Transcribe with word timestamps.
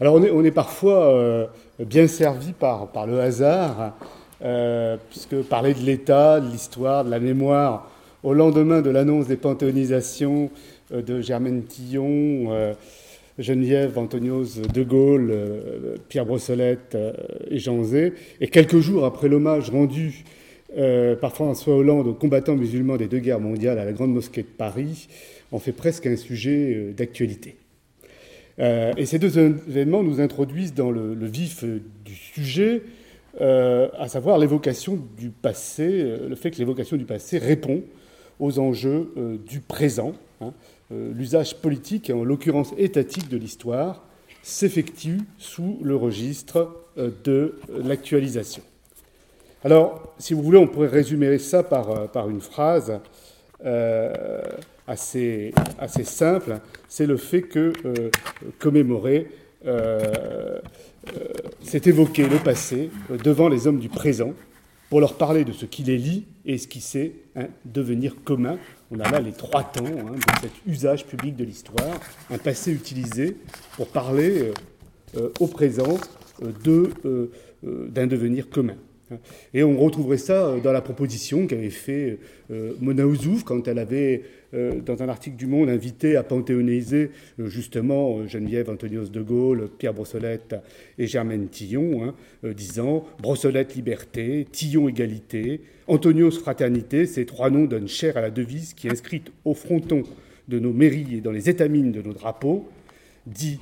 Alors 0.00 0.14
on 0.14 0.44
est, 0.44 0.52
parfois 0.52 1.12
euh, 1.12 1.46
bien 1.80 2.06
servi 2.06 2.52
par, 2.52 2.86
par 2.92 3.08
le 3.08 3.18
hasard, 3.18 3.96
euh, 4.44 4.96
puisque 5.10 5.42
parler 5.42 5.74
de 5.74 5.80
l'État, 5.80 6.38
de 6.38 6.48
l'histoire, 6.48 7.04
de 7.04 7.10
la 7.10 7.18
mémoire, 7.18 7.90
au 8.22 8.32
lendemain 8.32 8.80
de 8.80 8.90
l'annonce 8.90 9.26
des 9.26 9.36
panthéonisations 9.36 10.50
euh, 10.92 11.02
de 11.02 11.20
Germaine 11.20 11.64
Tillon, 11.64 12.74
Geneviève 13.40 13.98
Antonios 13.98 14.60
de 14.72 14.82
Gaulle, 14.84 15.34
Pierre 16.08 16.26
Brossolette 16.26 16.96
et 17.50 17.58
Jean 17.58 17.82
Zé, 17.82 18.14
et 18.40 18.48
quelques 18.48 18.78
jours 18.78 19.04
après 19.04 19.28
l'hommage 19.28 19.70
rendu 19.70 20.24
par 21.20 21.32
François 21.32 21.74
Hollande 21.74 22.08
aux 22.08 22.14
combattants 22.14 22.56
musulmans 22.56 22.96
des 22.96 23.06
deux 23.06 23.20
guerres 23.20 23.40
mondiales 23.40 23.78
à 23.78 23.84
la 23.84 23.92
Grande 23.92 24.12
Mosquée 24.12 24.42
de 24.42 24.48
Paris, 24.48 25.08
on 25.52 25.60
fait 25.60 25.72
presque 25.72 26.06
un 26.06 26.16
sujet 26.16 26.92
d'actualité. 26.96 27.56
Euh, 28.60 28.92
et 28.96 29.06
ces 29.06 29.18
deux 29.18 29.38
événements 29.38 30.02
nous 30.02 30.20
introduisent 30.20 30.74
dans 30.74 30.90
le, 30.90 31.14
vif 31.26 31.64
du 31.64 32.14
sujet, 32.14 32.82
euh, 33.40 33.88
à 33.98 34.08
savoir 34.08 34.38
l'évocation 34.38 34.98
du 35.16 35.30
passé, 35.30 36.02
euh, 36.02 36.28
le 36.28 36.34
fait 36.34 36.50
que 36.50 36.58
l'évocation 36.58 36.96
du 36.96 37.04
passé 37.04 37.38
répond 37.38 37.82
aux 38.40 38.58
enjeux 38.58 39.12
du 39.48 39.58
présent. 39.58 40.12
Hein. 40.40 40.52
L'usage 40.92 41.56
politique, 41.56 42.08
en 42.14 42.22
l'occurrence 42.22 42.72
étatique 42.78 43.28
de 43.28 43.36
l'histoire, 43.36 44.04
s'effectue 44.42 45.18
sous 45.38 45.80
le 45.82 45.96
registre 45.96 46.76
de 46.96 47.58
l'actualisation. 47.82 48.62
Alors, 49.64 50.14
si 50.20 50.34
vous 50.34 50.42
voulez, 50.42 50.58
on 50.58 50.68
pourrait 50.68 50.86
résumer 50.86 51.36
ça 51.38 51.64
par, 51.64 52.08
par 52.12 52.30
une 52.30 52.40
phrase 52.40 53.00
assez, 54.88 55.52
simple, 56.04 56.58
c'est 56.88 57.06
le 57.06 57.16
fait 57.16 57.42
que 57.42 57.72
euh, 57.84 58.10
commémorer, 58.58 59.28
euh, 59.66 60.58
euh, 61.16 61.24
c'est 61.62 61.86
évoquer 61.86 62.28
le 62.28 62.38
passé 62.38 62.90
devant 63.22 63.48
les 63.48 63.66
hommes 63.66 63.78
du 63.78 63.88
présent 63.88 64.32
pour 64.88 65.00
leur 65.00 65.14
parler 65.14 65.44
de 65.44 65.52
ce 65.52 65.66
qui 65.66 65.82
les 65.82 65.98
lie 65.98 66.24
et 66.46 66.56
ce 66.56 66.66
qui 66.66 66.80
sait 66.80 67.12
hein, 67.36 67.46
devenir 67.66 68.16
commun. 68.24 68.56
On 68.90 68.98
a 69.00 69.10
là 69.10 69.20
les 69.20 69.32
trois 69.32 69.62
temps 69.62 69.84
hein, 69.84 70.12
de 70.14 70.40
cet 70.40 70.52
usage 70.66 71.06
public 71.06 71.36
de 71.36 71.44
l'histoire, 71.44 72.00
un 72.30 72.38
passé 72.38 72.72
utilisé 72.72 73.36
pour 73.76 73.88
parler 73.88 74.52
au 75.40 75.46
présent 75.46 75.98
d'un 76.40 78.06
devenir 78.06 78.48
commun. 78.48 78.76
Et 79.54 79.62
on 79.62 79.76
retrouverait 79.78 80.18
ça 80.18 80.46
euh, 80.46 80.60
dans 80.60 80.72
la 80.72 80.80
proposition 80.80 81.46
qu'avait 81.46 81.70
fait 81.70 82.18
euh, 82.50 82.74
Mona 82.80 83.06
Ouzouf 83.06 83.44
quand 83.44 83.66
elle 83.68 83.78
avait, 83.78 84.22
euh, 84.54 84.80
dans 84.80 85.02
un 85.02 85.08
article 85.08 85.36
du 85.36 85.46
Monde, 85.46 85.68
invité 85.68 86.16
à 86.16 86.22
panthéoniser 86.22 87.10
justement 87.38 88.26
Geneviève 88.26 88.70
Antonios 88.70 89.08
de 89.08 89.22
Gaulle, 89.22 89.68
Pierre 89.78 89.94
Brossolette 89.94 90.56
et 90.98 91.06
Germaine 91.06 91.48
Tillon, 91.48 92.04
hein, 92.04 92.14
disant 92.52 93.06
Brossolette 93.20 93.74
liberté, 93.74 94.46
Tillon 94.50 94.88
égalité, 94.88 95.60
Antonios 95.86 96.32
fraternité, 96.32 97.06
ces 97.06 97.26
trois 97.26 97.50
noms 97.50 97.64
donnent 97.64 97.88
chair 97.88 98.16
à 98.16 98.20
la 98.20 98.30
devise 98.30 98.74
qui, 98.74 98.88
inscrite 98.88 99.30
au 99.44 99.54
fronton 99.54 100.02
de 100.48 100.58
nos 100.58 100.72
mairies 100.72 101.16
et 101.16 101.20
dans 101.20 101.32
les 101.32 101.48
étamines 101.48 101.92
de 101.92 102.02
nos 102.02 102.12
drapeaux, 102.12 102.68
dit 103.26 103.58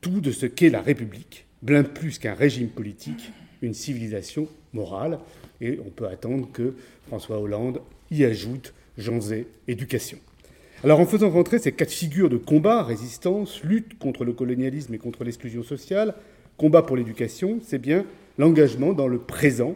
tout 0.00 0.20
de 0.20 0.30
ce 0.30 0.46
qu'est 0.46 0.70
la 0.70 0.82
République, 0.82 1.46
bien 1.62 1.82
plus 1.82 2.18
qu'un 2.18 2.34
régime 2.34 2.68
politique 2.68 3.30
une 3.66 3.74
civilisation 3.74 4.48
morale. 4.72 5.18
Et 5.60 5.78
on 5.84 5.90
peut 5.90 6.06
attendre 6.06 6.48
que 6.52 6.74
François 7.08 7.38
Hollande 7.38 7.80
y 8.10 8.24
ajoute 8.24 8.72
Jean 8.98 9.20
Zé, 9.20 9.46
éducation. 9.68 10.18
Alors 10.84 11.00
en 11.00 11.06
faisant 11.06 11.30
rentrer 11.30 11.58
ces 11.58 11.72
quatre 11.72 11.92
figures 11.92 12.28
de 12.28 12.36
combat, 12.36 12.82
résistance, 12.82 13.62
lutte 13.62 13.98
contre 13.98 14.24
le 14.24 14.32
colonialisme 14.32 14.94
et 14.94 14.98
contre 14.98 15.24
l'exclusion 15.24 15.62
sociale, 15.62 16.14
combat 16.56 16.82
pour 16.82 16.96
l'éducation, 16.96 17.60
c'est 17.62 17.78
bien 17.78 18.04
l'engagement 18.38 18.92
dans 18.92 19.08
le 19.08 19.18
présent 19.18 19.74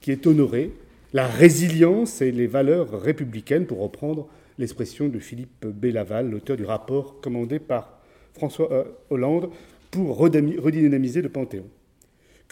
qui 0.00 0.10
est 0.10 0.26
honoré, 0.26 0.72
la 1.12 1.26
résilience 1.26 2.20
et 2.20 2.32
les 2.32 2.46
valeurs 2.46 3.00
républicaines, 3.00 3.66
pour 3.66 3.80
reprendre 3.80 4.28
l'expression 4.58 5.08
de 5.08 5.18
Philippe 5.18 5.66
Bélaval, 5.66 6.30
l'auteur 6.30 6.56
du 6.56 6.64
rapport 6.64 7.20
commandé 7.20 7.58
par 7.58 7.98
François 8.34 8.72
euh, 8.72 8.84
Hollande 9.10 9.50
pour 9.90 10.16
redynamiser 10.16 11.22
le 11.22 11.28
Panthéon. 11.28 11.66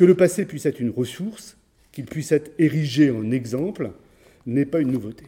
Que 0.00 0.06
le 0.06 0.14
passé 0.14 0.46
puisse 0.46 0.64
être 0.64 0.80
une 0.80 0.88
ressource, 0.88 1.58
qu'il 1.92 2.06
puisse 2.06 2.32
être 2.32 2.52
érigé 2.58 3.10
en 3.10 3.30
exemple, 3.30 3.90
n'est 4.46 4.64
pas 4.64 4.80
une 4.80 4.92
nouveauté. 4.92 5.24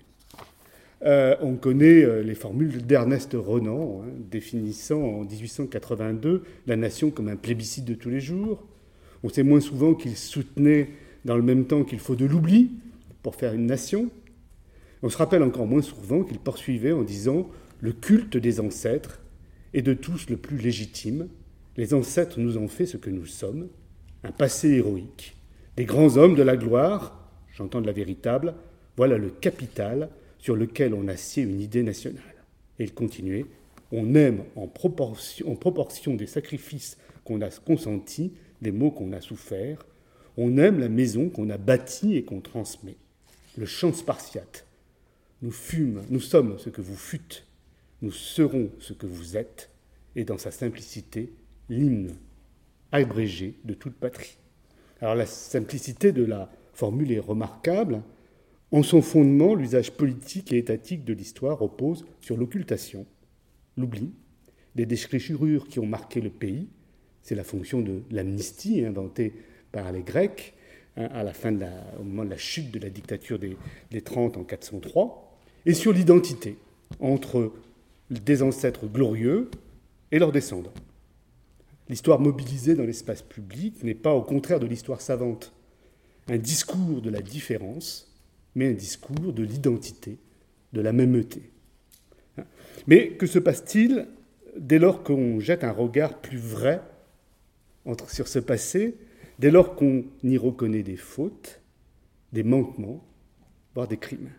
Euh, 1.05 1.37
on 1.43 1.57
connaît 1.57 2.03
euh, 2.03 2.23
les 2.23 2.35
formules 2.35 2.81
d'Ernest 2.87 3.35
Renan, 3.35 4.01
hein, 4.03 4.09
définissant 4.31 5.03
en 5.03 5.25
1882 5.25 6.45
la 6.67 6.77
nation 6.77 7.11
comme 7.11 7.29
un 7.29 7.37
plébiscite 7.37 7.85
de 7.85 7.93
tous 7.93 8.09
les 8.09 8.21
jours. 8.21 8.67
On 9.23 9.29
sait 9.29 9.43
moins 9.43 9.61
souvent 9.61 9.93
qu'il 9.93 10.17
soutenait 10.17 10.89
dans 11.27 11.37
le 11.37 11.43
même 11.43 11.67
temps 11.67 11.85
qu'il 11.85 11.99
faut 11.99 12.17
de 12.17 12.25
l'oubli 12.25 12.71
pour 13.23 13.35
faire 13.35 13.53
une 13.53 13.67
nation. 13.67 14.09
On 15.03 15.11
se 15.11 15.19
rappelle 15.19 15.43
encore 15.43 15.67
moins 15.67 15.83
souvent 15.83 16.25
qu'il 16.25 16.39
poursuivait 16.39 16.93
en 16.93 17.03
disant 17.03 17.47
le 17.81 17.93
culte 17.93 18.39
des 18.39 18.59
ancêtres 18.59 19.21
est 19.75 19.83
de 19.83 19.93
tous 19.93 20.31
le 20.31 20.39
plus 20.39 20.57
légitime. 20.57 21.29
Les 21.77 21.93
ancêtres 21.93 22.41
nous 22.41 22.57
ont 22.57 22.69
fait 22.69 22.87
ce 22.87 22.97
que 22.97 23.11
nous 23.11 23.27
sommes 23.27 23.69
un 24.25 24.33
passé 24.33 24.71
héroïque. 24.71 25.37
Des 25.77 25.85
grands 25.85 26.17
hommes 26.17 26.35
de 26.35 26.43
la 26.43 26.57
gloire, 26.57 27.31
j'entends 27.53 27.81
de 27.81 27.87
la 27.87 27.93
véritable, 27.93 28.55
voilà 28.97 29.17
le 29.17 29.31
capital 29.31 30.11
sur 30.39 30.57
lequel 30.57 30.95
on 30.95 31.09
assied 31.09 31.43
une 31.43 31.61
idée 31.61 31.83
nationale. 31.83 32.23
Et 32.79 32.85
il 32.85 32.95
continuait, 32.95 33.47
on 33.91 34.15
aime 34.15 34.45
en 34.57 34.67
proportion, 34.67 36.15
des 36.15 36.27
sacrifices 36.27 36.99
qu'on 37.25 37.41
a 37.41 37.51
consentis, 37.51 38.33
des 38.61 38.73
maux 38.73 38.91
qu'on 38.91 39.13
a 39.13 39.21
soufferts, 39.21 39.87
on 40.37 40.57
aime 40.57 40.81
la 40.81 40.89
maison 40.89 41.29
qu'on 41.29 41.51
a 41.51 41.59
bâtie 41.59 42.17
et 42.17 42.25
qu'on 42.25 42.41
transmet. 42.41 42.97
Le 43.57 43.67
chant 43.67 43.93
spartiate. 43.93 44.67
Nous 45.43 45.51
fûmes, 45.51 46.03
nous 46.09 46.21
sommes 46.21 46.59
ce 46.59 46.71
que 46.71 46.81
vous 46.81 46.97
fûtes, 46.97 47.47
nous 48.01 48.13
serons 48.13 48.71
ce 48.79 48.93
que 48.93 49.07
vous 49.07 49.37
êtes, 49.37 49.71
et 50.17 50.25
dans 50.25 50.39
sa 50.39 50.51
simplicité, 50.51 51.33
l'hymne 51.69 52.15
abrégé 52.93 53.55
de 53.65 53.75
toute 53.75 53.95
patrie. 53.95 54.37
Alors 55.01 55.15
la 55.15 55.27
simplicité 55.27 56.13
de 56.13 56.25
la 56.25 56.51
formule 56.73 57.11
est 57.11 57.19
remarquable. 57.19 58.03
En 58.71 58.83
son 58.83 59.03
fondement, 59.03 59.55
l'usage 59.55 59.93
politique 59.93 60.53
et 60.53 60.59
étatique 60.59 61.05
de 61.05 61.13
l'histoire 61.13 61.59
repose 61.59 62.07
sur 62.21 62.37
l'occultation, 62.37 63.07
l'oubli, 63.77 64.13
des 64.75 64.87
déchirures 64.87 65.67
qui 65.69 65.79
ont 65.79 65.87
marqué 65.87 66.21
le 66.21 66.31
pays. 66.31 66.69
C'est 67.23 67.35
la 67.35 67.45
fonction 67.45 67.81
de 67.81 68.03
l'amnistie 68.11 68.85
inventée 68.85 69.33
par 69.71 69.93
les 69.93 70.03
Grecs 70.03 70.55
hein, 70.97 71.09
à 71.13 71.23
la 71.23 71.33
au 71.99 72.05
moment 72.05 72.25
de 72.25 72.31
la 72.31 72.37
chute 72.37 72.71
de 72.71 72.79
la 72.79 72.91
dictature 72.91 73.39
des, 73.39 73.57
des 73.91 74.01
30 74.01 74.37
en 74.37 74.45
403, 74.45 75.39
et 75.67 75.75
sur 75.75 75.93
l'identité 75.93 76.57
entre 77.01 77.53
des 78.11 78.43
ancêtres 78.43 78.87
glorieux 78.87 79.51
et 80.11 80.19
leurs 80.19 80.33
descendants. 80.33 80.75
L'histoire 81.89 82.21
mobilisée 82.21 82.75
dans 82.75 82.85
l'espace 82.85 83.23
public 83.23 83.83
n'est 83.83 83.95
pas 83.95 84.15
au 84.15 84.23
contraire 84.23 84.61
de 84.61 84.67
l'histoire 84.67 85.01
savante, 85.01 85.53
un 86.29 86.39
discours 86.39 87.03
de 87.03 87.11
la 87.11 87.21
différence, 87.21 88.09
mais 88.55 88.69
un 88.69 88.75
discours 88.75 89.33
de 89.33 89.43
l'identité, 89.43 90.19
de 90.73 90.81
la 90.81 90.93
mêmeté. 90.93 91.51
Mais 92.87 93.11
que 93.11 93.27
se 93.27 93.39
passe-t-il 93.39 94.07
dès 94.57 94.79
lors 94.79 95.03
qu'on 95.03 95.41
jette 95.41 95.65
un 95.65 95.73
regard 95.73 96.21
plus 96.21 96.39
vrai 96.39 96.81
sur 98.09 98.29
ce 98.29 98.39
passé, 98.39 98.97
dès 99.39 99.51
lors 99.51 99.75
qu'on 99.75 100.05
y 100.23 100.39
reconnaît 100.39 100.83
des 100.83 100.97
fautes, 100.97 101.61
des 102.33 102.43
manquements, 102.43 103.05
voire 103.75 103.89
des 103.89 103.97
crimes? 103.97 104.31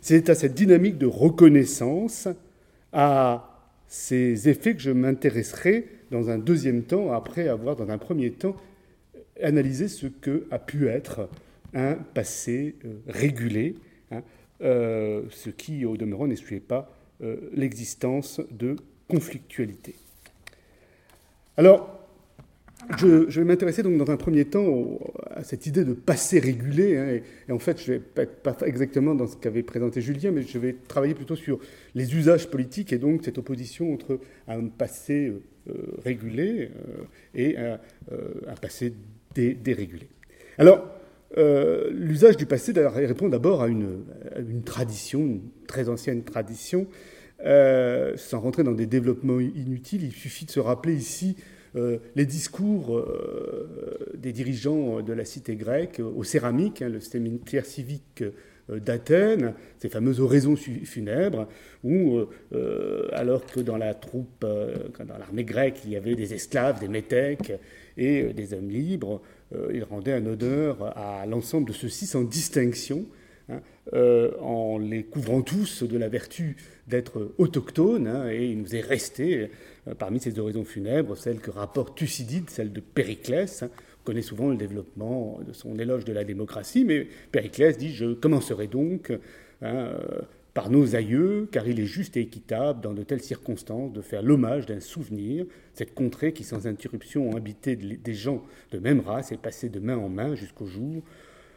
C'est 0.00 0.30
à 0.30 0.34
cette 0.34 0.54
dynamique 0.54 0.98
de 0.98 1.06
reconnaissance, 1.06 2.28
à 2.92 3.72
ces 3.86 4.48
effets 4.48 4.74
que 4.74 4.82
je 4.82 4.90
m'intéresserai 4.90 5.88
dans 6.10 6.30
un 6.30 6.38
deuxième 6.38 6.82
temps, 6.82 7.12
après 7.12 7.48
avoir, 7.48 7.76
dans 7.76 7.90
un 7.90 7.98
premier 7.98 8.30
temps, 8.30 8.56
analysé 9.42 9.88
ce 9.88 10.06
que 10.06 10.46
a 10.50 10.58
pu 10.58 10.88
être 10.88 11.28
un 11.74 11.94
passé 11.94 12.76
euh, 12.84 12.94
régulé, 13.06 13.74
hein, 14.10 14.22
euh, 14.62 15.22
ce 15.30 15.50
qui, 15.50 15.84
au 15.84 15.96
demeurant, 15.96 16.26
n'excluait 16.26 16.60
pas 16.60 16.90
euh, 17.22 17.36
l'existence 17.52 18.40
de 18.50 18.76
conflictualité. 19.08 19.94
Alors, 21.56 21.92
je, 22.98 23.40
vais 23.40 23.44
m'intéresser 23.44 23.82
donc 23.82 23.96
dans 23.96 24.10
un 24.12 24.16
premier 24.16 24.44
temps 24.44 24.98
à 25.30 25.42
cette 25.42 25.66
idée 25.66 25.84
de 25.84 25.92
passé 25.92 26.38
régulé. 26.38 26.96
Hein, 26.96 27.20
et, 27.48 27.52
en 27.52 27.58
fait, 27.58 27.82
je 27.82 27.92
ne 27.92 27.98
vais 27.98 28.04
pas 28.26 28.50
être 28.52 28.62
exactement 28.64 29.14
dans 29.14 29.26
ce 29.26 29.36
qu'avait 29.36 29.62
présenté 29.62 30.00
Julien, 30.00 30.30
mais 30.30 30.42
je 30.42 30.58
vais 30.58 30.76
travailler 30.86 31.14
plutôt 31.14 31.36
sur 31.36 31.58
les 31.94 32.14
usages 32.14 32.48
politiques 32.48 32.92
et 32.92 32.98
donc 32.98 33.24
cette 33.24 33.38
opposition 33.38 33.92
entre 33.92 34.20
un 34.46 34.66
passé 34.66 35.32
régulé 36.04 36.70
euh, 36.70 37.04
et 37.34 37.56
un, 37.56 37.78
euh, 38.12 38.54
passé 38.60 38.92
dérégulé. 39.34 40.08
Alors, 40.58 40.88
l'usage 41.90 42.38
du 42.38 42.46
passé 42.46 42.72
répond 42.74 43.28
d'abord 43.28 43.62
à 43.62 43.68
une, 43.68 44.04
tradition, 44.64 45.20
une 45.20 45.42
très 45.66 45.90
ancienne 45.90 46.24
tradition. 46.24 46.86
sans 47.44 48.40
rentrer 48.40 48.62
dans 48.62 48.72
des 48.72 48.86
développements 48.86 49.40
inutiles, 49.40 50.04
il 50.04 50.12
suffit 50.12 50.46
de 50.46 50.50
se 50.50 50.60
rappeler 50.60 50.94
ici 50.94 51.36
les 51.74 52.24
discours 52.24 53.04
des 54.16 54.32
dirigeants 54.32 55.02
de 55.02 55.12
la 55.12 55.26
cité 55.26 55.56
grecque 55.56 56.00
aux 56.00 56.24
céramiques, 56.24 56.80
hein, 56.80 56.88
le 56.88 57.00
séminaire 57.00 57.66
civique 57.66 58.24
d'Athènes, 58.68 59.54
ces 59.78 59.88
fameuses 59.88 60.20
oraisons 60.20 60.56
funèbres, 60.56 61.48
où, 61.84 62.20
alors 63.12 63.46
que 63.46 63.60
dans 63.60 63.76
la 63.76 63.94
troupe, 63.94 64.44
dans 64.44 65.18
l'armée 65.18 65.44
grecque, 65.44 65.80
il 65.84 65.92
y 65.92 65.96
avait 65.96 66.14
des 66.14 66.34
esclaves, 66.34 66.80
des 66.80 66.88
métèques 66.88 67.52
et 67.96 68.32
des 68.32 68.54
hommes 68.54 68.70
libres, 68.70 69.22
il 69.72 69.84
rendait 69.84 70.14
un 70.14 70.26
honneur 70.26 70.96
à 70.98 71.26
l'ensemble 71.26 71.68
de 71.68 71.72
ceux-ci 71.72 72.06
sans 72.06 72.22
distinction, 72.22 73.06
Hein, 73.48 73.60
euh, 73.94 74.32
en 74.40 74.76
les 74.76 75.04
couvrant 75.04 75.40
tous 75.40 75.84
de 75.84 75.96
la 75.96 76.08
vertu 76.08 76.56
d'être 76.88 77.32
autochtones, 77.38 78.08
hein, 78.08 78.28
et 78.28 78.46
il 78.46 78.58
nous 78.58 78.74
est 78.74 78.80
resté 78.80 79.50
euh, 79.86 79.94
parmi 79.94 80.18
ces 80.18 80.36
oraisons 80.40 80.64
funèbres 80.64 81.16
celle 81.16 81.38
que 81.38 81.52
rapporte 81.52 81.96
Thucydide, 81.96 82.50
celle 82.50 82.72
de 82.72 82.80
Périclès. 82.80 83.62
Hein. 83.62 83.70
On 84.06 84.12
connaît 84.12 84.22
souvent 84.22 84.50
le 84.50 84.56
développement 84.56 85.40
de 85.44 85.52
son 85.52 85.76
éloge 85.80 86.04
de 86.04 86.12
la 86.12 86.22
démocratie, 86.22 86.84
mais 86.84 87.08
Périclès 87.32 87.76
dit 87.76 87.92
Je 87.92 88.14
commencerai 88.14 88.68
donc 88.68 89.12
euh, 89.64 89.98
par 90.54 90.70
nos 90.70 90.94
aïeux, 90.94 91.48
car 91.50 91.66
il 91.66 91.80
est 91.80 91.86
juste 91.86 92.16
et 92.16 92.20
équitable, 92.20 92.80
dans 92.80 92.92
de 92.92 93.02
telles 93.02 93.20
circonstances, 93.20 93.92
de 93.92 94.00
faire 94.00 94.22
l'hommage 94.22 94.64
d'un 94.64 94.78
souvenir, 94.78 95.44
cette 95.74 95.92
contrée 95.92 96.32
qui, 96.32 96.44
sans 96.44 96.68
interruption, 96.68 97.30
ont 97.30 97.36
habité 97.36 97.74
des 97.74 98.14
gens 98.14 98.44
de 98.70 98.78
même 98.78 99.00
race 99.00 99.32
et 99.32 99.36
passé 99.36 99.70
de 99.70 99.80
main 99.80 99.96
en 99.96 100.08
main 100.08 100.36
jusqu'au 100.36 100.66
jour 100.66 101.02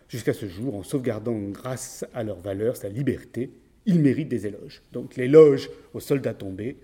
jusqu'à 0.08 0.34
ce 0.34 0.48
jour, 0.48 0.76
en 0.76 0.82
sauvegardant 0.82 1.38
grâce 1.50 2.04
à 2.16 2.24
leur 2.24 2.40
valeur 2.40 2.76
sa 2.76 2.90
liberté, 2.90 3.52
ils 3.86 4.00
méritent 4.00 4.30
des 4.30 4.48
éloges. 4.48 4.82
Donc 4.92 5.16
l'éloge 5.16 5.70
aux 5.94 6.00
soldats 6.00 6.34
tombés, 6.34 6.78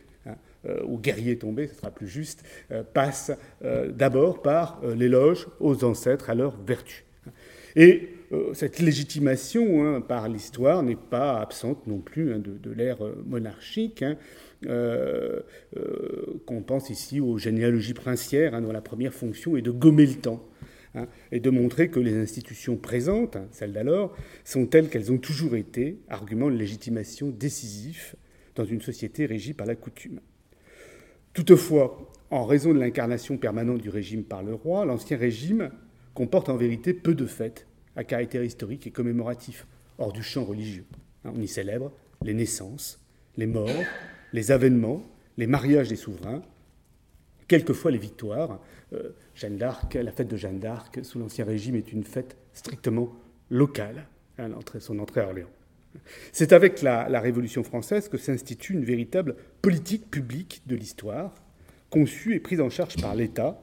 hein, 0.65 0.69
euh, 0.69 0.83
aux 0.83 0.97
guerriers 0.97 1.37
tombés, 1.37 1.67
ce 1.67 1.75
sera 1.75 1.91
plus 1.91 2.07
juste, 2.07 2.43
euh, 2.71 2.83
passe 2.83 3.31
euh, 3.63 3.91
d'abord 3.91 4.41
par 4.41 4.81
l'éloge 4.95 5.47
aux 5.59 5.83
ancêtres, 5.83 6.29
à 6.29 6.35
leur 6.35 6.57
vertu. 6.61 7.05
Et 7.75 8.09
cette 8.53 8.79
légitimation 8.79 9.85
hein, 9.85 10.01
par 10.01 10.29
l'histoire 10.29 10.81
n'est 10.81 10.95
pas 10.95 11.41
absente 11.41 11.85
non 11.87 11.99
plus 11.99 12.33
hein, 12.33 12.39
de, 12.39 12.71
l'ère 12.71 12.99
monarchique. 13.25 14.03
qu'on 16.45 16.61
pense 16.65 16.89
ici 16.89 17.19
aux 17.19 17.37
généalogies 17.37 17.93
princières, 17.93 18.59
dont 18.61 18.71
la 18.71 18.81
première 18.81 19.13
fonction 19.13 19.57
est 19.57 19.61
de 19.61 19.71
gommer 19.71 20.05
le 20.05 20.15
temps. 20.15 20.47
Hein, 20.95 21.07
et 21.33 21.41
de 21.41 21.49
montrer 21.49 21.89
que 21.89 21.99
les 21.99 22.15
institutions 22.15 22.77
présentes, 22.77 23.35
hein, 23.35 23.47
celles 23.51 23.73
d'alors, 23.73 24.15
sont 24.45 24.65
telles 24.65 24.87
qu'elles 24.87 25.11
ont 25.11 25.17
toujours 25.17 25.55
été, 25.55 25.99
argument 26.07 26.49
de 26.49 26.55
légitimation 26.55 27.29
décisif 27.29 28.15
dans 28.55 28.63
une 28.63 28.81
société 28.81 29.25
régie 29.25 29.53
par 29.53 29.67
la 29.67 29.75
coutume. 29.75 30.21
Toutefois, 31.35 31.97
en 32.31 32.45
raison 32.45 32.73
de 32.73 32.79
l'incarnation 32.79 33.37
permanente 33.37 33.81
du 33.81 33.89
régime 33.89 34.23
par 34.23 34.41
le 34.41 34.53
roi, 34.53 34.85
l'ancien 34.85 35.17
régime 35.17 35.69
comporte 36.13 36.47
en 36.47 36.55
vérité 36.55 36.93
peu 36.93 37.13
de 37.13 37.25
fêtes 37.25 37.67
à 37.97 38.05
caractère 38.05 38.41
historique 38.41 38.87
et 38.87 38.91
commémoratif, 38.91 39.67
hors 39.97 40.13
du 40.13 40.23
champ 40.23 40.45
religieux. 40.45 40.85
Hein, 41.25 41.33
on 41.35 41.41
y 41.41 41.47
célèbre 41.49 41.91
les 42.23 42.33
naissances, 42.33 43.05
les 43.35 43.47
morts, 43.47 43.69
les 44.31 44.51
avènements, 44.51 45.03
les 45.35 45.45
mariages 45.45 45.89
des 45.89 45.97
souverains, 45.97 46.41
quelquefois 47.49 47.91
les 47.91 47.97
victoires, 47.97 48.61
euh, 48.93 49.09
Jeanne 49.35 49.57
d'Arc, 49.57 49.93
la 49.93 50.13
fête 50.13 50.29
de 50.29 50.37
Jeanne 50.37 50.59
d'Arc 50.59 51.03
sous 51.03 51.19
l'Ancien 51.19 51.43
Régime 51.43 51.75
est 51.75 51.91
une 51.91 52.05
fête 52.05 52.37
strictement 52.53 53.13
locale, 53.49 54.07
hein, 54.37 54.51
son 54.79 54.99
entrée 54.99 55.19
à 55.19 55.25
Orléans. 55.25 55.49
C'est 56.31 56.53
avec 56.53 56.81
la, 56.81 57.19
Révolution 57.19 57.63
française 57.63 58.09
que 58.09 58.17
s'institue 58.17 58.73
une 58.73 58.85
véritable 58.85 59.35
politique 59.61 60.09
publique 60.09 60.61
de 60.67 60.75
l'histoire, 60.75 61.33
conçue 61.89 62.35
et 62.35 62.39
prise 62.39 62.61
en 62.61 62.69
charge 62.69 62.97
par 62.97 63.15
l'État, 63.15 63.61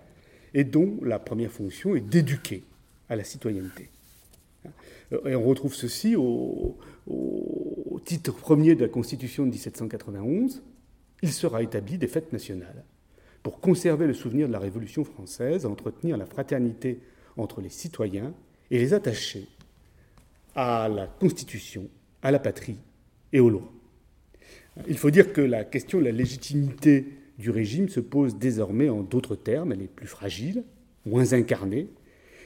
et 0.54 0.64
dont 0.64 0.98
la 1.02 1.18
première 1.18 1.50
fonction 1.50 1.94
est 1.96 2.00
d'éduquer 2.00 2.64
à 3.08 3.16
la 3.16 3.24
citoyenneté. 3.24 3.90
Et 5.26 5.34
on 5.34 5.42
retrouve 5.42 5.74
ceci 5.74 6.16
au, 6.16 6.78
au 7.06 8.00
titre 8.04 8.32
premier 8.32 8.74
de 8.74 8.82
la 8.82 8.88
Constitution 8.88 9.44
de 9.44 9.50
1791. 9.50 10.62
Il 11.22 11.32
sera 11.32 11.62
établi 11.62 11.98
des 11.98 12.08
fêtes 12.08 12.32
nationales 12.32 12.84
pour 13.42 13.60
conserver 13.60 14.06
le 14.06 14.14
souvenir 14.14 14.46
de 14.46 14.52
la 14.52 14.58
Révolution 14.58 15.04
française, 15.04 15.66
entretenir 15.66 16.16
la 16.16 16.26
fraternité 16.26 17.00
entre 17.36 17.60
les 17.60 17.70
citoyens 17.70 18.32
et 18.70 18.78
les 18.78 18.94
attacher 18.94 19.46
à 20.54 20.88
la 20.88 21.06
Constitution, 21.06 21.88
à 22.22 22.30
la 22.30 22.38
patrie 22.38 22.78
et 23.32 23.40
aux 23.40 23.50
lois. 23.50 23.72
Il 24.88 24.96
faut 24.96 25.10
dire 25.10 25.32
que 25.32 25.40
la 25.40 25.64
question 25.64 25.98
de 25.98 26.04
la 26.04 26.12
légitimité 26.12 27.06
du 27.38 27.50
régime 27.50 27.88
se 27.88 28.00
pose 28.00 28.36
désormais 28.38 28.88
en 28.88 29.02
d'autres 29.02 29.36
termes, 29.36 29.72
elle 29.72 29.82
est 29.82 29.88
plus 29.88 30.06
fragile, 30.06 30.64
moins 31.04 31.32
incarnée, 31.32 31.88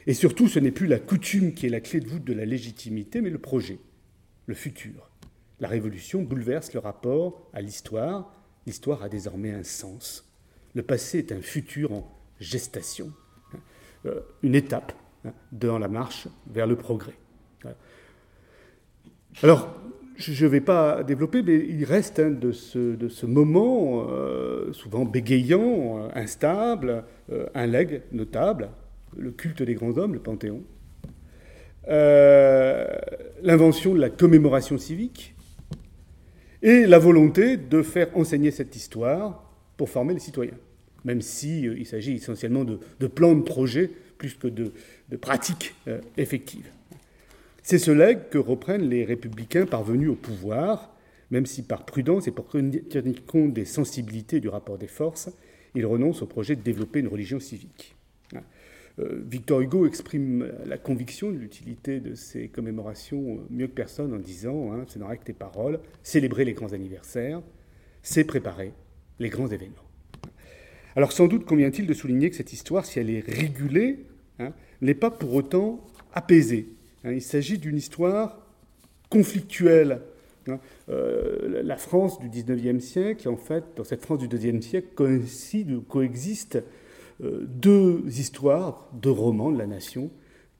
et 0.06 0.14
surtout 0.14 0.48
ce 0.48 0.58
n'est 0.58 0.70
plus 0.70 0.86
la 0.86 0.98
coutume 0.98 1.52
qui 1.54 1.66
est 1.66 1.70
la 1.70 1.80
clé 1.80 2.00
de 2.00 2.08
voûte 2.08 2.24
de 2.24 2.32
la 2.32 2.44
légitimité, 2.44 3.20
mais 3.20 3.30
le 3.30 3.38
projet, 3.38 3.78
le 4.46 4.54
futur. 4.54 5.10
La 5.60 5.68
Révolution 5.68 6.22
bouleverse 6.22 6.72
le 6.74 6.80
rapport 6.80 7.48
à 7.52 7.60
l'histoire, 7.60 8.32
l'histoire 8.66 9.02
a 9.02 9.08
désormais 9.08 9.50
un 9.50 9.64
sens, 9.64 10.32
le 10.74 10.82
passé 10.82 11.18
est 11.18 11.32
un 11.32 11.40
futur 11.40 11.92
en 11.92 12.12
gestation, 12.38 13.12
hein, 13.52 13.58
euh, 14.06 14.20
une 14.42 14.54
étape 14.54 14.92
hein, 15.24 15.32
dans 15.52 15.78
la 15.78 15.88
marche 15.88 16.28
vers 16.46 16.66
le 16.66 16.76
progrès. 16.76 17.14
Alors, 19.42 19.74
je 20.16 20.44
ne 20.44 20.50
vais 20.50 20.60
pas 20.60 21.02
développer, 21.02 21.42
mais 21.42 21.56
il 21.56 21.84
reste 21.84 22.18
hein, 22.18 22.30
de, 22.30 22.52
ce, 22.52 23.26
moment, 23.26 24.06
euh, 24.08 24.72
souvent 24.72 25.04
bégayant, 25.04 25.98
euh, 25.98 26.08
instable, 26.14 27.04
un 27.54 27.66
legs 27.66 28.02
notable, 28.12 28.70
le 29.16 29.30
culte 29.30 29.62
des 29.62 29.74
grands 29.74 29.96
hommes, 29.98 30.14
le 30.14 30.20
Panthéon, 30.20 30.62
l'invention 33.42 33.94
de 33.94 34.00
la 34.00 34.10
commémoration 34.10 34.78
civique, 34.78 35.34
et 36.62 36.86
la 36.86 36.98
volonté 36.98 37.56
de 37.56 37.82
faire 37.82 38.08
enseigner 38.16 38.50
cette 38.50 38.74
histoire 38.74 39.52
pour 39.76 39.90
former 39.90 40.14
les 40.14 40.20
citoyens 40.20 40.56
même 41.06 41.22
s'il 41.22 41.68
euh, 41.68 41.84
s'agit 41.84 42.14
essentiellement 42.14 42.64
de, 42.64 43.06
plans 43.06 43.34
de 43.34 43.42
projet 43.42 43.90
plus 44.18 44.34
que 44.34 44.48
de, 44.48 44.72
pratiques 45.20 45.74
euh, 45.88 46.00
effectives. 46.18 46.68
C'est 47.68 47.80
ce 47.80 47.90
legs 47.90 48.28
que 48.30 48.38
reprennent 48.38 48.88
les 48.88 49.04
républicains 49.04 49.66
parvenus 49.66 50.10
au 50.10 50.14
pouvoir, 50.14 50.94
même 51.32 51.46
si 51.46 51.64
par 51.64 51.84
prudence 51.84 52.28
et 52.28 52.30
pour 52.30 52.46
tenir 52.46 53.26
compte 53.26 53.54
des 53.54 53.64
sensibilités 53.64 54.38
du 54.38 54.48
rapport 54.48 54.78
des 54.78 54.86
forces, 54.86 55.30
ils 55.74 55.84
renoncent 55.84 56.22
au 56.22 56.26
projet 56.26 56.54
de 56.54 56.60
développer 56.60 57.00
une 57.00 57.08
religion 57.08 57.40
civique. 57.40 57.96
Euh, 59.00 59.20
Victor 59.28 59.62
Hugo 59.62 59.84
exprime 59.84 60.48
la 60.64 60.78
conviction 60.78 61.32
de 61.32 61.38
l'utilité 61.38 61.98
de 61.98 62.14
ces 62.14 62.46
commémorations 62.46 63.40
mieux 63.50 63.66
que 63.66 63.74
personne 63.74 64.14
en 64.14 64.20
disant, 64.20 64.72
hein, 64.72 64.84
c'est 64.86 65.00
dans 65.00 65.12
tes 65.16 65.32
paroles, 65.32 65.80
célébrer 66.04 66.44
les 66.44 66.52
grands 66.52 66.72
anniversaires, 66.72 67.42
c'est 68.00 68.22
préparer 68.22 68.74
les 69.18 69.28
grands 69.28 69.48
événements. 69.48 69.74
Alors 70.94 71.10
sans 71.10 71.26
doute 71.26 71.44
convient-il 71.44 71.88
de 71.88 71.94
souligner 71.94 72.30
que 72.30 72.36
cette 72.36 72.52
histoire, 72.52 72.86
si 72.86 73.00
elle 73.00 73.10
est 73.10 73.26
régulée, 73.26 74.06
hein, 74.38 74.52
n'est 74.82 74.94
pas 74.94 75.10
pour 75.10 75.34
autant 75.34 75.84
apaisée. 76.14 76.75
Hein. 77.06 77.12
il 77.12 77.22
s'agit 77.22 77.58
d'une 77.58 77.76
histoire 77.76 78.38
conflictuelle. 79.08 80.02
Hein. 80.48 80.58
Euh, 80.88 81.62
la 81.62 81.76
France 81.76 82.18
du 82.18 82.28
XIXe 82.28 82.84
siècle, 82.84 83.28
en 83.28 83.36
fait, 83.36 83.64
dans 83.76 83.84
cette 83.84 84.02
France 84.02 84.18
du 84.18 84.28
XIIe 84.28 84.62
siècle, 84.62 84.88
coïncident, 84.94 85.80
coexistent 85.88 86.62
euh, 87.22 87.44
deux 87.46 88.02
histoires, 88.06 88.88
deux 88.92 89.10
romans 89.10 89.50
de 89.50 89.58
la 89.58 89.66
nation 89.66 90.10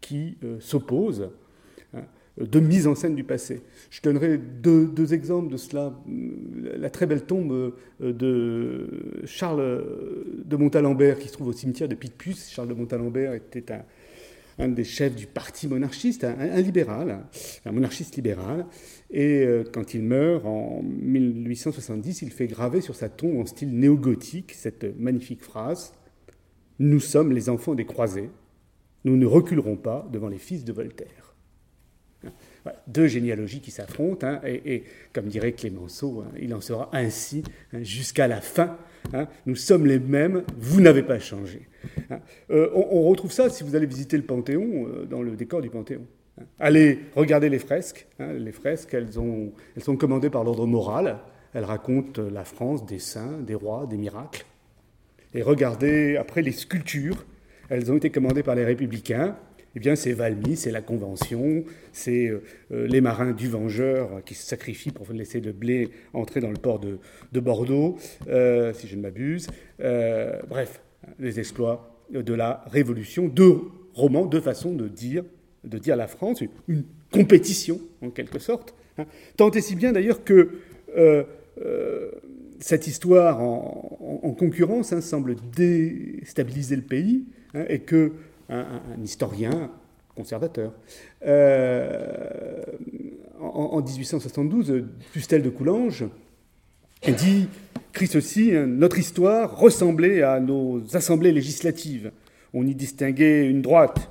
qui 0.01 0.39
euh, 0.45 0.57
s'opposent 0.61 1.31
de 2.39 2.61
mise 2.61 2.87
en 2.87 2.95
scène 2.95 3.15
du 3.15 3.25
passé. 3.25 3.63
Je 3.89 4.03
donnerai 4.03 4.37
deux, 4.37 5.15
exemples 5.15 5.51
de 5.51 5.57
cela. 5.57 5.99
La 6.77 6.91
très 6.91 7.07
belle 7.07 7.25
tombe 7.25 7.73
de 7.99 9.23
Charles 9.25 9.83
de 10.45 10.57
Montalembert 10.57 11.19
qui 11.19 11.29
se 11.29 11.33
trouve 11.33 11.49
au 11.49 11.53
cimetière 11.55 11.89
de 11.89 11.95
Picpus. 11.95 12.51
Charles 12.51 12.69
de 12.69 12.75
Montalembert 12.75 13.33
était 13.33 13.73
un, 13.73 13.87
des 14.59 14.85
chefs 14.85 15.15
du 15.15 15.27
parti 15.27 15.69
monarchiste, 15.69 16.25
un, 16.25 16.61
libéral, 16.61 17.27
un 17.65 17.73
monarchiste 17.73 18.17
libéral. 18.17 18.67
Et 19.11 19.45
euh, 19.45 19.65
quand 19.71 19.95
il 19.95 20.03
meurt 20.03 20.45
en 20.47 20.83
1870, 20.83 22.23
il 22.23 22.31
fait 22.31 22.47
graver 22.47 22.81
sur 22.81 22.95
sa 22.95 23.09
tombe 23.09 23.39
en 23.39 23.47
style 23.47 23.79
néo-gothique 23.79 24.53
cette 24.53 24.99
magnifique 24.99 25.43
phrase 25.43 25.93
Nous 26.79 27.01
sommes 27.01 27.33
les 27.33 27.49
enfants 27.49 27.75
des 27.75 27.85
croisés, 27.85 28.31
nous 29.05 29.17
ne 29.17 29.27
reculerons 29.27 29.77
pas 29.77 30.09
devant 30.13 30.29
les 30.29 30.39
fils 30.39 30.65
de 30.65 30.73
Voltaire 30.73 31.26
deux 32.87 33.07
généalogies 33.07 33.61
qui 33.61 33.71
s'affrontent, 33.71 34.27
hein, 34.27 34.41
et, 34.45 34.85
comme 35.13 35.27
dirait 35.27 35.53
Clémenceau, 35.53 36.23
hein, 36.27 36.33
il 36.41 36.55
en 36.55 36.61
sera 36.61 36.91
ainsi 36.93 37.43
hein, 37.73 37.83
jusqu'à 37.83 38.29
la 38.29 38.41
fin. 38.41 38.77
nous 39.47 39.57
sommes 39.57 39.87
les 39.87 39.99
mêmes, 39.99 40.45
vous 40.59 40.81
n'avez 40.81 41.03
pas 41.03 41.19
changé. 41.19 41.69
Euh, 42.51 42.69
on, 42.75 43.03
retrouve 43.03 43.33
ça 43.33 43.49
si 43.49 43.63
vous 43.63 43.77
allez 43.77 43.87
visiter 43.87 44.17
le 44.17 44.25
Panthéon, 44.25 44.89
euh, 44.89 45.05
dans 45.05 45.23
le 45.23 45.37
décor 45.37 45.63
du 45.63 45.71
Panthéon. 45.71 46.05
Allez 46.59 46.99
regarder 47.15 47.49
les 47.49 47.59
fresques. 47.59 48.07
les 48.19 48.53
fresques, 48.53 48.93
elles, 48.95 49.19
ont, 49.19 49.53
elles 49.77 49.83
sont 49.83 49.97
commandées 49.97 50.31
par 50.31 50.45
l'ordre 50.45 50.67
moral. 50.67 51.19
Elles 51.55 51.65
racontent 51.65 52.21
la 52.21 52.45
France 52.45 52.85
des 52.85 52.99
saints, 52.99 53.39
des 53.41 53.55
rois, 53.55 53.87
des 53.87 53.97
miracles. 53.97 54.45
Et 55.33 55.43
regardez, 55.43 56.17
après 56.17 56.43
les 56.43 56.53
sculptures, 56.53 57.25
elles 57.69 57.91
ont 57.91 57.97
été 57.97 58.11
commandées 58.11 58.43
par 58.43 58.55
les 58.55 58.65
républicains. 58.65 59.37
Eh 59.77 59.79
bien, 59.79 59.95
c'est 59.95 60.15
Valmy, 60.15 60.57
c'est 60.57 60.71
la 60.71 60.81
Convention, 60.81 61.63
c'est 61.93 62.29
euh, 62.29 62.43
euh, 62.73 62.87
les 62.87 63.03
marins 63.03 63.33
du 63.33 63.47
Vengeur 63.47 64.25
qui 64.25 64.33
se 64.33 64.47
sacrifient 64.47 64.91
pour 64.91 65.13
laisser 65.13 65.39
le 65.41 65.53
blé 65.53 65.91
entrer 66.15 66.41
dans 66.41 66.49
le 66.49 66.57
port 66.57 66.81
de, 66.81 66.99
Bordeaux, 67.41 67.99
euh, 68.27 68.73
si 68.73 68.89
je 68.89 68.97
ne 68.97 69.03
m'abuse. 69.03 69.49
bref, 69.79 70.81
les 71.19 71.39
exploits 71.39 71.95
de 72.11 72.33
la 72.33 72.65
Révolution. 72.69 73.29
Deux 73.29 73.61
romans, 73.93 74.25
deux 74.25 74.41
façons 74.41 74.73
de 74.73 74.89
dire, 74.89 75.25
de 75.65 75.77
dire 75.77 75.95
la 75.95 76.07
France, 76.07 76.43
une 76.69 76.85
compétition 77.13 77.79
en 78.01 78.09
quelque 78.09 78.39
sorte. 78.39 78.75
Hein. 78.97 79.05
Tant 79.37 79.51
et 79.51 79.61
si 79.61 79.77
bien 79.77 79.93
d'ailleurs 79.93 80.25
que 80.25 80.53
cette 82.61 82.87
histoire 82.87 83.43
en, 83.43 84.35
concurrence 84.39 84.95
hein, 84.95 85.03
semble 85.03 85.37
déstabiliser 85.55 86.77
le 86.77 86.83
pays 86.83 87.27
hein, 87.53 87.65
et 87.69 87.81
que 87.81 88.13
un, 88.49 89.03
historien 89.03 89.71
conservateur, 90.15 90.73
euh, 91.27 92.63
en, 93.41 93.83
1872, 93.83 94.85
Fustel 95.13 95.43
de 95.43 95.51
Coulanges 95.51 96.07
dit, 97.07 97.49
écrit 97.91 98.07
ceci, 98.07 98.53
notre 98.53 98.99
histoire 98.99 99.59
ressemblait 99.59 100.23
à 100.23 100.41
nos 100.41 100.83
assemblées 100.97 101.33
législatives. 101.33 102.13
On 102.55 102.67
y 102.67 102.75
distinguait 102.75 103.47
une 103.47 103.63
droite, 103.63 104.11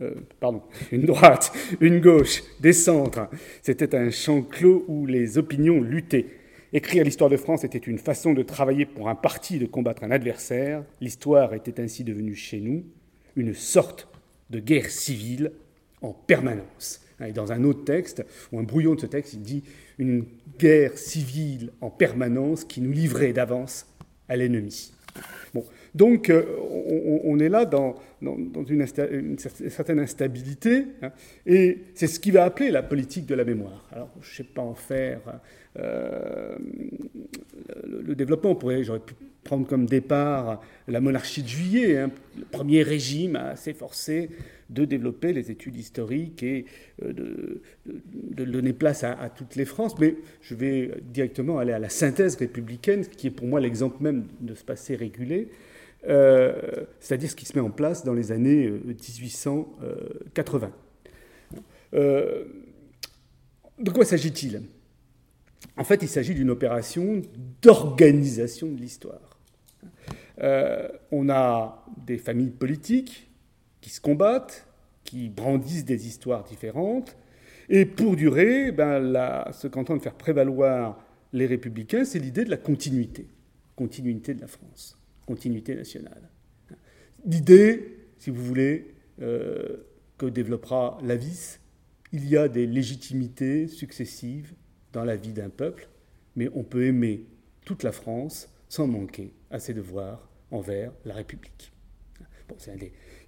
euh, 0.00 0.14
pardon, 0.40 0.62
une 0.92 1.04
droite, 1.04 1.52
une 1.80 2.00
gauche, 2.00 2.42
des 2.60 2.72
centres. 2.72 3.28
C'était 3.62 3.94
un 3.94 4.10
champ 4.10 4.42
clos 4.42 4.84
où 4.88 5.06
les 5.06 5.38
opinions 5.38 5.80
luttaient. 5.80 6.26
Écrire 6.72 7.04
l'histoire 7.04 7.30
de 7.30 7.36
France 7.36 7.62
était 7.62 7.78
une 7.78 7.98
façon 7.98 8.32
de 8.32 8.42
travailler 8.42 8.86
pour 8.86 9.08
un 9.08 9.14
parti, 9.14 9.58
de 9.58 9.66
combattre 9.66 10.02
un 10.02 10.10
adversaire. 10.10 10.82
L'histoire 11.00 11.54
était 11.54 11.80
ainsi 11.80 12.02
devenue 12.02 12.34
chez 12.34 12.60
nous 12.60 12.84
une 13.36 13.54
sorte 13.54 14.08
de 14.50 14.60
guerre 14.60 14.90
civile 14.90 15.52
en 16.02 16.12
permanence. 16.12 17.00
Et 17.24 17.32
dans 17.32 17.52
un 17.52 17.64
autre 17.64 17.84
texte, 17.84 18.24
ou 18.52 18.58
un 18.58 18.64
brouillon 18.64 18.94
de 18.94 19.00
ce 19.00 19.06
texte, 19.06 19.34
il 19.34 19.42
dit 19.42 19.62
une 19.98 20.24
guerre 20.58 20.98
civile 20.98 21.70
en 21.80 21.90
permanence 21.90 22.64
qui 22.64 22.80
nous 22.80 22.92
livrait 22.92 23.32
d'avance 23.32 23.86
à 24.28 24.36
l'ennemi. 24.36 24.92
Bon, 25.54 25.64
donc 25.94 26.28
euh, 26.30 26.42
on, 27.24 27.38
est 27.38 27.48
là 27.48 27.64
dans, 27.64 27.94
une, 28.20 28.84
certaine 28.86 30.00
instabilité, 30.00 30.86
hein, 31.02 31.12
et 31.46 31.78
c'est 31.94 32.08
ce 32.08 32.18
qui 32.18 32.32
va 32.32 32.44
appeler 32.44 32.72
la 32.72 32.82
politique 32.82 33.26
de 33.26 33.36
la 33.36 33.44
mémoire. 33.44 33.88
Alors 33.92 34.10
je 34.20 34.30
ne 34.30 34.34
sais 34.34 34.44
pas 34.52 34.62
en 34.62 34.74
faire 34.74 35.20
euh, 35.78 36.56
le, 37.86 38.14
développement, 38.16 38.50
on 38.50 38.56
pourrait, 38.56 38.82
j'aurais 38.82 38.98
pu 38.98 39.14
prendre 39.44 39.66
comme 39.66 39.86
départ 39.86 40.60
la 40.88 41.00
monarchie 41.00 41.42
de 41.42 41.48
juillet, 41.48 41.98
hein, 41.98 42.10
le 42.36 42.44
premier 42.44 42.82
régime 42.82 43.36
à 43.36 43.56
s'efforcer 43.56 44.30
de 44.70 44.84
développer 44.84 45.32
les 45.32 45.50
études 45.50 45.76
historiques 45.76 46.42
et 46.42 46.66
euh, 47.02 47.12
de, 47.12 48.44
donner 48.44 48.72
place 48.72 49.04
à, 49.04 49.28
toutes 49.28 49.56
les 49.56 49.64
France. 49.64 49.98
Mais 49.98 50.16
je 50.40 50.54
vais 50.54 50.92
directement 51.02 51.58
aller 51.58 51.72
à 51.72 51.78
la 51.78 51.88
synthèse 51.88 52.36
républicaine, 52.36 53.06
qui 53.06 53.28
est 53.28 53.30
pour 53.30 53.46
moi 53.46 53.60
l'exemple 53.60 54.02
même 54.02 54.26
de 54.40 54.54
ce 54.54 54.64
passé 54.64 54.96
régulé, 54.96 55.48
euh, 56.08 56.54
c'est-à-dire 57.00 57.30
ce 57.30 57.36
qui 57.36 57.46
se 57.46 57.54
met 57.54 57.64
en 57.64 57.70
place 57.70 58.04
dans 58.04 58.14
les 58.14 58.32
années 58.32 58.68
1880. 58.68 60.72
de 61.92 63.90
quoi 63.92 64.04
s'agit-il? 64.04 64.62
En 65.76 65.84
fait, 65.84 66.02
il 66.02 66.08
s'agit 66.08 66.34
d'une 66.34 66.50
opération 66.50 67.22
d'organisation 67.62 68.70
de 68.70 68.80
l'histoire. 68.80 69.33
Euh, 70.40 70.88
on 71.10 71.28
a 71.28 71.84
des 72.06 72.18
familles 72.18 72.50
politiques 72.50 73.30
qui 73.80 73.90
se 73.90 74.00
combattent, 74.00 74.66
qui 75.04 75.28
brandissent 75.28 75.84
des 75.84 76.06
histoires 76.06 76.44
différentes, 76.44 77.16
et 77.68 77.86
pour 77.86 78.16
durer, 78.16 78.72
ben, 78.72 79.50
ce 79.52 79.68
qu'entendent 79.68 80.02
faire 80.02 80.14
prévaloir 80.14 80.98
les 81.32 81.46
républicains, 81.46 82.04
c'est 82.04 82.18
l'idée 82.18 82.44
de 82.44 82.50
la 82.50 82.56
continuité, 82.56 83.26
continuité 83.76 84.34
de 84.34 84.40
la 84.40 84.46
France, 84.46 84.98
continuité 85.26 85.74
nationale. 85.74 86.30
L'idée, 87.24 87.98
si 88.18 88.30
vous 88.30 88.44
voulez, 88.44 88.94
euh, 89.22 89.84
que 90.18 90.26
développera 90.26 90.98
Lavis, 91.02 91.58
il 92.12 92.28
y 92.28 92.36
a 92.36 92.48
des 92.48 92.66
légitimités 92.66 93.66
successives 93.66 94.52
dans 94.92 95.04
la 95.04 95.16
vie 95.16 95.32
d'un 95.32 95.48
peuple, 95.48 95.88
mais 96.36 96.48
on 96.54 96.62
peut 96.62 96.84
aimer 96.84 97.24
toute 97.64 97.82
la 97.82 97.92
France 97.92 98.48
sans 98.68 98.86
manquer 98.86 99.32
à 99.54 99.60
ses 99.60 99.72
devoirs 99.72 100.28
envers 100.50 100.90
la 101.04 101.14
République. 101.14 101.72
Bon, 102.48 102.56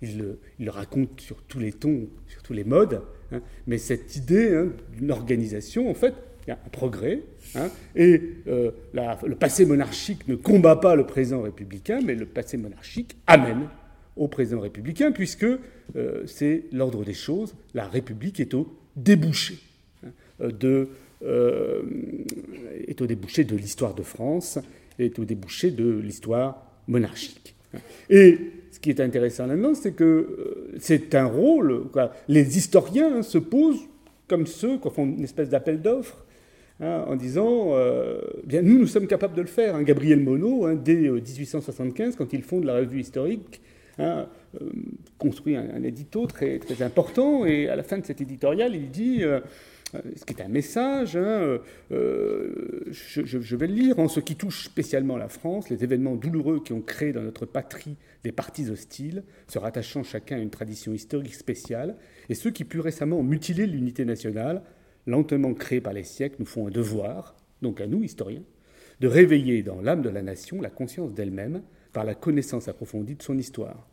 il, 0.02 0.18
le, 0.18 0.70
raconte 0.70 1.20
sur 1.20 1.42
tous 1.44 1.60
les 1.60 1.72
tons, 1.72 2.08
sur 2.26 2.42
tous 2.42 2.52
les 2.52 2.64
modes, 2.64 3.00
hein, 3.32 3.40
mais 3.66 3.78
cette 3.78 4.16
idée 4.16 4.54
hein, 4.54 4.72
d'une 4.92 5.12
organisation, 5.12 5.88
en 5.88 5.94
fait, 5.94 6.12
il 6.46 6.50
y 6.50 6.52
a 6.52 6.58
un 6.66 6.68
progrès, 6.68 7.22
hein, 7.54 7.70
et 7.94 8.20
euh, 8.48 8.72
le 8.92 9.34
passé 9.36 9.64
monarchique 9.64 10.26
ne 10.28 10.34
combat 10.34 10.76
pas 10.76 10.96
le 10.96 11.06
présent 11.06 11.42
républicain, 11.42 12.00
mais 12.04 12.14
le 12.14 12.26
passé 12.26 12.56
monarchique 12.56 13.16
amène 13.26 13.68
au 14.16 14.26
présent 14.26 14.60
républicain, 14.60 15.12
puisque 15.12 15.44
euh, 15.44 16.26
c'est 16.26 16.64
l'ordre 16.72 17.04
des 17.04 17.14
choses, 17.14 17.54
la 17.72 17.86
République 17.86 18.40
est 18.40 18.52
au 18.52 18.76
débouché 18.96 19.58
de 20.40 20.90
euh, 21.22 21.82
est 22.86 23.00
au 23.00 23.06
débouché 23.06 23.44
de 23.44 23.56
l'histoire 23.56 23.94
de 23.94 24.02
France, 24.02 24.58
est 24.98 25.18
au 25.18 25.24
débouché 25.24 25.70
de 25.70 25.98
l'histoire 25.98 26.62
monarchique. 26.86 27.54
Et 28.08 28.38
ce 28.70 28.80
qui 28.80 28.90
est 28.90 29.00
intéressant 29.00 29.46
là-dedans, 29.46 29.74
c'est 29.74 29.92
que 29.92 30.04
euh, 30.04 30.74
c'est 30.78 31.14
un 31.14 31.26
rôle. 31.26 31.84
Les 32.28 32.56
historiens 32.56 33.22
se 33.22 33.38
posent 33.38 33.84
comme 34.28 34.46
ceux 34.46 34.78
qui 34.78 34.90
font 34.90 35.04
une 35.04 35.24
espèce 35.24 35.48
d'appel 35.48 35.80
d'offres. 35.80 36.24
Hein, 36.78 37.04
en 37.08 37.16
disant, 37.16 37.68
euh, 37.70 38.20
bien 38.44 38.60
nous, 38.60 38.78
nous 38.78 38.86
sommes 38.86 39.06
capables 39.06 39.34
de 39.34 39.40
le 39.40 39.46
faire. 39.46 39.76
Hein. 39.76 39.82
Gabriel 39.82 40.20
Monod, 40.20 40.68
hein, 40.68 40.74
dès 40.74 40.94
1875, 40.94 42.16
quand 42.16 42.32
il 42.34 42.42
fonde 42.42 42.64
la 42.64 42.76
revue 42.76 43.00
historique, 43.00 43.62
construit 45.16 45.56
un, 45.56 45.82
édito 45.82 46.26
très, 46.26 46.58
très 46.58 46.82
important, 46.82 47.46
et 47.46 47.70
à 47.70 47.76
la 47.76 47.82
fin 47.82 47.96
de 47.96 48.04
cet 48.04 48.20
éditorial, 48.20 48.74
il 48.74 48.90
dit 48.90 49.22
ce 49.92 50.24
qui 50.24 50.34
est 50.34 50.42
un 50.42 50.48
message, 50.48 51.16
hein, 51.16 51.20
euh, 51.20 51.58
euh, 51.92 52.84
je, 52.90 53.56
vais 53.56 53.66
le 53.68 53.74
lire, 53.74 53.98
en 53.98 54.08
ce 54.08 54.20
qui 54.20 54.36
touche 54.36 54.64
spécialement 54.64 55.16
la 55.16 55.28
France, 55.28 55.70
les 55.70 55.84
événements 55.84 56.16
douloureux 56.16 56.60
qui 56.62 56.72
ont 56.72 56.80
créé 56.80 57.12
dans 57.12 57.22
notre 57.22 57.46
patrie 57.46 57.96
des 58.24 58.32
partis 58.32 58.68
hostiles, 58.68 59.22
se 59.46 59.58
rattachant 59.58 60.02
chacun 60.02 60.36
à 60.36 60.40
une 60.40 60.50
tradition 60.50 60.92
historique 60.92 61.34
spéciale, 61.34 61.96
et 62.28 62.34
ceux 62.34 62.50
qui 62.50 62.64
plus 62.64 62.80
récemment 62.80 63.18
ont 63.18 63.24
mutilé 63.24 63.66
l'unité 63.66 64.04
nationale, 64.04 64.62
lentement 65.06 65.54
créée 65.54 65.80
par 65.80 65.92
les 65.92 66.04
siècles, 66.04 66.36
nous 66.40 66.46
font 66.46 66.66
un 66.66 66.70
devoir, 66.70 67.36
donc 67.62 67.80
à 67.80 67.86
nous, 67.86 68.02
historiens, 68.02 68.42
de 69.00 69.08
réveiller 69.08 69.62
dans 69.62 69.80
l'âme 69.80 70.02
de 70.02 70.10
la 70.10 70.22
nation 70.22 70.60
la 70.60 70.70
conscience 70.70 71.14
d'elle-même 71.14 71.62
par 71.92 72.04
la 72.04 72.14
connaissance 72.14 72.68
approfondie 72.68 73.14
de 73.14 73.22
son 73.22 73.38
histoire. 73.38 73.88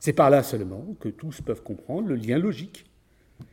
C'est 0.00 0.12
par 0.12 0.30
là 0.30 0.42
seulement 0.42 0.96
que 1.00 1.08
tous 1.08 1.40
peuvent 1.40 1.62
comprendre 1.62 2.08
le 2.08 2.14
lien 2.14 2.38
logique 2.38 2.86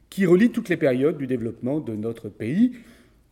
qui 0.10 0.26
relie 0.26 0.52
toutes 0.52 0.70
les 0.70 0.78
périodes 0.78 1.18
du 1.18 1.28
développement 1.28 1.80
de 1.80 1.96
notre 1.96 2.30
pays 2.30 2.74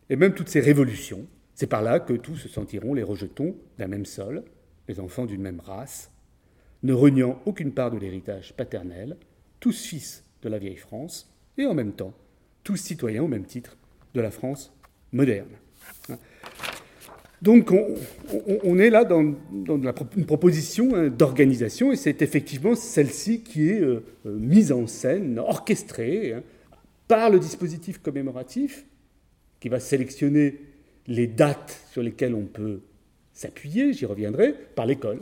et 0.08 0.16
même 0.16 0.34
toutes 0.34 0.48
ces 0.48 0.60
révolutions. 0.60 1.26
C'est 1.54 1.66
par 1.66 1.82
là 1.82 2.00
que 2.00 2.14
tous 2.14 2.36
se 2.36 2.48
sentiront 2.48 2.94
les 2.94 3.02
rejetons 3.02 3.54
d'un 3.78 3.86
même 3.86 4.06
sol, 4.06 4.44
les 4.88 4.98
enfants 4.98 5.26
d'une 5.26 5.42
même 5.42 5.60
race, 5.60 6.10
ne 6.82 6.92
reniant 6.92 7.40
aucune 7.44 7.72
part 7.72 7.90
de 7.90 7.98
l'héritage 7.98 8.54
paternel, 8.56 9.16
tous 9.60 9.84
fils 9.84 10.24
de 10.42 10.48
la 10.48 10.58
vieille 10.58 10.76
France, 10.76 11.30
et 11.58 11.66
en 11.66 11.74
même 11.74 11.92
temps, 11.92 12.14
tous 12.64 12.76
citoyens 12.76 13.22
au 13.22 13.28
même 13.28 13.44
titre 13.44 13.76
de 14.14 14.20
la 14.20 14.30
France 14.30 14.72
moderne. 15.12 15.50
Donc 17.42 17.72
on, 18.64 18.78
est 18.78 18.90
là 18.90 19.04
dans, 19.04 19.22
une 19.22 20.26
proposition 20.26 20.94
hein, 20.94 21.08
d'organisation, 21.08 21.90
et 21.90 21.96
c'est 21.96 22.20
effectivement 22.20 22.74
celle-ci 22.74 23.42
qui 23.42 23.70
est 23.70 23.80
euh, 23.80 24.04
euh, 24.26 24.36
mise 24.38 24.72
en 24.72 24.86
scène, 24.86 25.38
orchestrée, 25.38 26.34
hein, 26.34 26.42
par 27.08 27.30
le 27.30 27.38
dispositif 27.38 27.98
commémoratif, 27.98 28.84
qui 29.58 29.70
va 29.70 29.80
sélectionner 29.80 30.60
les 31.06 31.26
dates 31.26 31.80
sur 31.90 32.02
lesquelles 32.02 32.34
on 32.34 32.44
peut 32.44 32.80
s'appuyer, 33.32 33.94
j'y 33.94 34.04
reviendrai, 34.04 34.54
par 34.74 34.84
l'école. 34.84 35.20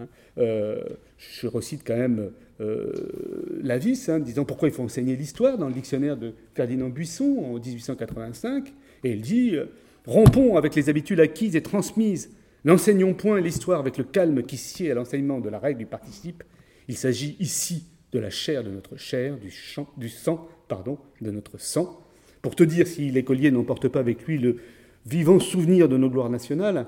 Hein. 0.00 0.08
Euh, 0.38 0.82
je 1.18 1.46
recite 1.46 1.82
quand 1.86 1.96
même 1.96 2.32
euh, 2.60 2.92
Lavis, 3.62 4.10
disant 4.20 4.44
pourquoi 4.44 4.68
il 4.68 4.74
faut 4.74 4.82
enseigner 4.82 5.14
l'histoire 5.14 5.56
dans 5.56 5.68
le 5.68 5.74
dictionnaire 5.74 6.16
de 6.16 6.34
Ferdinand 6.54 6.88
Buisson 6.88 7.44
en 7.44 7.60
1885, 7.60 8.72
et 9.04 9.12
il 9.12 9.20
dit 9.20 9.56
Rompons 10.10 10.56
avec 10.56 10.74
les 10.74 10.88
habitudes 10.88 11.20
acquises 11.20 11.54
et 11.54 11.62
transmises, 11.62 12.32
n'enseignons 12.64 13.14
point 13.14 13.40
l'histoire 13.40 13.78
avec 13.78 13.96
le 13.96 14.02
calme 14.02 14.42
qui 14.42 14.56
sied 14.56 14.90
à 14.90 14.94
l'enseignement 14.94 15.38
de 15.38 15.48
la 15.48 15.60
règle 15.60 15.78
du 15.78 15.86
participe. 15.86 16.42
Il 16.88 16.96
s'agit 16.96 17.36
ici 17.38 17.84
de 18.10 18.18
la 18.18 18.28
chair 18.28 18.64
de 18.64 18.70
notre 18.70 18.96
chair, 18.96 19.36
du, 19.38 20.08
sang 20.08 20.48
pardon, 20.66 20.98
de 21.20 21.30
notre 21.30 21.60
sang. 21.60 22.00
Pour 22.42 22.56
te 22.56 22.64
dire 22.64 22.88
si 22.88 23.08
l'écolier 23.12 23.52
n'emporte 23.52 23.86
pas 23.86 24.00
avec 24.00 24.26
lui 24.26 24.36
le 24.36 24.56
vivant 25.06 25.38
souvenir 25.38 25.88
de 25.88 25.96
nos 25.96 26.10
gloires 26.10 26.28
nationales, 26.28 26.86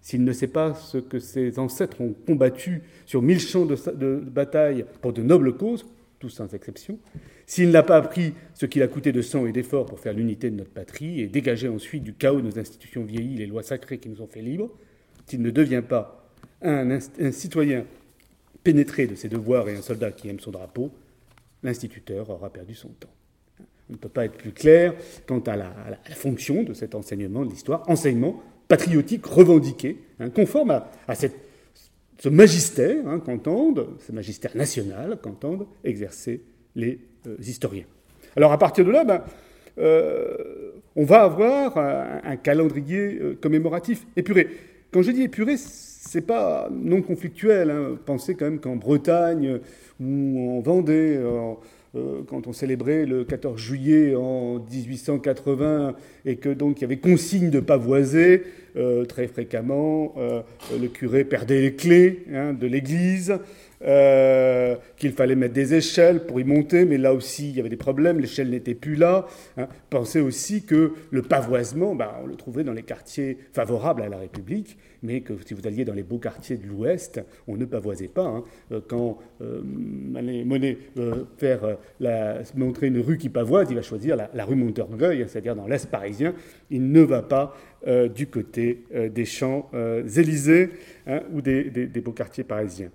s'il 0.00 0.24
ne 0.24 0.32
sait 0.32 0.46
pas 0.46 0.72
ce 0.72 0.96
que 0.96 1.18
ses 1.18 1.58
ancêtres 1.58 2.00
ont 2.00 2.14
combattu 2.26 2.84
sur 3.04 3.20
mille 3.20 3.38
champs 3.38 3.66
de, 3.66 4.16
bataille 4.16 4.86
pour 5.02 5.12
de 5.12 5.20
nobles 5.20 5.58
causes, 5.58 5.84
tous 6.22 6.28
sans 6.28 6.54
exception, 6.54 7.00
s'il 7.46 7.70
n'a 7.70 7.82
pas 7.82 7.96
appris 7.96 8.32
ce 8.54 8.64
qu'il 8.64 8.80
a 8.82 8.86
coûté 8.86 9.10
de 9.10 9.22
sang 9.22 9.44
et 9.44 9.52
d'efforts 9.52 9.86
pour 9.86 9.98
faire 9.98 10.12
l'unité 10.12 10.50
de 10.50 10.56
notre 10.56 10.70
patrie 10.70 11.20
et 11.20 11.26
dégager 11.26 11.66
ensuite 11.66 12.04
du 12.04 12.14
chaos 12.14 12.40
nos 12.40 12.60
institutions 12.60 13.04
vieillies, 13.04 13.34
les 13.34 13.46
lois 13.46 13.64
sacrées 13.64 13.98
qui 13.98 14.08
nous 14.08 14.22
ont 14.22 14.28
fait 14.28 14.40
libres, 14.40 14.70
s'il 15.26 15.42
ne 15.42 15.50
devient 15.50 15.82
pas 15.86 16.30
un, 16.62 17.00
citoyen 17.32 17.84
pénétré 18.62 19.08
de 19.08 19.16
ses 19.16 19.28
devoirs 19.28 19.68
et 19.68 19.74
un 19.74 19.82
soldat 19.82 20.12
qui 20.12 20.28
aime 20.28 20.38
son 20.38 20.52
drapeau, 20.52 20.92
l'instituteur 21.64 22.30
aura 22.30 22.52
perdu 22.52 22.76
son 22.76 22.90
temps. 22.90 23.10
On 23.90 23.94
ne 23.94 23.98
peut 23.98 24.08
pas 24.08 24.24
être 24.24 24.36
plus 24.36 24.52
clair 24.52 24.94
quant 25.26 25.40
à 25.40 25.56
la, 25.56 25.74
la 25.90 26.14
fonction 26.14 26.62
de 26.62 26.72
cet 26.72 26.94
enseignement 26.94 27.44
de 27.44 27.50
l'histoire, 27.50 27.82
enseignement 27.90 28.40
patriotique 28.68 29.26
revendiqué, 29.26 29.98
hein, 30.20 30.30
conforme 30.30 30.70
à, 30.70 31.14
cette, 31.16 31.34
ce 32.22 32.28
magistère 32.28 33.08
hein, 33.08 33.18
qu'entendent, 33.18 33.96
ce 33.98 34.12
magistère 34.12 34.56
national 34.56 35.18
qu'entendent 35.20 35.66
exercer 35.82 36.40
les 36.76 37.00
euh, 37.26 37.34
historiens. 37.40 37.86
Alors 38.36 38.52
à 38.52 38.58
partir 38.58 38.84
de 38.84 38.92
là, 38.92 39.02
ben, 39.02 39.24
euh, 39.78 40.36
on 40.94 41.04
va 41.04 41.24
avoir 41.24 41.76
un, 41.78 42.36
calendrier 42.36 43.18
euh, 43.20 43.34
commémoratif 43.42 44.06
épuré. 44.14 44.48
Quand 44.92 45.02
je 45.02 45.10
dis 45.10 45.22
épuré, 45.22 45.56
c'est 45.56 46.24
pas 46.24 46.68
non 46.70 47.02
conflictuel. 47.02 47.70
Hein. 47.70 47.98
Pensez 48.06 48.36
quand 48.36 48.44
même 48.44 48.60
qu'en 48.60 48.76
Bretagne 48.76 49.58
ou 50.00 50.58
en 50.58 50.60
Vendée, 50.60 51.18
quand 52.26 52.46
on 52.46 52.52
célébrait 52.52 53.04
le 53.04 53.24
14 53.24 53.60
juillet 53.60 54.14
en 54.14 54.58
1880 54.58 55.94
et 56.24 56.36
que 56.36 56.48
donc 56.48 56.78
il 56.78 56.82
y 56.82 56.84
avait 56.84 56.96
consigne 56.96 57.50
de 57.50 57.60
pavoiser, 57.60 58.44
euh, 58.76 59.04
très 59.04 59.26
fréquemment, 59.26 60.14
euh, 60.16 60.40
le 60.80 60.88
curé 60.88 61.24
perdait 61.24 61.60
les 61.60 61.74
clés 61.74 62.24
hein, 62.32 62.54
de 62.54 62.66
l'église. 62.66 63.38
Euh, 63.84 64.76
qu'il 64.96 65.10
fallait 65.12 65.34
mettre 65.34 65.54
des 65.54 65.74
échelles 65.74 66.24
pour 66.24 66.38
y 66.38 66.44
monter, 66.44 66.84
mais 66.84 66.98
là 66.98 67.12
aussi 67.12 67.50
il 67.50 67.56
y 67.56 67.60
avait 67.60 67.68
des 67.68 67.76
problèmes, 67.76 68.20
l'échelle 68.20 68.50
n'était 68.50 68.76
plus 68.76 68.94
là. 68.94 69.26
Hein. 69.56 69.66
Pensez 69.90 70.20
aussi 70.20 70.62
que 70.62 70.92
le 71.10 71.22
pavoisement, 71.22 71.96
bah, 71.96 72.20
on 72.22 72.26
le 72.26 72.36
trouvait 72.36 72.62
dans 72.62 72.72
les 72.72 72.84
quartiers 72.84 73.38
favorables 73.52 74.02
à 74.02 74.08
la 74.08 74.18
République, 74.18 74.78
mais 75.02 75.22
que 75.22 75.32
si 75.44 75.54
vous 75.54 75.66
alliez 75.66 75.84
dans 75.84 75.94
les 75.94 76.04
beaux 76.04 76.18
quartiers 76.18 76.56
de 76.56 76.66
l'Ouest, 76.66 77.20
on 77.48 77.56
ne 77.56 77.64
pavoisait 77.64 78.06
pas. 78.06 78.26
Hein. 78.26 78.44
Euh, 78.70 78.80
quand 78.86 79.18
euh, 79.40 79.60
Monet 79.64 80.78
veut 80.94 81.26
faire 81.38 81.76
la, 81.98 82.42
montrer 82.54 82.86
une 82.86 83.00
rue 83.00 83.18
qui 83.18 83.30
pavoise, 83.30 83.66
il 83.70 83.74
va 83.74 83.82
choisir 83.82 84.16
la, 84.16 84.44
rue 84.44 84.54
Montorgueil, 84.54 85.24
c'est-à-dire 85.26 85.56
dans 85.56 85.66
l'Est 85.66 85.90
parisien. 85.90 86.34
Il 86.70 86.92
ne 86.92 87.00
va 87.00 87.22
pas 87.22 87.56
du 88.14 88.26
côté 88.28 88.84
des 89.12 89.24
champs 89.24 89.70
Élysées 90.16 90.70
hein, 91.06 91.20
ou 91.32 91.40
des 91.40 92.00
beaux 92.02 92.12
quartiers 92.12 92.44
parisiens. 92.44 92.90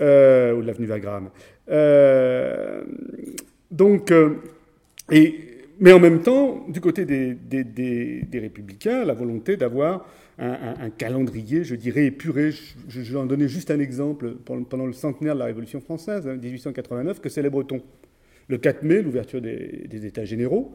Euh, 0.00 0.56
ou 0.56 0.60
l'avenue 0.60 0.88
Wagram. 0.88 1.30
Euh, 1.70 2.82
donc, 3.70 4.10
euh, 4.10 4.38
mais 5.78 5.92
en 5.92 6.00
même 6.00 6.20
temps, 6.20 6.66
du 6.68 6.80
côté 6.80 7.04
des, 7.04 8.26
républicains, 8.32 9.04
la 9.04 9.14
volonté 9.14 9.56
d'avoir 9.56 10.08
un, 10.36 10.90
calendrier, 10.90 11.62
je 11.62 11.76
dirais, 11.76 12.06
épuré. 12.06 12.50
Je, 12.88 13.00
vais 13.00 13.18
en 13.18 13.26
donner 13.26 13.46
juste 13.46 13.70
un 13.70 13.78
exemple 13.78 14.34
pendant 14.44 14.86
le 14.86 14.92
centenaire 14.92 15.34
de 15.34 15.38
la 15.38 15.44
Révolution 15.44 15.80
française, 15.80 16.26
1889, 16.26 17.16
hein, 17.16 17.20
que 17.22 17.28
c'est 17.28 17.42
les 17.42 17.50
Bretons. 17.50 17.82
Le 18.48 18.58
4 18.58 18.82
mai, 18.82 19.00
l'ouverture 19.00 19.40
des, 19.40 20.06
États 20.06 20.24
généraux. 20.24 20.72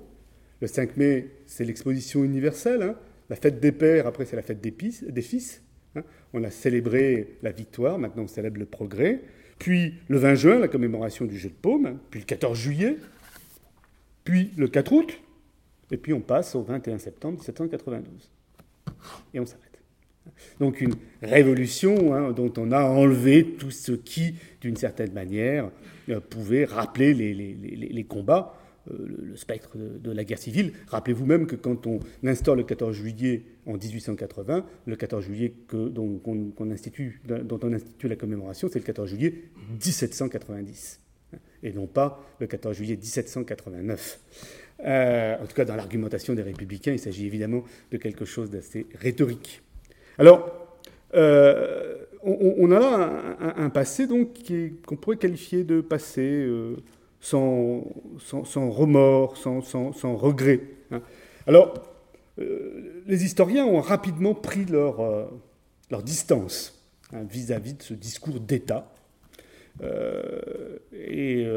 Le 0.62 0.68
5 0.68 0.96
mai, 0.96 1.28
c'est 1.46 1.66
l'exposition 1.66 2.24
universelle. 2.24 2.84
Hein. 2.84 2.96
La 3.30 3.36
fête 3.36 3.60
des 3.60 3.72
pères, 3.72 4.08
après, 4.08 4.26
c'est 4.26 4.36
la 4.36 4.42
fête 4.42 4.62
des, 4.62 4.72
des 4.72 5.22
fils. 5.22 5.62
Hein. 5.96 6.04
On 6.34 6.44
a 6.44 6.52
célébré 6.52 7.38
la 7.42 7.52
victoire, 7.52 8.00
maintenant 8.00 8.24
on 8.24 8.28
célèbre 8.28 8.60
le 8.60 8.66
progrès. 8.66 9.22
Puis 9.60 9.96
le 10.08 10.18
20 10.18 10.36
juin, 10.36 10.60
la 10.60 10.68
commémoration 10.68 11.26
du 11.26 11.38
jeu 11.38 11.50
de 11.50 11.54
paume. 11.54 12.00
Puis 12.10 12.22
le 12.22 12.26
14 12.26 12.58
juillet. 12.58 12.98
Puis 14.24 14.52
le 14.58 14.68
4 14.68 14.92
août. 14.94 15.20
Et 15.92 15.98
puis 15.98 16.14
on 16.14 16.22
passe 16.22 16.56
au 16.56 16.64
21 16.64 16.98
septembre 16.98 17.36
1792. 17.36 18.32
Et 19.34 19.40
on 19.40 19.46
s'arrête. 19.46 19.66
Donc 20.60 20.82
une 20.82 20.94
révolution 21.22 22.14
hein, 22.14 22.32
dont 22.32 22.54
on 22.58 22.72
a 22.72 22.84
enlevé 22.84 23.56
tout 23.58 23.72
ce 23.72 23.92
qui, 23.92 24.36
d'une 24.62 24.76
certaine 24.76 25.12
manière, 25.12 25.70
euh, 26.10 26.20
pouvait 26.20 26.66
rappeler 26.66 27.14
les 27.14 28.04
combats 28.04 28.59
le, 28.98 29.36
spectre 29.36 29.78
de, 29.78 30.12
la 30.12 30.24
guerre 30.24 30.40
civile. 30.40 30.74
Rappelez-vous 30.88 31.26
même 31.26 31.48
que 31.48 31.56
quand 31.56 31.88
on 31.88 32.00
instaure 32.24 32.56
le 32.56 32.64
14 32.64 32.96
juillet 32.96 33.44
en 33.66 33.74
1880, 33.74 34.66
le 34.86 34.96
14 34.96 35.24
juillet 35.24 35.54
que, 35.68 35.88
dont, 35.90 36.22
on 36.26 36.72
institue, 36.72 37.22
dont 37.26 37.60
on 37.64 37.74
institue 37.74 38.08
la 38.08 38.16
commémoration, 38.16 38.70
c'est 38.72 38.80
le 38.80 38.86
14 38.86 39.10
juillet 39.10 39.34
1790, 39.72 41.00
et 41.64 41.74
non 41.74 41.88
pas 41.88 42.24
le 42.40 42.48
14 42.48 42.76
juillet 42.76 42.96
1789. 42.96 44.20
Euh, 44.86 45.36
en 45.36 45.46
tout 45.46 45.54
cas, 45.54 45.66
dans 45.66 45.76
l'argumentation 45.76 46.34
des 46.34 46.42
républicains, 46.42 46.94
il 46.94 47.00
s'agit 47.00 47.26
évidemment 47.26 47.64
de 47.92 47.98
quelque 47.98 48.26
chose 48.26 48.50
d'assez 48.50 48.88
rhétorique. 48.96 49.62
Alors, 50.18 50.78
euh, 51.16 51.96
on, 52.24 52.72
a 52.72 52.80
là 52.80 53.38
un, 53.58 53.70
passé 53.70 54.06
donc 54.06 54.38
qu'on 54.86 54.96
pourrait 54.96 55.18
qualifier 55.18 55.64
de 55.64 55.82
passé 55.82 56.46
sans, 57.20 57.84
remords, 58.54 59.38
sans, 59.38 59.62
sans 59.62 60.16
regret. 60.16 60.62
Hein. 60.92 61.02
Alors, 61.48 61.74
euh, 62.40 63.02
les 63.06 63.26
historiens 63.26 63.66
ont 63.66 63.82
rapidement 63.82 64.34
pris 64.34 64.66
leur, 64.66 65.00
euh, 65.02 65.26
distance 66.04 66.88
hein, 67.14 67.24
vis-à-vis 67.30 67.74
de 67.74 67.84
ce 67.84 67.94
discours 67.94 68.40
d'État. 68.40 68.92
Euh, 69.82 70.78
et 70.94 71.48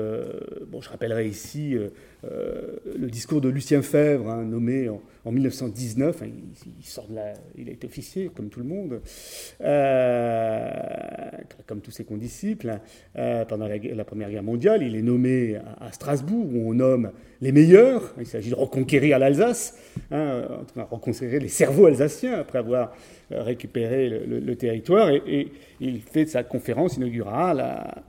bon, 0.69 0.81
je 0.81 0.89
rappellerai 0.89 1.29
ici 1.29 1.77
le 2.23 3.09
discours 3.09 3.41
de 3.41 3.49
Lucien 3.49 3.83
Fèvre, 3.83 4.31
hein, 4.31 4.45
nommé 4.45 4.89
en, 4.89 5.01
en 5.25 5.31
1919, 5.31 6.23
il, 6.79 6.85
sort 6.85 7.07
de 7.07 7.15
la, 7.15 7.33
il 7.57 7.69
été 7.69 7.87
officier 7.87 8.31
comme 8.35 8.49
tout 8.49 8.59
le 8.59 8.67
monde, 8.67 9.01
euh, 9.61 10.71
comme 11.67 11.81
tous 11.81 11.93
ses 11.93 12.05
condisciples. 12.05 12.81
Euh, 13.17 13.45
pendant 13.45 13.69
la, 13.69 14.05
Première 14.05 14.31
Guerre 14.31 14.43
mondiale, 14.43 14.83
il 14.83 14.97
est 14.97 15.03
nommé 15.03 15.57
à, 15.81 15.93
Strasbourg 15.93 16.47
où 16.53 16.71
on 16.71 16.75
nomme 16.75 17.13
les 17.41 17.53
meilleurs. 17.53 18.15
Il 18.19 18.27
s'agit 18.27 18.51
de 18.51 18.57
reconquérir 18.57 19.21
l'Alsace, 19.21 19.79
hein, 20.11 20.43
reconquérir 20.91 21.41
les 21.41 21.49
cerveaux 21.49 21.87
alsaciens 21.87 22.41
après 22.41 22.59
avoir 22.59 22.93
euh, 23.31 23.43
récupéré 23.43 24.09
le, 24.09 24.57
territoire. 24.57 25.11
Et, 25.11 25.53
il 25.81 26.01
fait 26.01 26.27
sa 26.27 26.43
conférence 26.43 26.97
inaugurale 26.97 28.03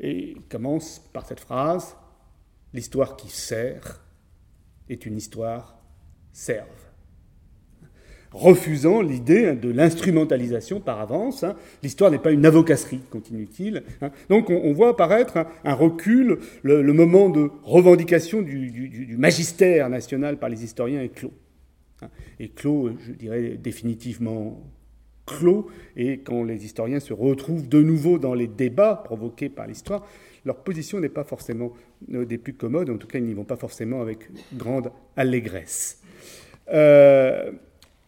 et 0.00 0.36
commence 0.48 1.00
par 1.12 1.26
cette 1.26 1.40
phrase 1.40 1.96
L'histoire 2.76 3.16
qui 3.16 3.30
sert 3.30 4.02
est 4.90 5.06
une 5.06 5.16
histoire 5.16 5.78
servent. 6.30 6.68
Refusant 8.32 9.00
l'idée 9.00 9.54
de 9.54 9.70
l'instrumentalisation 9.70 10.80
par 10.80 11.00
avance. 11.00 11.42
Hein. 11.42 11.56
L'histoire 11.82 12.10
n'est 12.10 12.18
pas 12.18 12.32
une 12.32 12.44
avocasserie, 12.44 13.00
continue-t-il. 13.08 13.82
Hein. 14.02 14.10
Donc 14.28 14.50
on, 14.50 14.74
voit 14.74 14.90
apparaître 14.90 15.46
un, 15.64 15.72
recul, 15.72 16.38
le, 16.62 16.92
moment 16.92 17.30
de 17.30 17.50
revendication 17.62 18.42
du, 18.42 19.16
magistère 19.18 19.88
national 19.88 20.38
par 20.38 20.50
les 20.50 20.62
historiens 20.62 21.00
est 21.00 21.08
clos. 21.08 21.32
Hein. 22.02 22.10
Et 22.38 22.50
clos, 22.50 22.90
je 22.98 23.12
dirais 23.12 23.56
définitivement 23.56 24.62
clos, 25.24 25.68
et 25.96 26.18
quand 26.18 26.44
les 26.44 26.66
historiens 26.66 27.00
se 27.00 27.14
retrouvent 27.14 27.68
de 27.68 27.82
nouveau 27.82 28.18
dans 28.18 28.34
les 28.34 28.46
débats 28.46 29.00
provoqués 29.02 29.48
par 29.48 29.66
l'histoire, 29.66 30.06
leur 30.46 30.62
position 30.62 31.00
n'est 31.00 31.10
pas 31.10 31.24
forcément 31.24 31.74
euh, 32.14 32.24
des 32.24 32.38
plus 32.38 32.54
commodes, 32.54 32.88
en 32.88 32.96
tout 32.96 33.08
cas 33.08 33.18
ils 33.18 33.24
n'y 33.24 33.34
vont 33.34 33.44
pas 33.44 33.56
forcément 33.56 34.00
avec 34.00 34.30
grande 34.54 34.90
allégresse. 35.16 36.00
Euh, 36.72 37.50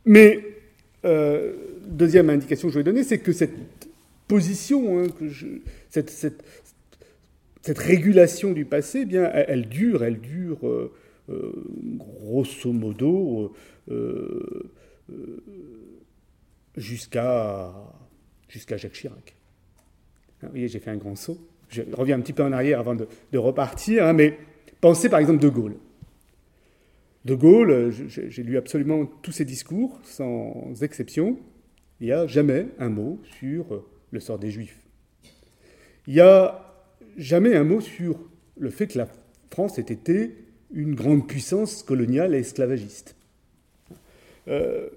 mais, 0.05 0.45
euh, 1.05 1.55
deuxième 1.87 2.31
indication 2.31 2.69
que 2.69 2.75
je 2.75 2.79
vais 2.79 2.85
donner, 2.85 3.03
c'est 3.03 3.19
que 3.19 3.33
cette 3.33 3.53
position, 4.29 5.01
hein, 5.01 5.07
cette, 5.91 7.79
régulation 7.79 8.53
du 8.53 8.65
passé, 8.65 9.01
eh 9.03 9.05
bien, 9.05 9.31
elle, 9.35 9.69
dure, 9.69 10.03
elle 10.03 10.21
dure 10.21 10.91
grosso 11.29 12.73
modo 12.73 13.55
jusqu'à 16.77 17.75
jusqu'à 18.49 18.79
Jacques 18.79 18.93
Chirac. 18.93 19.35
Vous 20.41 20.49
voyez, 20.49 20.69
j'ai 20.69 20.79
fait 20.79 20.91
un 20.91 20.97
grand 20.97 21.17
saut. 21.17 21.39
Je 21.69 21.83
reviens 21.93 22.17
un 22.17 22.21
petit 22.21 22.33
peu 22.33 22.43
en 22.43 22.53
arrière 22.53 22.81
avant 22.81 22.95
de, 22.95 23.39
repartir, 23.39 24.07
hein, 24.07 24.13
mais 24.13 24.39
pensez 24.81 25.09
par 25.09 25.21
exemple 25.21 25.43
de 25.43 25.49
Gaulle. 25.49 25.77
De 27.25 27.35
Gaulle, 27.35 27.91
j'ai 27.91 28.43
lu 28.43 28.57
absolument 28.57 29.05
tous 29.23 29.33
ses 29.33 29.45
discours, 29.45 30.01
sans 30.03 30.73
exception. 30.83 31.39
Il 32.01 32.07
n'y 32.07 32.13
a 32.13 32.27
jamais 32.27 32.69
un 32.79 32.89
mot 32.89 33.21
sur 33.39 33.85
le 34.11 34.21
sort 34.21 34.39
des 34.39 34.51
Juifs. 34.51 34.79
Il 36.07 36.15
n'y 36.15 36.21
a 36.21 36.65
jamais 37.17 37.55
un 37.55 37.65
mot 37.65 37.81
sur 37.81 38.19
le 38.57 38.71
fait 38.71 38.87
que 38.87 38.99
la 38.99 39.09
France 39.51 39.79
ait 39.79 39.83
été 39.83 40.37
une 40.73 40.95
grande 40.95 41.27
puissance 41.27 41.83
coloniale 41.83 42.35
et 42.35 42.39
esclavagiste. 42.39 43.17
Euh, 44.49 44.89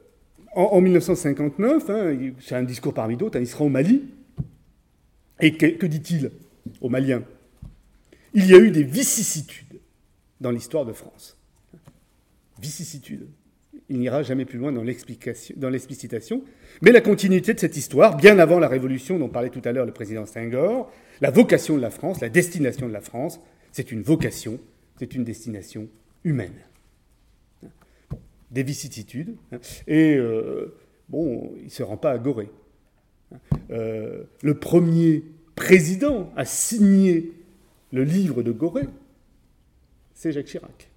en, 0.54 0.82
1959, 0.82 1.90
hein, 1.90 2.18
c'est 2.40 2.56
un 2.56 2.64
discours 2.64 2.94
parmi 2.94 3.16
d'autres, 3.16 3.38
hein, 3.38 3.42
il 3.42 3.48
sera 3.48 3.64
au 3.64 3.70
Mali. 3.70 4.04
Et 5.40 5.54
que, 5.54 5.86
dit-il? 5.86 6.32
Aux 6.82 6.90
Maliens 6.90 7.24
Il 8.34 8.46
y 8.46 8.54
a 8.54 8.58
eu 8.58 8.72
des 8.72 8.84
vicissitudes 8.84 9.80
dans 10.40 10.52
l'histoire 10.52 10.86
de 10.86 10.94
France. 10.94 11.38
Vicissitudes. 12.60 13.28
Il 13.90 14.00
n'ira 14.00 14.24
jamais 14.24 14.46
plus 14.46 14.58
loin 14.58 14.72
dans 14.72 14.84
l'explicitation. 14.84 16.44
Mais 16.82 16.92
la 16.92 17.02
continuité 17.02 17.54
de 17.54 17.60
cette 17.60 17.76
histoire, 17.76 18.16
bien 18.16 18.40
avant 18.40 18.60
la 18.60 18.68
révolution 18.68 19.20
dont 19.20 19.28
parlait 19.28 19.50
tout 19.50 19.62
à 19.66 19.72
l'heure 19.72 19.86
le 19.86 19.92
président 19.92 20.26
Senghor, 20.26 20.92
la 21.20 21.32
vocation 21.32 21.76
de 21.76 21.82
la 21.82 21.90
France, 21.90 22.22
la 22.22 22.30
destination 22.30 22.88
de 22.88 22.94
la 22.94 23.02
France, 23.02 23.40
c'est 23.72 23.92
une 23.92 24.02
vocation, 24.02 24.60
c'est 24.98 25.14
une 25.14 25.24
destination 25.24 25.90
humaine 26.24 26.54
des 28.52 28.64
vicissitudes. 28.64 29.36
Hein. 29.52 29.60
Et 29.88 30.16
euh, 30.16 30.76
bon, 31.10 31.54
il 31.58 31.66
ne 31.66 31.70
se 31.70 31.84
rend 31.84 31.98
pas 31.98 32.12
à 32.12 32.18
Gorée. 32.18 32.52
Euh, 33.72 34.24
le 34.44 34.54
premier 34.56 35.24
président 35.62 36.32
à 36.36 36.44
signer 36.44 37.34
le 37.94 38.04
livre 38.04 38.42
de 38.42 38.52
Gorée, 38.52 38.88
c'est 40.16 40.32
Jacques 40.32 40.48
Chirac. 40.48 40.90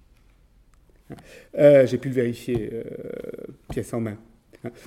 Euh, 1.55 1.85
j'ai 1.85 1.99
pu 1.99 2.09
le 2.09 2.15
vérifier 2.15 2.71
pièce 3.69 3.93
en 3.93 3.99
main. 4.01 4.17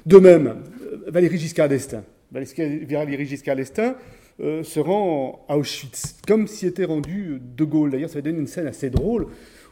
De 0.04 0.18
même, 0.18 0.64
Valéry 1.06 1.38
Giscard 1.38 1.68
d'Estaing. 1.68 2.02
Valéry 2.32 3.24
Giscard 3.24 3.54
d'Estaing 3.54 3.94
se 4.40 4.80
rend 4.80 5.46
à 5.48 5.56
Auschwitz, 5.56 6.16
comme 6.26 6.48
s'y 6.48 6.66
était 6.66 6.84
rendu 6.84 7.40
De 7.56 7.62
Gaulle. 7.62 7.92
D'ailleurs, 7.92 8.10
ça 8.10 8.20
donne 8.20 8.40
une 8.40 8.48
scène 8.48 8.66
assez 8.66 8.90
drôle 8.90 9.28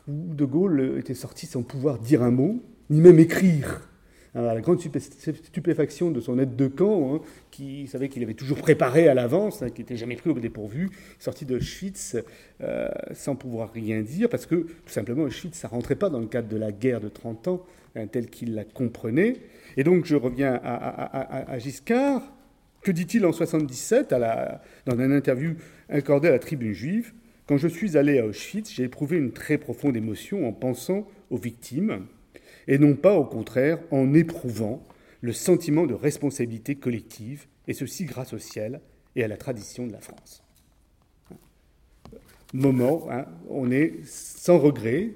où 0.07 0.35
De 0.35 0.45
Gaulle 0.45 0.99
était 1.01 1.15
sorti 1.15 1.47
sans 1.47 1.63
pouvoir 1.63 1.99
dire 1.99 2.23
un 2.23 2.31
mot 2.31 2.63
ni 2.91 3.01
même 3.01 3.19
écrire. 3.19 3.89
La 4.43 4.61
grande 4.61 4.81
stupéfaction 4.81 6.11
de 6.11 6.21
son 6.21 6.39
aide 6.39 6.57
de 6.57 6.67
camp, 6.67 7.15
hein, 7.15 7.21
qui 7.51 7.87
savait 7.87 8.09
qu'il 8.09 8.23
avait 8.23 8.35
toujours 8.35 8.59
préparé 8.59 9.09
à 9.09 9.15
l'avance, 9.15 9.63
hein, 9.63 9.71
qui 9.71 9.81
n'était 9.81 9.97
jamais 9.97 10.17
pris 10.17 10.31
au 10.31 10.39
dépourvu, 10.39 10.91
sorti 11.19 11.47
de 11.47 11.57
Auschwitz 11.57 12.17
euh, 12.63 12.89
sans 13.15 13.35
pouvoir 13.35 13.73
rien 13.73 14.03
dire, 14.03 14.29
parce 14.29 14.47
que 14.47 14.55
tout 14.57 14.93
simplement 14.93 15.23
Auschwitz, 15.23 15.57
ça 15.57 15.69
rentrait 15.69 15.97
pas 15.97 16.11
dans 16.11 16.21
le 16.21 16.27
cadre 16.27 16.49
de 16.49 16.57
la 16.57 16.73
guerre 16.73 17.01
de 17.01 17.09
30 17.09 17.49
ans, 17.49 17.65
hein, 17.95 18.07
tel 18.07 18.29
qu'il 18.29 18.55
la 18.55 18.65
comprenait. 18.65 19.39
Et 19.77 19.85
donc 19.85 20.05
je 20.05 20.17
reviens 20.17 20.61
à, 20.63 21.59
Giscard. 21.59 22.23
Que 22.83 22.93
dit-il 22.93 23.27
en 23.27 23.33
77 23.33 24.13
à 24.13 24.19
la, 24.19 24.63
dans 24.85 24.97
une 24.97 25.13
interview 25.13 25.55
accordée 25.89 26.29
à 26.29 26.33
la 26.33 26.39
tribune 26.39 26.73
juive? 26.73 27.13
Quand 27.49 27.57
je 27.57 27.69
suis 27.69 27.97
allé 27.97 28.19
à 28.19 28.27
Auschwitz, 28.27 28.73
j'ai 28.73 28.85
éprouvé 28.85 29.17
une 29.17 29.33
très 29.33 29.59
profonde 29.59 29.97
émotion 29.97 30.47
en 30.47 30.53
pensant 30.53 31.09
aux 31.31 31.37
victimes 31.37 32.07
et 32.69 32.79
non 32.79 32.95
pas 32.95 33.15
au 33.15 33.25
contraire 33.25 33.79
en 33.91 34.15
éprouvant 34.15 34.87
le 35.21 35.33
sentiment 35.33 35.87
de 35.87 35.95
responsabilité 35.95 36.75
collective, 36.77 37.47
et 37.69 37.75
ceci 37.75 38.05
grâce 38.05 38.33
au 38.33 38.39
ciel 38.39 38.81
et 39.17 39.25
à 39.25 39.29
la 39.29 39.37
tradition 39.37 39.87
de 39.87 39.93
la 39.93 40.01
France. 40.01 40.43
Moment, 42.53 43.09
hein, 43.11 43.27
on 43.49 43.71
est 43.71 44.05
sans 44.05 44.59
regret, 44.59 45.15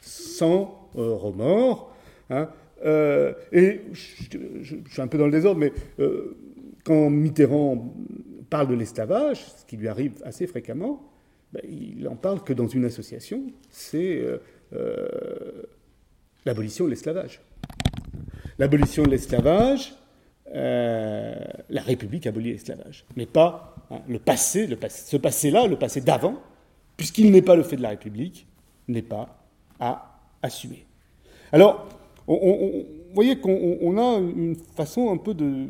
sans 0.00 0.90
euh, 0.96 1.14
remords, 1.14 1.94
hein, 2.30 2.48
euh, 2.84 3.32
et 3.52 3.80
je, 3.92 4.76
suis 4.90 5.02
un 5.02 5.06
peu 5.06 5.18
dans 5.18 5.26
le 5.26 5.32
désordre, 5.32 5.60
mais 5.60 5.72
euh, 6.00 6.36
quand 6.82 7.10
Mitterrand 7.10 7.94
parle 8.50 8.68
de 8.68 8.74
l'esclavage, 8.74 9.44
ce 9.44 9.64
qui 9.64 9.76
lui 9.76 9.88
arrive 9.88 10.14
assez 10.24 10.46
fréquemment, 10.46 11.08
ben, 11.52 11.62
il 11.68 12.08
en 12.08 12.16
parle 12.16 12.42
que 12.42 12.52
dans 12.52 12.66
une 12.66 12.84
association, 12.84 13.46
c'est 13.70 14.20
l'abolition 16.44 16.84
de 16.84 16.90
l'esclavage. 16.90 17.40
L'abolition 18.58 19.02
de 19.02 19.10
l'esclavage, 19.10 19.94
euh, 20.54 21.34
la 21.70 21.82
République 21.82 22.26
abolit 22.26 22.52
l'esclavage, 22.52 23.04
mais 23.16 23.26
pas 23.26 23.74
hein, 23.90 24.00
le, 24.08 24.18
passé, 24.18 24.68
ce 24.88 25.16
passé-là, 25.16 25.66
le 25.66 25.76
passé 25.76 26.00
d'avant, 26.00 26.40
puisqu'il 26.96 27.30
n'est 27.30 27.42
pas 27.42 27.56
le 27.56 27.62
fait 27.62 27.76
de 27.76 27.82
la 27.82 27.90
République, 27.90 28.46
n'est 28.86 29.02
pas 29.02 29.44
à 29.80 30.20
assumer. 30.42 30.86
Alors, 31.50 31.88
vous 32.26 32.86
voyez 33.12 33.38
qu'on 33.38 33.98
a 33.98 34.18
une 34.18 34.56
façon 34.76 35.12
un 35.12 35.16
peu 35.16 35.34
de. 35.34 35.66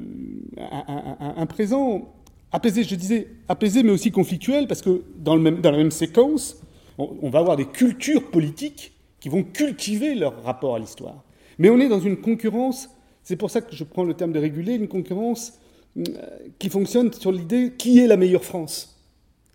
un, 0.58 1.46
présent 1.46 2.12
apaisé, 2.52 2.84
je 2.84 2.94
disais, 2.94 3.28
apaisé 3.48 3.82
mais 3.82 3.90
aussi 3.90 4.10
conflictuel, 4.10 4.66
parce 4.66 4.82
que 4.82 5.02
dans 5.16 5.36
la 5.36 5.50
même 5.50 5.90
séquence, 5.90 6.62
on 6.98 7.28
va 7.28 7.40
avoir 7.40 7.56
des 7.56 7.66
cultures 7.66 8.30
politiques 8.30 8.94
qui 9.24 9.30
vont 9.30 9.42
cultiver 9.42 10.14
leur 10.14 10.44
rapport 10.44 10.74
à 10.74 10.78
l'histoire. 10.78 11.24
Mais 11.56 11.70
on 11.70 11.80
est 11.80 11.88
dans 11.88 11.98
une 11.98 12.18
concurrence, 12.18 12.90
c'est 13.22 13.36
pour 13.36 13.50
ça 13.50 13.62
que 13.62 13.74
je 13.74 13.82
prends 13.82 14.04
le 14.04 14.12
terme 14.12 14.32
de 14.32 14.38
réguler, 14.38 14.74
une 14.74 14.86
concurrence 14.86 15.58
euh, 15.96 16.02
qui 16.58 16.68
fonctionne 16.68 17.10
sur 17.10 17.32
l'idée 17.32 17.72
qui 17.78 18.00
est 18.00 18.06
la 18.06 18.18
meilleure 18.18 18.44
France. 18.44 19.02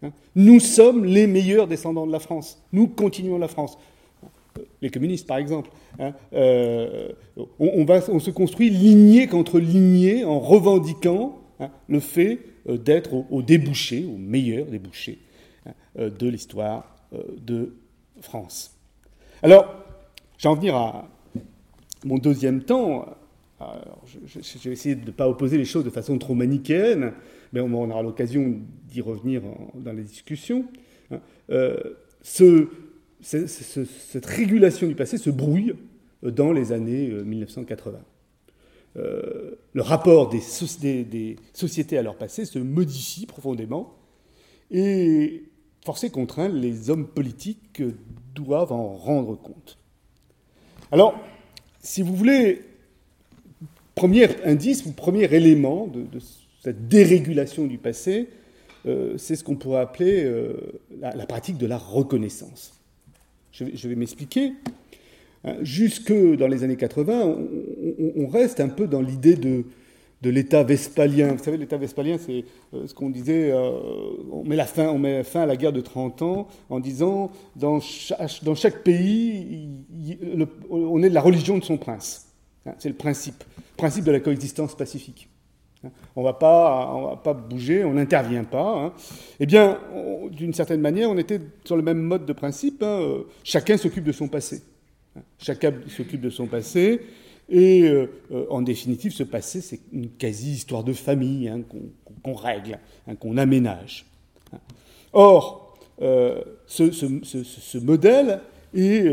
Hein 0.02 0.10
nous 0.36 0.60
sommes 0.60 1.06
les 1.06 1.28
meilleurs 1.28 1.68
descendants 1.68 2.08
de 2.08 2.12
la 2.12 2.18
France. 2.18 2.60
Nous 2.72 2.88
continuons 2.88 3.38
la 3.38 3.48
France. 3.48 3.78
Les 4.82 4.90
communistes, 4.90 5.28
par 5.28 5.38
exemple. 5.38 5.70
Hein, 6.00 6.14
euh, 6.34 7.10
on, 7.60 7.86
va, 7.86 8.00
on, 8.10 8.18
se 8.18 8.32
construit 8.32 8.72
lignée 8.72 9.28
contre 9.28 9.60
lignée 9.60 10.26
en 10.26 10.40
revendiquant 10.40 11.38
hein, 11.60 11.70
le 11.88 12.00
fait 12.00 12.40
euh, 12.68 12.80
d'être 12.80 13.14
au, 13.14 13.28
au, 13.30 13.44
débouché, 13.44 14.04
au 14.04 14.18
meilleur 14.18 14.66
débouché 14.66 15.20
de 15.96 16.28
l'histoire 16.28 16.96
de 17.38 17.76
France. 18.22 18.79
Alors, 19.42 19.74
j'en 20.38 20.56
venir 20.56 20.76
à 20.76 21.08
mon 22.04 22.18
deuxième 22.18 22.64
temps. 22.64 23.06
je, 24.06 24.70
vais 24.70 24.74
essayer 24.74 24.96
de 24.96 25.06
ne 25.06 25.12
pas 25.12 25.30
opposer 25.30 25.58
les 25.58 25.64
choses 25.64 25.86
de 25.86 25.90
façon 25.90 26.18
trop 26.18 26.36
manichéenne, 26.36 27.14
mais 27.54 27.62
on, 27.62 27.90
aura 27.90 28.04
l'occasion 28.04 28.60
d'y 28.90 29.00
revenir 29.00 29.42
dans 29.76 29.94
les 29.94 30.04
discussions. 30.04 30.66
Hein. 31.12 31.22
Euh, 31.52 31.78
cette 32.22 34.26
régulation 34.26 34.88
du 34.88 34.96
passé 34.96 35.18
se 35.18 35.30
brouille 35.30 35.74
dans 36.22 36.52
les 36.52 36.74
années 36.74 37.10
1980. 37.10 37.98
Euh, 37.98 38.02
euh, 38.98 39.56
le 39.72 39.82
rapport 39.82 40.30
des, 40.30 40.42
des, 41.04 41.38
sociétés 41.54 41.98
à 41.98 42.02
leur 42.02 42.18
passé 42.18 42.44
se 42.44 42.60
modifie 42.60 43.28
profondément 43.28 43.96
et 44.72 45.44
forcé 45.86 46.10
contraint, 46.10 46.50
les 46.50 46.90
hommes 46.90 47.08
politiques 47.08 47.84
doivent 48.34 48.72
en 48.72 48.96
rendre 48.96 49.36
compte. 49.36 49.78
Alors, 50.92 51.20
si 51.82 52.02
vous 52.02 52.16
voulez, 52.16 52.62
premier 53.96 54.28
indice 54.46 54.86
ou 54.86 54.92
premier 54.92 55.26
élément 55.26 55.88
de, 55.88 56.06
cette 56.62 56.88
dérégulation 56.88 57.66
du 57.66 57.78
passé, 57.78 58.30
euh, 58.86 59.18
c'est 59.18 59.36
ce 59.36 59.44
qu'on 59.44 59.56
pourrait 59.56 59.82
appeler 59.82 60.24
euh, 60.24 60.82
la, 61.00 61.26
pratique 61.26 61.58
de 61.58 61.68
la 61.68 61.78
reconnaissance. 61.78 62.74
Je 63.52 63.88
vais, 63.88 63.96
m'expliquer. 63.96 64.54
Hein, 65.44 65.58
jusque 65.62 66.14
dans 66.14 66.48
les 66.48 66.64
années 66.64 66.78
80, 66.78 67.38
on 68.16 68.28
reste 68.28 68.60
un 68.60 68.70
peu 68.70 68.88
dans 68.88 69.02
l'idée 69.02 69.36
de, 69.36 69.66
de 70.22 70.30
l'État 70.30 70.64
vespalien. 70.64 71.34
Vous 71.34 71.44
savez, 71.44 71.58
l'État 71.58 71.78
vespalien, 71.78 72.18
c'est 72.18 72.46
euh, 72.74 72.88
ce 72.88 72.94
qu'on 72.94 73.10
disait, 73.10 73.52
euh, 73.52 73.72
on, 74.32 74.44
met 74.44 74.56
la 74.56 74.66
fin, 74.66 74.88
on 74.88 74.98
met 74.98 75.24
fin 75.24 75.42
à 75.42 75.46
la 75.46 75.56
guerre 75.56 75.74
de 75.74 75.82
30 75.82 76.22
ans 76.22 76.48
en 76.70 76.80
disant, 76.80 77.32
dans 77.56 77.80
chaque, 77.80 78.84
pays, 78.84 79.70
on 80.70 81.02
est 81.04 81.10
de 81.10 81.14
la 81.14 81.22
religion 81.22 81.58
de 81.58 81.64
son 81.64 81.78
prince. 81.78 82.28
Hein, 82.66 82.74
c'est 82.80 82.90
le 82.90 82.96
principe, 82.96 83.44
principe 83.78 84.04
de 84.04 84.12
la 84.12 84.20
coexistence 84.20 84.76
pacifique. 84.76 85.30
Hein, 85.86 85.90
on 86.16 86.22
ne 86.22 86.26
va 86.26 86.34
pas 86.34 87.34
bouger, 87.34 87.86
on 87.86 87.94
n'intervient 87.94 88.44
pas. 88.44 88.86
Hein. 88.86 88.94
Eh 89.40 89.46
bien, 89.46 89.80
d'une 90.32 90.54
certaine 90.54 90.82
manière, 90.82 91.10
on 91.10 91.18
était 91.18 91.40
sur 91.64 91.78
le 91.78 91.82
même 91.82 92.00
mode 92.00 92.26
de 92.26 92.34
principe. 92.34 92.82
Euh, 92.84 93.24
chacun 93.44 93.78
s'occupe 93.78 94.04
de 94.04 94.12
son 94.12 94.28
passé. 94.28 94.62
Chacun 95.38 95.74
s'occupe 95.88 96.22
de 96.22 96.30
son 96.30 96.48
passé. 96.48 97.02
Et 97.50 97.84
euh, 97.84 98.12
euh, 98.32 98.46
en 98.50 98.62
définitive, 98.62 99.12
ce 99.12 99.24
passé, 99.24 99.62
c'est 99.62 99.80
une 99.92 100.10
quasi-histoire 100.10 100.84
de 100.84 100.94
famille 100.94 101.50
hein, 101.50 101.62
qu'on 102.24 102.34
règle, 102.34 102.78
hein, 103.08 103.16
qu'on 103.16 103.38
aménage. 103.38 104.06
Or, 105.14 105.78
euh, 106.02 106.42
ce, 106.68 107.78
modèle 107.80 108.42
est 108.76 109.04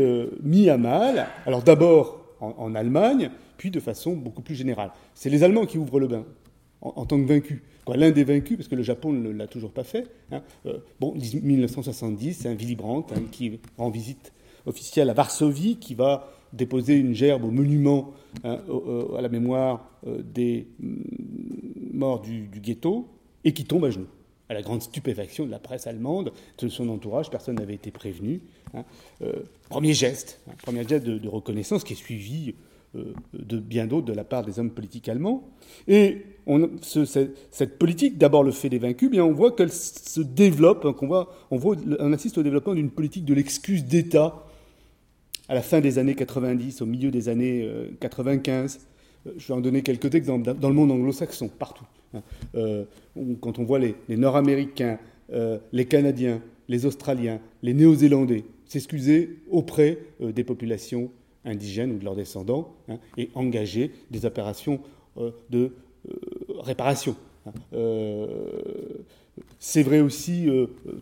mis 0.43 0.69
à 0.69 0.77
mal, 0.77 1.27
alors 1.47 1.63
d'abord 1.63 2.21
en, 2.39 2.75
Allemagne, 2.75 3.31
puis 3.57 3.71
de 3.71 3.79
façon 3.79 4.13
beaucoup 4.13 4.43
plus 4.43 4.53
générale. 4.53 4.91
C'est 5.15 5.31
les 5.31 5.43
Allemands 5.43 5.65
qui 5.65 5.79
ouvrent 5.79 5.99
le 5.99 6.07
bain 6.07 6.25
en, 6.81 7.05
tant 7.07 7.19
que 7.19 7.27
vaincus. 7.27 7.61
L'un 7.87 8.11
des 8.11 8.23
vaincus, 8.23 8.57
parce 8.57 8.67
que 8.67 8.75
le 8.75 8.83
Japon 8.83 9.13
ne 9.13 9.31
l'a 9.31 9.47
toujours 9.47 9.71
pas 9.71 9.83
fait. 9.83 10.07
Hein, 10.31 10.43
bon, 10.99 11.15
1970, 11.15 12.41
c'est 12.41 12.49
un 12.49 12.53
Willy 12.53 12.75
Brandt 12.75 13.15
qui 13.31 13.59
rend 13.77 13.89
visite 13.89 14.31
officielle 14.67 15.09
à 15.09 15.13
Varsovie, 15.13 15.77
qui 15.77 15.95
va 15.95 16.29
déposer 16.53 16.95
une 16.95 17.13
gerbe 17.13 17.43
au 17.43 17.51
monument 17.51 18.13
hein, 18.43 18.59
à 19.17 19.21
la 19.21 19.29
mémoire 19.29 19.89
euh, 20.07 20.21
des 20.21 20.67
morts 21.93 22.21
du, 22.21 22.49
ghetto, 22.61 23.07
et 23.43 23.53
qui 23.53 23.65
tombe 23.65 23.85
à 23.85 23.89
genoux, 23.89 24.07
à 24.49 24.53
la 24.53 24.61
grande 24.61 24.81
stupéfaction 24.81 25.45
de 25.45 25.51
la 25.51 25.59
presse 25.59 25.87
allemande, 25.87 26.31
de 26.57 26.67
son 26.67 26.89
entourage, 26.89 27.29
personne 27.29 27.55
n'avait 27.55 27.75
été 27.75 27.91
prévenu. 27.91 28.41
Hein. 28.73 28.83
Euh, 29.21 29.33
premier 29.69 29.93
geste, 29.93 30.41
hein, 30.49 30.53
premier 30.63 30.87
geste 30.87 31.05
de, 31.05 31.27
reconnaissance 31.27 31.83
qui 31.83 31.93
est 31.93 31.97
suivi 31.97 32.55
de 33.33 33.59
bien 33.59 33.85
d'autres 33.85 34.07
de 34.07 34.13
la 34.13 34.23
part 34.23 34.43
des 34.43 34.59
hommes 34.59 34.71
politiques 34.71 35.09
allemands. 35.09 35.43
Et 35.87 36.25
cette 36.81 37.77
politique, 37.77 38.17
d'abord 38.17 38.43
le 38.43 38.51
fait 38.51 38.69
des 38.69 38.79
vaincus, 38.79 39.11
bien 39.11 39.23
on 39.23 39.33
voit 39.33 39.51
qu'elle 39.51 39.71
se 39.71 40.21
développe, 40.21 40.81
qu'on 40.95 41.27
on, 41.51 41.57
voit, 41.57 41.75
on 41.99 42.13
assiste 42.13 42.37
au 42.37 42.43
développement 42.43 42.73
d'une 42.73 42.89
politique 42.89 43.25
de 43.25 43.33
l'excuse 43.33 43.85
d'État 43.85 44.46
à 45.49 45.55
la 45.55 45.61
fin 45.61 45.79
des 45.79 45.97
années 45.99 46.15
90, 46.15 46.81
au 46.81 46.85
milieu 46.85 47.11
des 47.11 47.29
années 47.29 47.69
95. 47.99 48.79
Je 49.37 49.47
vais 49.47 49.53
en 49.53 49.61
donner 49.61 49.81
quelques 49.81 50.13
exemples 50.15 50.53
dans 50.53 50.69
le 50.69 50.75
monde 50.75 50.91
anglo-saxon, 50.91 51.49
partout. 51.49 51.85
Hein. 52.13 52.21
quand 53.41 53.59
on 53.59 53.63
voit 53.63 53.79
les, 53.79 53.95
Nord-Américains, 54.09 54.99
les 55.73 55.85
Canadiens, 55.85 56.41
les 56.67 56.85
Australiens, 56.85 57.39
les 57.63 57.73
Néo-Zélandais 57.73 58.43
s'excuser 58.67 59.39
auprès 59.49 59.97
euh, 60.21 60.31
des 60.31 60.43
populations 60.43 61.09
indigènes 61.45 61.91
ou 61.91 61.97
de 61.97 62.03
leurs 62.03 62.15
descendants 62.15 62.75
hein, 62.89 62.99
et 63.17 63.29
engager 63.33 63.91
des 64.11 64.25
opérations 64.25 64.79
euh, 65.17 65.31
de 65.49 65.71
euh, 66.09 66.13
réparation. 66.59 67.15
Hein. 67.45 67.51
C'est 69.59 69.83
vrai 69.83 69.99
aussi, 69.99 70.47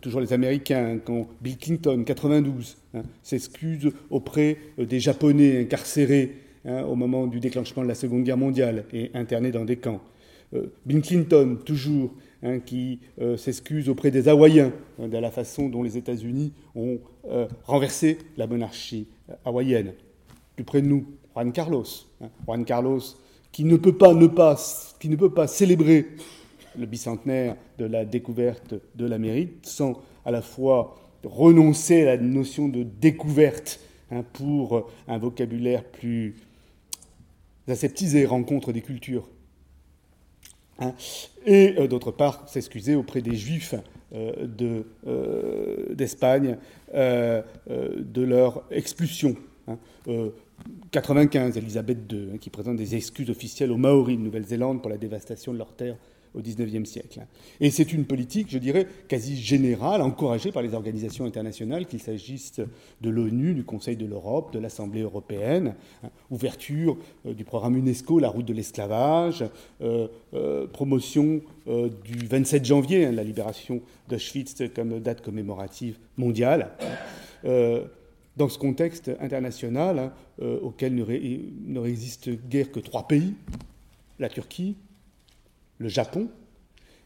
toujours 0.00 0.20
les 0.20 0.32
Américains, 0.32 0.98
quand 1.04 1.28
Bill 1.40 1.58
Clinton, 1.58 2.04
92, 2.04 2.76
hein, 2.94 3.02
s'excuse 3.22 3.90
auprès 4.10 4.56
des 4.78 4.98
Japonais 4.98 5.60
incarcérés 5.60 6.36
au 6.64 6.94
moment 6.94 7.26
du 7.26 7.38
déclenchement 7.38 7.82
de 7.82 7.88
la 7.88 7.94
Seconde 7.94 8.24
Guerre 8.24 8.38
mondiale 8.38 8.84
et 8.92 9.10
internés 9.14 9.52
dans 9.52 9.64
des 9.64 9.76
camps. 9.76 10.00
Bill 10.86 11.02
Clinton, 11.02 11.58
toujours, 11.64 12.12
Hein, 12.42 12.60
qui 12.60 13.00
euh, 13.20 13.38
s'excuse 13.38 13.88
auprès 13.88 14.10
des 14.10 14.28
Hawaïens 14.28 14.70
hein, 15.00 15.08
de 15.08 15.16
la 15.16 15.30
façon 15.30 15.70
dont 15.70 15.82
les 15.82 15.96
États-Unis 15.96 16.52
ont 16.74 16.98
euh, 17.30 17.48
renversé 17.64 18.18
la 18.36 18.46
monarchie 18.46 19.08
euh, 19.30 19.34
hawaïenne. 19.46 19.94
Plus 20.54 20.64
près 20.64 20.82
de 20.82 20.86
nous, 20.86 21.06
Juan 21.34 21.50
Carlos. 21.50 21.86
Hein, 22.20 22.28
Juan 22.44 22.64
Carlos 22.66 23.00
qui 23.52 23.64
ne 23.64 23.76
peut 23.76 23.96
pas 23.96 25.46
célébrer 25.46 26.08
le 26.78 26.86
bicentenaire 26.86 27.56
de 27.78 27.84
la 27.84 28.04
découverte 28.04 28.74
de 28.94 29.06
l'Amérique 29.06 29.58
sans 29.62 30.00
à 30.24 30.30
la 30.30 30.42
fois 30.42 30.96
renoncer 31.24 32.02
à 32.02 32.16
la 32.16 32.22
notion 32.22 32.68
de 32.68 32.82
découverte 32.82 33.80
pour 34.32 34.90
un 35.08 35.18
vocabulaire 35.18 35.84
plus 35.84 36.36
aseptisé, 37.68 38.24
rencontre 38.26 38.72
des 38.72 38.82
cultures 38.82 39.28
Hein. 40.78 40.92
et 41.46 41.74
euh, 41.78 41.88
d'autre 41.88 42.10
part 42.10 42.46
s'excuser 42.48 42.94
auprès 42.94 43.22
des 43.22 43.34
Juifs 43.34 43.74
euh, 44.14 44.82
d'Espagne 45.94 46.58
euh, 46.94 47.42
de 47.66 48.22
leur 48.22 48.62
expulsion. 48.70 49.36
95, 50.90 51.56
hein. 51.56 51.60
Elisabeth 51.60 52.12
II, 52.12 52.28
hein, 52.34 52.38
qui 52.38 52.50
présente 52.50 52.76
des 52.76 52.94
excuses 52.94 53.30
officielles 53.30 53.72
aux 53.72 53.78
Maoris 53.78 54.18
de 54.18 54.22
Nouvelle-Zélande 54.22 54.82
pour 54.82 54.90
la 54.90 54.98
dévastation 54.98 55.52
de 55.52 55.58
leurs 55.58 55.72
terres 55.72 55.96
au 56.36 56.40
XIXe 56.40 56.88
siècle. 56.88 57.26
Et 57.60 57.70
c'est 57.70 57.92
une 57.92 58.04
politique, 58.04 58.48
je 58.50 58.58
dirais, 58.58 58.86
quasi 59.08 59.36
générale, 59.36 60.02
encouragée 60.02 60.52
par 60.52 60.62
les 60.62 60.74
organisations 60.74 61.24
internationales, 61.24 61.86
qu'il 61.86 62.00
s'agisse 62.00 62.60
de 63.00 63.10
l'ONU, 63.10 63.54
du 63.54 63.64
Conseil 63.64 63.96
de 63.96 64.06
l'Europe, 64.06 64.52
de 64.52 64.58
l'Assemblée 64.58 65.00
européenne, 65.00 65.74
hein, 66.04 66.10
ouverture 66.30 66.98
euh, 67.26 67.34
du 67.34 67.44
programme 67.44 67.76
UNESCO, 67.76 68.18
la 68.18 68.28
route 68.28 68.46
de 68.46 68.52
l'esclavage, 68.52 69.44
euh, 69.80 70.08
euh, 70.34 70.66
promotion 70.66 71.40
du 71.66 72.26
27 72.26 72.64
janvier, 72.64 73.06
hein, 73.06 73.12
la 73.12 73.24
libération 73.24 73.80
d'Auschwitz 74.08 74.62
comme 74.74 75.00
date 75.00 75.20
commémorative 75.20 75.98
mondiale. 76.16 76.70
dans 77.44 78.48
ce 78.48 78.58
contexte 78.58 79.10
international 79.20 79.98
hein, 79.98 80.12
auquel 80.62 80.94
ne 80.94 81.78
résiste 81.78 82.30
guère 82.48 82.70
que 82.70 82.80
trois 82.80 83.08
pays, 83.08 83.34
la 84.18 84.28
Turquie, 84.28 84.76
le 85.78 85.88
Japon 85.88 86.28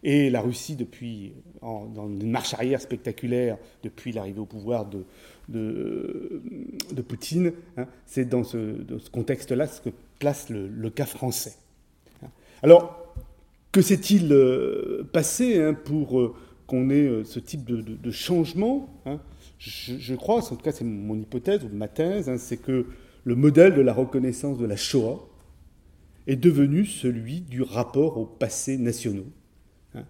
et 0.03 0.31
la 0.31 0.41
Russie 0.41 0.77
depuis, 0.77 1.35
dans 1.61 2.09
une 2.09 2.31
marche 2.31 2.55
arrière 2.55 2.81
spectaculaire 2.81 3.59
depuis 3.83 4.13
l'arrivée 4.13 4.41
au 4.41 4.47
pouvoir 4.47 4.87
de, 4.87 5.05
de, 5.49 7.03
Poutine. 7.03 7.53
Hein, 7.77 7.87
c'est 8.07 8.29
dans 8.29 8.45
ce, 8.45 8.77
contexte-là 9.11 9.67
ce 9.67 9.81
que 9.81 9.91
place 10.19 10.49
le, 10.49 10.91
cas 10.91 11.07
français. 11.07 11.55
Alors, 12.63 13.15
que 13.73 13.83
s'est-il 13.83 14.33
euh, 14.33 15.09
passé 15.13 15.63
hein, 15.63 15.75
pour 15.75 16.21
euh, 16.21 16.35
qu'on 16.67 16.91
ait 16.91 17.07
euh, 17.07 17.25
ce 17.25 17.39
type 17.39 17.65
de, 17.65 18.11
changement 18.11 18.89
hein? 19.07 19.21
Je, 19.59 19.97
je, 19.99 20.15
crois, 20.15 20.37
en 20.39 20.43
tout 20.43 20.57
cas 20.57 20.73
c'est 20.73 20.85
mon 20.85 21.17
hypothèse 21.17 21.63
ou 21.65 21.69
ma 21.71 21.89
thèse, 21.89 22.35
c'est 22.39 22.57
que 22.57 22.87
le 23.25 23.35
modèle 23.35 23.75
de 23.75 23.83
la 23.83 23.93
reconnaissance 23.93 24.59
de 24.59 24.65
la 24.65 24.77
Shoah, 24.77 25.30
est 26.31 26.37
devenu 26.37 26.87
celui 26.87 27.41
du 27.41 27.63
rapport 27.63 28.17
aux 28.17 28.25
passés 28.25 28.79
nationaux. 28.79 29.27
Hein. 29.97 30.05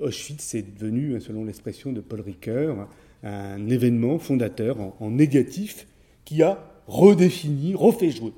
Auschwitz 0.00 0.54
est 0.54 0.62
devenu, 0.62 1.20
selon 1.20 1.44
l'expression 1.44 1.92
de 1.92 2.00
Paul 2.00 2.20
Ricoeur, 2.20 2.88
un 3.24 3.68
événement 3.68 4.20
fondateur 4.20 4.76
en, 5.00 5.10
négatif 5.10 5.88
qui 6.24 6.44
a 6.44 6.64
redéfini, 6.86 7.74
refait 7.74 8.10
jouer 8.10 8.32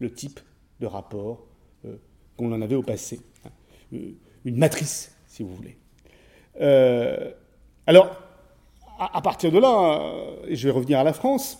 le 0.00 0.12
type 0.12 0.38
de 0.80 0.86
rapport 0.86 1.46
euh, 1.86 1.96
qu'on 2.36 2.52
en 2.52 2.60
avait 2.60 2.74
au 2.74 2.82
passé. 2.82 3.20
Hein. 3.46 3.50
Euh, 3.94 4.10
une 4.44 4.58
matrice, 4.58 5.16
si 5.26 5.42
vous 5.42 5.54
voulez. 5.54 5.78
Euh, 6.60 7.32
alors, 7.86 8.22
à, 8.98 9.22
partir 9.22 9.50
de 9.50 9.58
là, 9.58 10.14
et 10.46 10.56
je 10.56 10.68
vais 10.68 10.74
revenir 10.74 10.98
à 10.98 11.04
la 11.04 11.14
France, 11.14 11.58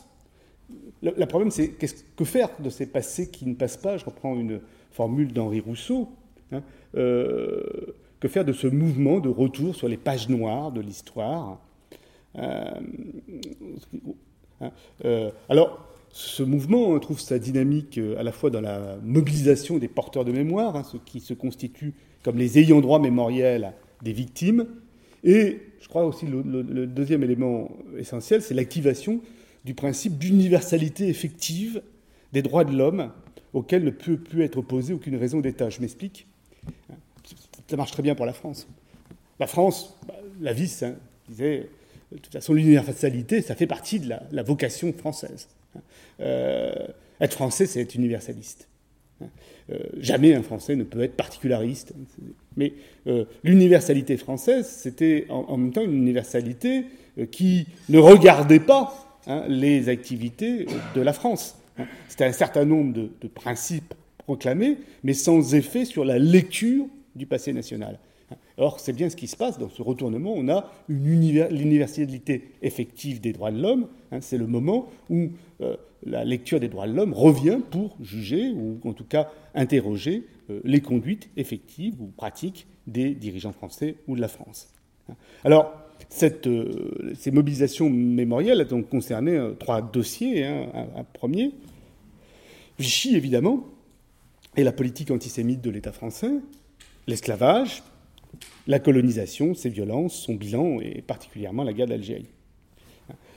le, 1.02 1.26
problème 1.26 1.50
c'est 1.50 1.70
qu'est-ce 1.70 2.04
que 2.16 2.24
faire 2.24 2.50
de 2.58 2.68
ces 2.68 2.86
passés 2.86 3.30
qui 3.30 3.46
ne 3.46 3.54
passent 3.54 3.76
pas? 3.76 3.96
Je 3.96 4.04
reprends 4.04 4.38
une, 4.38 4.60
formule 4.96 5.32
d'Henri 5.32 5.60
Rousseau, 5.60 6.08
hein, 6.52 6.62
euh, 6.96 7.62
que 8.18 8.28
faire 8.28 8.46
de 8.46 8.54
ce 8.54 8.66
mouvement 8.66 9.20
de 9.20 9.28
retour 9.28 9.76
sur 9.76 9.88
les 9.88 9.98
pages 9.98 10.30
noires 10.30 10.72
de 10.72 10.80
l'histoire 10.80 11.60
euh, 12.38 12.70
hein, 14.62 14.70
euh, 15.04 15.30
Alors, 15.50 15.86
ce 16.10 16.42
mouvement 16.42 16.98
trouve 16.98 17.20
sa 17.20 17.38
dynamique 17.38 18.00
à 18.18 18.22
la 18.22 18.32
fois 18.32 18.48
dans 18.48 18.62
la 18.62 18.96
mobilisation 19.02 19.76
des 19.76 19.88
porteurs 19.88 20.24
de 20.24 20.32
mémoire, 20.32 20.76
hein, 20.76 20.82
ceux 20.82 21.00
qui 21.04 21.20
se 21.20 21.34
constituent 21.34 21.92
comme 22.22 22.38
les 22.38 22.58
ayants 22.58 22.80
droit 22.80 22.98
mémoriels 22.98 23.74
des 24.02 24.14
victimes, 24.14 24.66
et 25.24 25.60
je 25.80 25.88
crois 25.88 26.06
aussi 26.06 26.26
le 26.26 26.86
deuxième 26.86 27.22
élément 27.22 27.70
essentiel, 27.98 28.40
c'est 28.40 28.54
l'activation 28.54 29.20
du 29.64 29.74
principe 29.74 30.16
d'universalité 30.16 31.08
effective 31.08 31.82
des 32.32 32.40
droits 32.40 32.64
de 32.64 32.74
l'homme 32.74 33.10
auquel 33.56 33.84
ne 33.84 33.90
peut 33.90 34.18
plus 34.18 34.44
être 34.44 34.58
opposée 34.58 34.92
aucune 34.92 35.16
raison 35.16 35.40
d'État. 35.40 35.70
Je 35.70 35.80
m'explique. 35.80 36.26
Ça 37.68 37.76
marche 37.76 37.90
très 37.90 38.02
bien 38.02 38.14
pour 38.14 38.26
la 38.26 38.34
France. 38.34 38.68
La 39.40 39.46
France, 39.46 39.96
bah, 40.06 40.14
la 40.42 40.52
vis 40.52 40.82
hein, 40.82 40.94
disait, 41.26 41.70
de 42.12 42.18
toute 42.18 42.34
façon, 42.34 42.52
l'universalité, 42.52 43.40
ça 43.40 43.54
fait 43.54 43.66
partie 43.66 43.98
de 43.98 44.14
la, 44.30 44.42
vocation 44.42 44.92
française. 44.92 45.48
Euh, 46.20 46.70
être 47.18 47.32
français, 47.32 47.64
c'est 47.64 47.80
être 47.80 47.94
universaliste. 47.94 48.68
Euh, 49.22 49.78
jamais 49.98 50.34
un 50.34 50.42
Français 50.42 50.76
ne 50.76 50.84
peut 50.84 51.02
être 51.02 51.16
particulariste. 51.16 51.94
Mais 52.58 52.74
euh, 53.06 53.24
l'universalité 53.42 54.18
française, 54.18 54.68
c'était 54.68 55.26
en, 55.30 55.56
même 55.56 55.72
temps 55.72 55.82
une 55.82 55.96
universalité 55.96 56.84
qui 57.30 57.66
ne 57.88 57.98
regardait 57.98 58.60
pas 58.60 59.18
hein, 59.26 59.44
les 59.48 59.88
activités 59.88 60.66
de 60.94 61.00
la 61.00 61.14
France. 61.14 61.56
C'était 62.08 62.24
un 62.24 62.32
certain 62.32 62.64
nombre 62.64 62.92
de, 62.92 63.28
principes 63.28 63.94
proclamés, 64.18 64.78
mais 65.04 65.14
sans 65.14 65.54
effet 65.54 65.84
sur 65.84 66.04
la 66.04 66.18
lecture 66.18 66.86
du 67.14 67.26
passé 67.26 67.52
national. 67.52 67.98
Or, 68.58 68.80
c'est 68.80 68.92
bien 68.92 69.10
ce 69.10 69.16
qui 69.16 69.28
se 69.28 69.36
passe 69.36 69.58
dans 69.58 69.68
ce 69.68 69.82
retournement. 69.82 70.32
On 70.34 70.48
a 70.48 70.72
l'universalité 70.88 72.50
effective 72.62 73.20
des 73.20 73.32
droits 73.32 73.50
de 73.50 73.60
l'homme. 73.60 73.88
Hein, 74.10 74.20
c'est 74.20 74.38
le 74.38 74.46
moment 74.46 74.88
où 75.10 75.28
euh, 75.60 75.76
la 76.04 76.24
lecture 76.24 76.58
des 76.58 76.68
droits 76.68 76.88
de 76.88 76.92
l'homme 76.92 77.12
revient 77.12 77.58
pour 77.70 77.96
juger, 78.00 78.50
ou 78.50 78.80
en 78.84 78.94
tout 78.94 79.04
cas 79.04 79.30
interroger, 79.54 80.26
euh, 80.50 80.60
les 80.64 80.80
conduites 80.80 81.28
effectives 81.36 82.00
ou 82.00 82.06
pratiques 82.06 82.66
des 82.86 83.14
dirigeants 83.14 83.52
français 83.52 83.96
ou 84.08 84.16
de 84.16 84.20
la 84.20 84.28
France. 84.28 84.72
Alors, 85.44 85.85
cette, 86.08 86.46
euh, 86.46 87.12
ces 87.18 87.30
mobilisations 87.30 87.90
mémorielles 87.90 88.66
ont 88.72 88.82
concerné 88.82 89.38
trois 89.58 89.82
dossiers. 89.82 90.44
Hein, 90.44 90.66
un, 90.96 91.04
premier, 91.04 91.52
Vichy, 92.78 93.16
évidemment, 93.16 93.64
et 94.56 94.64
la 94.64 94.72
politique 94.72 95.10
antisémite 95.10 95.60
de 95.60 95.70
l'État 95.70 95.92
français, 95.92 96.30
l'esclavage, 97.06 97.82
la 98.66 98.78
colonisation, 98.78 99.54
ses 99.54 99.70
violences, 99.70 100.14
son 100.14 100.34
bilan, 100.34 100.80
et 100.80 101.02
particulièrement 101.02 101.62
la 101.64 101.72
guerre 101.72 101.86
d'Algérie. 101.86 102.26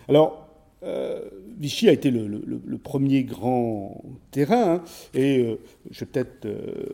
Alors, 0.07 0.49
euh, 0.83 1.21
Vichy 1.57 1.89
a 1.89 1.91
été 1.91 2.09
le, 2.09 2.77
premier 2.77 3.23
grand 3.23 4.01
terrain, 4.31 4.75
hein, 4.75 4.83
et 5.13 5.39
euh, 5.39 5.59
je 5.91 5.99
vais 5.99 6.05
peut-être 6.05 6.45
euh, 6.45 6.85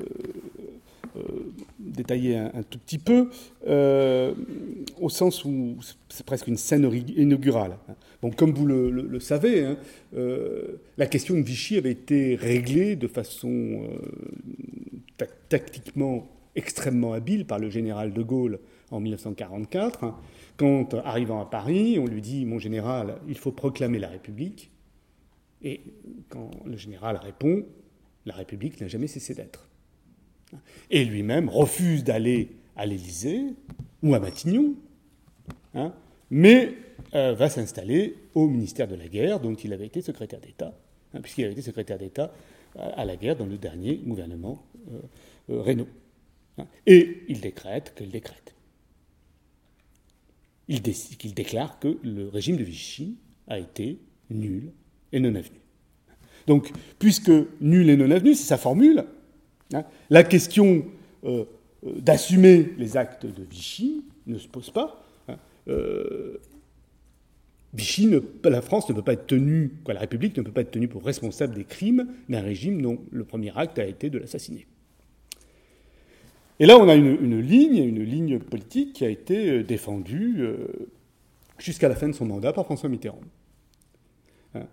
détailler 1.80 2.38
un, 2.38 2.64
tout 2.64 2.80
petit 2.80 2.98
peu, 2.98 3.30
au 5.00 5.10
sens 5.10 5.46
où 5.46 5.78
c'est 6.10 6.26
presque 6.26 6.48
une 6.48 6.58
scène 6.58 6.90
inaugurale. 7.16 7.78
Bon, 8.22 8.32
comme 8.32 8.52
vous 8.52 8.66
le, 8.66 9.20
savez, 9.20 9.64
hein, 9.66 9.78
la 10.98 11.06
question 11.08 11.36
de 11.36 11.42
Vichy 11.42 11.78
avait 11.78 11.92
été 11.92 12.36
réglée 12.36 12.96
de 12.96 13.08
façon 13.08 13.82
tactiquement 15.50 16.28
extrêmement 16.56 17.14
habile 17.14 17.46
par 17.46 17.60
le 17.60 17.70
général 17.70 18.14
de 18.14 18.22
Gaulle 18.22 18.60
en 18.92 19.00
1944, 19.00 20.14
quand, 20.58 20.94
arrivant 20.94 21.42
à 21.42 21.46
Paris, 21.46 21.98
on 22.00 22.06
lui 22.06 22.22
dit 22.22 22.46
Mon 22.46 22.60
général, 22.60 23.18
il 23.28 23.38
faut 23.38 23.52
proclamer 23.52 24.00
la 24.00 24.08
République. 24.08 24.72
Et 25.62 25.82
quand 26.30 26.52
le 26.66 26.78
général 26.78 27.18
répond 27.18 27.66
La 28.26 28.36
République 28.36 28.80
n'a 28.82 28.88
jamais 28.88 29.08
cessé 29.08 29.34
d'être. 29.34 29.65
Et 30.90 31.06
lui-même 31.06 31.50
refuse 31.50 32.04
d'aller 32.04 32.50
à 32.76 32.86
l'Élysée 32.86 33.42
ou 34.04 34.14
à 34.14 34.20
Matignon, 34.20 34.76
hein, 35.74 35.94
mais 36.30 36.74
euh, 37.14 37.34
va 37.34 37.50
s'installer 37.50 38.16
au 38.34 38.48
ministère 38.48 38.88
de 38.88 38.96
la 38.96 39.08
Guerre, 39.08 39.40
dont 39.40 39.54
il 39.54 39.74
avait 39.74 39.88
été 39.88 40.02
secrétaire 40.02 40.40
d'État, 40.40 40.74
hein, 41.14 41.22
puisqu'il 41.22 41.46
avait 41.46 41.54
été 41.54 41.62
secrétaire 41.62 41.98
d'État 41.98 42.32
à 42.78 43.06
la 43.06 43.16
guerre 43.16 43.38
dans 43.38 43.46
le 43.46 43.58
dernier 43.58 43.96
gouvernement 43.96 44.62
euh, 44.92 45.00
euh 45.50 45.62
Renault. 45.62 45.88
Hein. 46.58 46.68
Et 46.86 47.24
il 47.30 47.40
décrète 47.40 47.94
qu'il 47.96 48.10
décrète 48.10 48.56
il 50.68 50.82
déclare 51.34 51.80
que 51.80 51.98
le 52.04 52.28
régime 52.28 52.58
de 52.58 52.64
Vichy 52.64 53.18
a 53.48 53.60
été 53.60 54.00
nul 54.30 54.72
et 55.12 55.20
non 55.20 55.36
avenu. 55.36 55.60
Donc, 56.48 56.72
puisque 57.00 57.32
nul 57.62 57.90
et 57.90 57.98
non 57.98 58.12
avenu, 58.12 58.36
c'est 58.36 58.48
sa 58.48 58.58
formule, 58.58 59.06
la 60.10 60.24
question 60.24 60.86
euh, 61.24 61.46
euh, 61.86 61.92
d'assumer 62.00 62.74
les 62.78 62.98
actes 62.98 63.26
de 63.26 63.44
Vichy 63.44 64.04
ne 64.28 64.38
se 64.38 64.48
pose 64.48 64.70
pas. 64.70 65.04
Hein. 65.28 65.38
Euh, 65.68 66.38
Vichy, 67.74 68.10
la 68.44 68.62
France 68.62 68.88
ne 68.90 68.94
peut 68.94 69.02
pas 69.02 69.14
être 69.14 69.28
tenue, 69.28 69.74
la 69.88 70.00
République 70.00 70.38
ne 70.38 70.44
peut 70.44 70.52
pas 70.52 70.62
être 70.62 70.72
tenue 70.72 70.88
pour 70.88 71.04
responsable 71.04 71.56
des 71.56 71.66
crimes 71.66 72.08
d'un 72.30 72.42
régime 72.42 72.82
dont 72.82 73.00
le 73.12 73.26
premier 73.26 73.52
acte 73.58 73.80
a 73.80 73.86
été 73.86 74.10
de 74.10 74.18
l'assassiner. 74.18 74.66
Et 76.60 76.66
là, 76.66 76.78
on 76.78 76.88
a 76.88 76.96
une, 76.96 77.42
ligne, 77.42 77.84
une 77.84 78.02
ligne 78.02 78.40
politique 78.40 78.94
qui 78.94 79.04
a 79.04 79.10
été 79.10 79.62
défendue 79.64 80.48
jusqu'à 81.58 81.90
la 81.90 81.96
fin 81.96 82.08
de 82.08 82.14
son 82.14 82.26
mandat 82.26 82.54
par 82.54 82.64
François 82.64 82.88
Mitterrand. 82.88 83.20
Hein. 84.54 84.68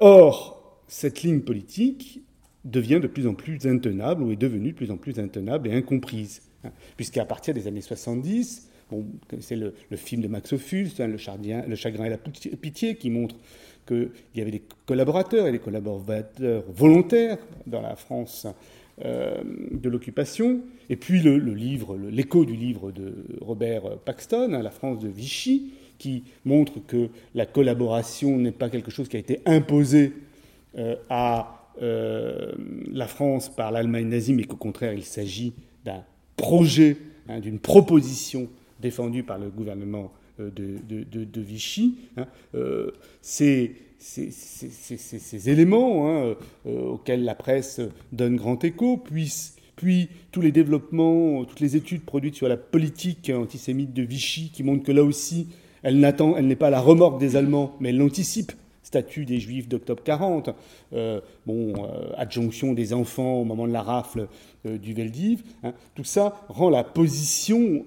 Or, 0.00 0.82
cette 0.86 1.20
ligne 1.20 1.42
politique 1.42 2.22
devient 2.64 3.00
de 3.00 3.06
plus 3.06 3.26
en 3.26 3.34
plus 3.34 3.66
intenable, 3.66 4.22
ou 4.22 4.32
est 4.32 4.36
devenue 4.36 4.72
de 4.72 4.76
plus 4.76 4.90
en 4.90 4.96
plus 4.96 5.18
intenable 5.18 5.68
et 5.68 5.74
incomprise. 5.74 6.42
Hein. 6.64 6.70
Puisqu'à 6.96 7.24
partir 7.24 7.54
des 7.54 7.66
années 7.66 7.80
70, 7.80 8.68
bon, 8.90 9.06
c'est 9.40 9.56
le, 9.56 9.72
film 9.96 10.22
de 10.22 10.28
Max 10.28 10.52
Ophuls, 10.52 10.90
hein, 10.98 11.06
le, 11.06 11.16
chagrin 11.16 12.04
et 12.04 12.10
la 12.10 12.18
pitié, 12.18 12.96
qui 12.96 13.10
montre 13.10 13.36
qu'il 13.86 14.10
y 14.34 14.40
avait 14.40 14.50
des 14.50 14.62
collaborateurs 14.86 15.46
et 15.46 15.52
des 15.52 15.58
collaborateurs 15.58 16.64
volontaires 16.68 17.38
dans 17.66 17.80
la 17.80 17.96
France 17.96 18.46
euh, 19.04 19.36
de 19.70 19.88
l'occupation, 19.88 20.60
et 20.90 20.96
puis 20.96 21.20
le, 21.20 21.38
livre, 21.38 21.96
l'écho 21.96 22.44
du 22.44 22.56
livre 22.56 22.90
de 22.90 23.14
Robert 23.40 23.98
Paxton, 24.04 24.52
hein, 24.52 24.62
La 24.62 24.70
France 24.70 24.98
de 24.98 25.08
Vichy, 25.08 25.72
qui 25.98 26.24
montre 26.44 26.74
que 26.86 27.08
la 27.34 27.46
collaboration 27.46 28.36
n'est 28.38 28.52
pas 28.52 28.70
quelque 28.70 28.90
chose 28.90 29.08
qui 29.08 29.16
a 29.16 29.20
été 29.20 29.40
imposé 29.46 30.12
euh, 30.76 30.96
à 31.10 31.57
euh, 31.82 32.52
la 32.92 33.06
France 33.06 33.54
par 33.54 33.70
l'Allemagne 33.70 34.08
nazie, 34.08 34.32
mais 34.32 34.44
qu'au 34.44 34.56
contraire 34.56 34.94
il 34.94 35.04
s'agit 35.04 35.54
d'un 35.84 36.04
projet, 36.36 36.96
hein, 37.28 37.40
d'une 37.40 37.58
proposition 37.58 38.48
défendue 38.80 39.22
par 39.22 39.38
le 39.38 39.50
gouvernement 39.50 40.12
de, 40.38 41.40
Vichy. 41.40 41.96
Hein. 42.16 42.26
c'est 43.20 43.72
ces, 43.98 45.50
éléments 45.50 46.08
hein, 46.08 46.36
euh, 46.66 46.90
auxquels 46.90 47.24
la 47.24 47.34
presse 47.34 47.80
donne 48.12 48.36
grand 48.36 48.62
écho, 48.64 48.96
puis, 48.96 49.32
puis 49.76 50.08
tous 50.30 50.40
les 50.40 50.52
développements, 50.52 51.44
toutes 51.44 51.60
les 51.60 51.76
études 51.76 52.02
produites 52.02 52.36
sur 52.36 52.48
la 52.48 52.56
politique 52.56 53.30
antisémite 53.34 53.92
de 53.92 54.02
Vichy, 54.02 54.50
qui 54.50 54.62
montrent 54.62 54.84
que 54.84 54.92
là 54.92 55.02
aussi, 55.02 55.48
elle 55.82 55.98
n'est 55.98 56.56
pas 56.56 56.70
la 56.70 56.80
remorque 56.80 57.20
des 57.20 57.36
Allemands, 57.36 57.76
mais 57.80 57.90
elle 57.90 57.98
l'anticipe. 57.98 58.52
Statut 58.88 59.26
des 59.26 59.38
Juifs 59.38 59.68
d'octobre 59.68 60.02
40, 60.02 60.48
euh, 60.94 61.20
euh, 61.46 62.12
adjonction 62.16 62.72
des 62.72 62.94
enfants 62.94 63.34
au 63.34 63.44
moment 63.44 63.66
de 63.66 63.72
la 63.72 63.82
rafle 63.82 64.28
du 64.64 64.94
Veldiv, 64.94 65.42
hein. 65.62 65.74
tout 65.94 66.04
ça 66.04 66.40
rend 66.48 66.70
la 66.70 66.84
position 66.84 67.84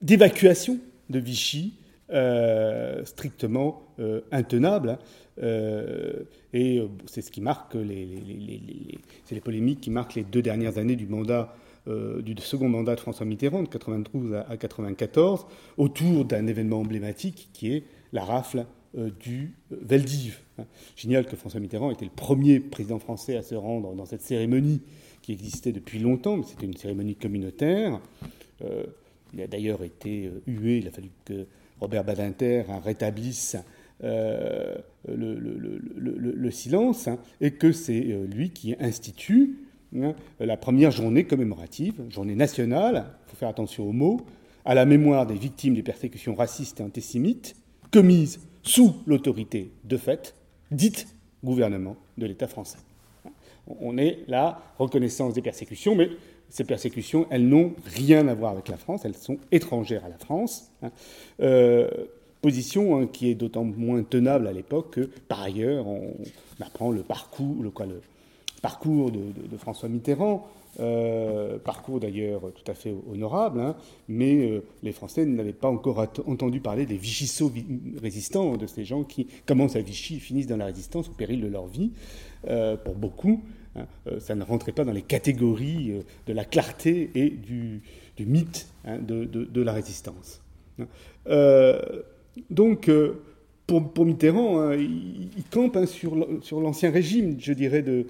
d'évacuation 0.00 0.78
de 1.08 1.18
Vichy, 1.18 1.74
euh, 2.12 3.04
strictement 3.04 3.82
euh, 3.98 4.20
intenable. 4.30 4.90
Hein. 4.90 4.98
Euh, 5.42 6.24
et 6.52 6.82
c'est 7.06 7.20
ce 7.20 7.32
qui 7.32 7.40
marque 7.40 7.74
les 7.74 9.40
polémiques 9.42 9.80
qui 9.80 9.90
marquent 9.90 10.14
les 10.14 10.24
deux 10.24 10.42
dernières 10.42 10.78
années 10.78 10.96
du 10.96 11.06
mandat 11.06 11.54
du 12.22 12.34
second 12.40 12.68
mandat 12.68 12.94
de 12.94 13.00
François 13.00 13.26
Mitterrand, 13.26 13.62
de 13.62 13.68
92 13.68 14.34
à, 14.48 14.56
94, 14.56 15.46
autour 15.76 16.24
d'un 16.24 16.46
événement 16.46 16.80
emblématique 16.80 17.48
qui 17.52 17.72
est 17.72 17.84
la 18.12 18.24
rafle 18.24 18.66
du 18.94 19.54
Veldiv. 19.70 20.40
Hein. 20.58 20.64
Génial 20.96 21.26
que 21.26 21.36
François 21.36 21.60
Mitterrand 21.60 21.90
était 21.90 22.04
le 22.04 22.10
premier 22.10 22.60
président 22.60 22.98
français 22.98 23.36
à 23.36 23.42
se 23.42 23.54
rendre 23.54 23.94
dans 23.94 24.06
cette 24.06 24.22
cérémonie 24.22 24.82
qui 25.22 25.32
existait 25.32 25.72
depuis 25.72 25.98
longtemps, 25.98 26.36
mais 26.36 26.44
c'était 26.44 26.66
une 26.66 26.76
cérémonie 26.76 27.14
communautaire. 27.14 28.00
Il 29.32 29.40
a 29.40 29.46
d'ailleurs 29.46 29.82
été 29.82 30.26
euh, 30.26 30.42
hué, 30.46 30.78
il 30.78 30.88
a 30.88 30.90
fallu 30.90 31.10
que 31.24 31.46
Robert 31.80 32.04
Badinter 32.04 32.64
rétablisse 32.84 33.56
euh, 34.02 34.74
le, 35.08 36.50
silence, 36.50 37.08
hein, 37.08 37.18
et 37.40 37.52
que 37.52 37.72
c'est 37.72 38.12
euh, 38.12 38.26
lui 38.26 38.50
qui 38.50 38.74
institue 38.80 39.58
hein, 39.64 39.69
la 39.92 40.56
première 40.56 40.90
journée 40.90 41.24
commémorative, 41.24 41.94
journée 42.10 42.34
nationale, 42.34 43.06
il 43.26 43.30
faut 43.30 43.36
faire 43.36 43.48
attention 43.48 43.88
aux 43.88 43.92
mots, 43.92 44.20
à 44.64 44.74
la 44.74 44.84
mémoire 44.84 45.26
des 45.26 45.34
victimes 45.34 45.74
des 45.74 45.82
persécutions 45.82 46.34
racistes 46.34 46.80
et 46.80 46.82
antisémites 46.82 47.56
commises 47.90 48.40
sous 48.62 48.94
l'autorité 49.06 49.72
de 49.84 49.96
fait, 49.96 50.34
dite 50.70 51.08
gouvernement 51.42 51.96
de 52.18 52.26
l'État 52.26 52.46
français. 52.46 52.78
On 53.80 53.98
est 53.98 54.20
là, 54.28 54.62
reconnaissance 54.78 55.34
des 55.34 55.42
persécutions, 55.42 55.94
mais 55.94 56.10
ces 56.48 56.64
persécutions, 56.64 57.26
elles 57.30 57.48
n'ont 57.48 57.74
rien 57.84 58.28
à 58.28 58.34
voir 58.34 58.52
avec 58.52 58.68
la 58.68 58.76
France, 58.76 59.04
elles 59.04 59.16
sont 59.16 59.38
étrangères 59.52 60.04
à 60.04 60.08
la 60.08 60.18
France. 60.18 60.70
Hein. 60.82 60.90
Euh, 61.40 61.88
position 62.40 62.98
hein, 62.98 63.06
qui 63.06 63.30
est 63.30 63.34
d'autant 63.34 63.64
moins 63.64 64.02
tenable 64.02 64.46
à 64.46 64.52
l'époque 64.52 64.94
que, 64.94 65.10
par 65.28 65.42
ailleurs, 65.42 65.86
on, 65.86 66.14
apprend 66.60 66.90
le 66.90 67.02
parcours, 67.02 67.62
le, 67.62 67.70
quoi, 67.70 67.86
le 67.86 68.00
parcours 68.62 69.10
de, 69.10 69.56
François 69.56 69.88
Mitterrand, 69.88 70.46
euh, 70.78 71.58
parcours 71.58 71.98
d'ailleurs 71.98 72.42
tout 72.54 72.70
à 72.70 72.74
fait 72.74 72.94
honorable, 73.10 73.60
hein, 73.60 73.76
mais 74.08 74.36
euh, 74.36 74.62
les 74.82 74.92
Français 74.92 75.26
n'avaient 75.26 75.52
pas 75.52 75.68
encore 75.68 76.06
entendu 76.26 76.60
parler 76.60 76.86
des 76.86 76.96
Vichyssaux 76.96 77.52
résistants, 78.00 78.56
de 78.56 78.66
ces 78.66 78.84
gens 78.84 79.02
qui 79.02 79.26
commencent 79.46 79.76
à 79.76 79.80
Vichy 79.80 80.16
et 80.16 80.20
finissent 80.20 80.46
dans 80.46 80.56
la 80.56 80.66
résistance 80.66 81.08
au 81.08 81.12
péril 81.12 81.40
de 81.40 81.48
leur 81.48 81.66
vie, 81.66 81.90
pour 82.84 82.94
beaucoup. 82.94 83.42
Hein, 83.76 83.86
euh, 84.08 84.18
ça 84.18 84.34
ne 84.34 84.42
rentrait 84.42 84.72
pas 84.72 84.84
dans 84.84 84.92
les 84.92 85.02
catégories 85.02 85.92
euh, 85.92 86.02
de 86.26 86.32
la 86.32 86.44
clarté 86.44 87.10
et 87.14 87.30
du, 87.30 87.82
mythe 88.18 88.68
hein, 88.84 88.98
de, 88.98 89.62
la 89.62 89.72
résistance. 89.72 90.42
Euh, 91.28 91.80
donc, 92.50 92.90
pour, 93.78 94.04
Mitterrand, 94.04 94.72
il, 94.72 95.44
campe 95.50 95.78
sur 95.86 96.60
l'ancien 96.60 96.90
régime, 96.90 97.36
je 97.38 97.52
dirais, 97.52 97.82
de, 97.82 98.06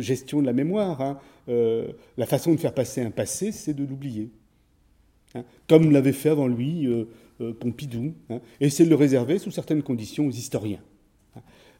gestion 0.00 0.40
de 0.40 0.46
la 0.46 0.52
mémoire. 0.52 1.20
la 1.48 2.26
façon 2.26 2.52
de 2.52 2.60
faire 2.60 2.74
passer 2.74 3.02
un 3.02 3.10
passé, 3.10 3.52
c'est 3.52 3.74
de 3.74 3.84
l'oublier. 3.84 4.30
Comme 5.68 5.92
l'avait 5.92 6.12
fait 6.12 6.30
avant 6.30 6.48
lui 6.48 6.88
Pompidou, 7.60 8.14
et 8.60 8.70
c'est 8.70 8.84
de 8.84 8.90
le 8.90 8.96
réserver 8.96 9.38
sous 9.38 9.50
certaines 9.50 9.82
conditions 9.82 10.26
aux 10.26 10.30
historiens. 10.30 10.80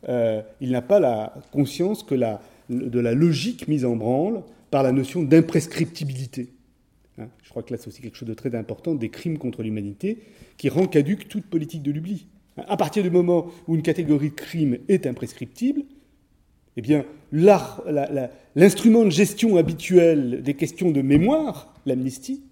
il 0.09 0.71
n'a 0.71 0.83
pas 0.83 1.01
la 1.01 1.35
conscience 1.53 2.03
que 2.03 2.14
de 2.14 3.01
la 3.01 3.14
logique 3.14 3.67
mise 3.69 3.85
en 3.85 3.97
branle 3.97 4.43
par 4.71 4.83
la 4.83 4.93
notion 4.93 5.23
d'imprescriptibilité. 5.23 6.51
Hein, 7.19 7.29
je 7.43 7.51
crois 7.51 7.62
que 7.62 7.73
là, 7.73 7.79
c'est 7.81 7.89
aussi 7.89 8.03
quelque 8.03 8.17
chose 8.17 8.29
de 8.29 8.35
très 8.35 8.55
important, 8.55 8.95
des 8.95 9.09
crimes 9.09 9.39
contre 9.39 9.62
l'humanité, 9.62 10.19
qui 10.57 10.69
rend 10.69 10.87
caduque 10.87 11.29
toute 11.29 11.47
politique 11.47 11.83
de 11.83 11.93
l'oubli. 11.93 12.27
À 12.57 12.77
partir 12.77 13.03
du 13.03 13.11
moment 13.11 13.47
où 13.67 13.75
une 13.75 13.83
catégorie 13.83 14.31
de 14.31 14.35
crime 14.35 14.79
est 14.89 15.07
imprescriptible, 15.07 15.83
eh 16.77 16.83
bien, 16.83 17.05
l'instrument 17.33 19.05
de 19.05 19.11
gestion 19.11 19.57
habituel 19.57 20.43
des 20.43 20.55
questions 20.55 20.91
de 20.91 21.03
mémoire, 21.03 21.75
l'amnistie, 21.87 22.43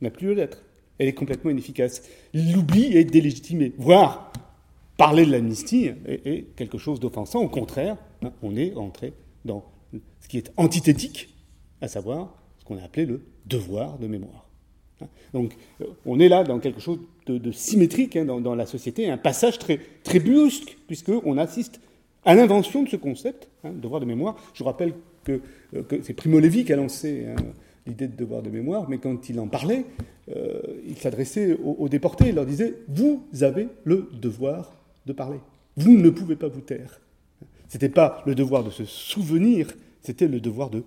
n'a 0.00 0.10
plus 0.10 0.28
lieu 0.28 0.34
d'être. 0.34 0.64
Elle 0.98 1.08
est 1.08 1.14
complètement 1.14 1.50
inefficace. 1.50 2.02
L'oubli 2.34 2.96
est 2.96 3.04
délégitimé. 3.04 3.72
Voire, 3.78 4.32
parler 4.96 5.26
de 5.26 5.30
l'amnistie 5.30 5.90
est 6.06 6.54
quelque 6.56 6.78
chose 6.78 7.00
d'offensant. 7.00 7.40
Au 7.40 7.48
contraire, 7.48 7.96
Hein, 8.22 8.32
on 8.42 8.56
est 8.56 8.74
entré 8.74 9.12
dans 9.44 9.64
ce 10.20 10.28
qui 10.28 10.38
est 10.38 10.52
antithétique, 10.56 11.34
à 11.80 11.88
savoir 11.88 12.34
ce 12.58 12.64
qu'on 12.64 12.78
a 12.78 12.82
appelé 12.82 13.06
le 13.06 13.22
devoir 13.46 13.98
de 13.98 14.06
mémoire. 14.06 14.48
Hein, 15.02 15.08
donc 15.32 15.56
euh, 15.80 15.86
on 16.06 16.20
est 16.20 16.28
là 16.28 16.44
dans 16.44 16.58
quelque 16.58 16.80
chose 16.80 16.98
de, 17.26 17.52
symétrique 17.52 18.16
hein, 18.16 18.24
dans, 18.24 18.54
la 18.54 18.66
société, 18.66 19.10
un 19.10 19.16
passage 19.16 19.58
très, 19.58 19.80
très 20.02 20.20
brusque, 20.20 20.76
puisqu'on 20.86 21.38
assiste 21.38 21.80
à 22.24 22.34
l'invention 22.34 22.82
de 22.82 22.88
ce 22.88 22.96
concept, 22.96 23.48
devoir 23.64 24.00
de 24.00 24.06
mémoire. 24.06 24.36
Je 24.54 24.64
rappelle 24.64 24.94
que, 25.24 25.40
euh, 25.74 25.82
c'est 26.02 26.14
Primo 26.14 26.40
Levi 26.40 26.64
qui 26.64 26.72
a 26.72 26.76
lancé 26.76 27.26
l'idée 27.86 28.08
de 28.08 28.16
devoir 28.16 28.42
de 28.42 28.50
mémoire, 28.50 28.88
mais 28.88 28.98
quand 28.98 29.28
il 29.28 29.40
en 29.40 29.48
parlait, 29.48 29.84
euh, 30.36 30.60
il 30.86 30.96
s'adressait 30.96 31.56
aux, 31.64 31.88
déportés, 31.88 32.28
il 32.28 32.34
leur 32.34 32.46
disait, 32.46 32.74
vous 32.88 33.24
avez 33.40 33.68
le 33.84 34.08
devoir 34.12 34.72
de 35.06 35.12
parler. 35.12 35.38
Vous 35.76 35.96
ne 35.96 36.10
pouvez 36.10 36.36
pas 36.36 36.48
vous 36.48 36.60
taire. 36.60 37.00
Ce 37.68 37.76
n'était 37.76 37.88
pas 37.88 38.22
le 38.26 38.34
devoir 38.34 38.62
de 38.62 38.70
se 38.70 38.84
souvenir, 38.84 39.72
c'était 40.02 40.28
le 40.28 40.40
devoir 40.40 40.70
de 40.70 40.84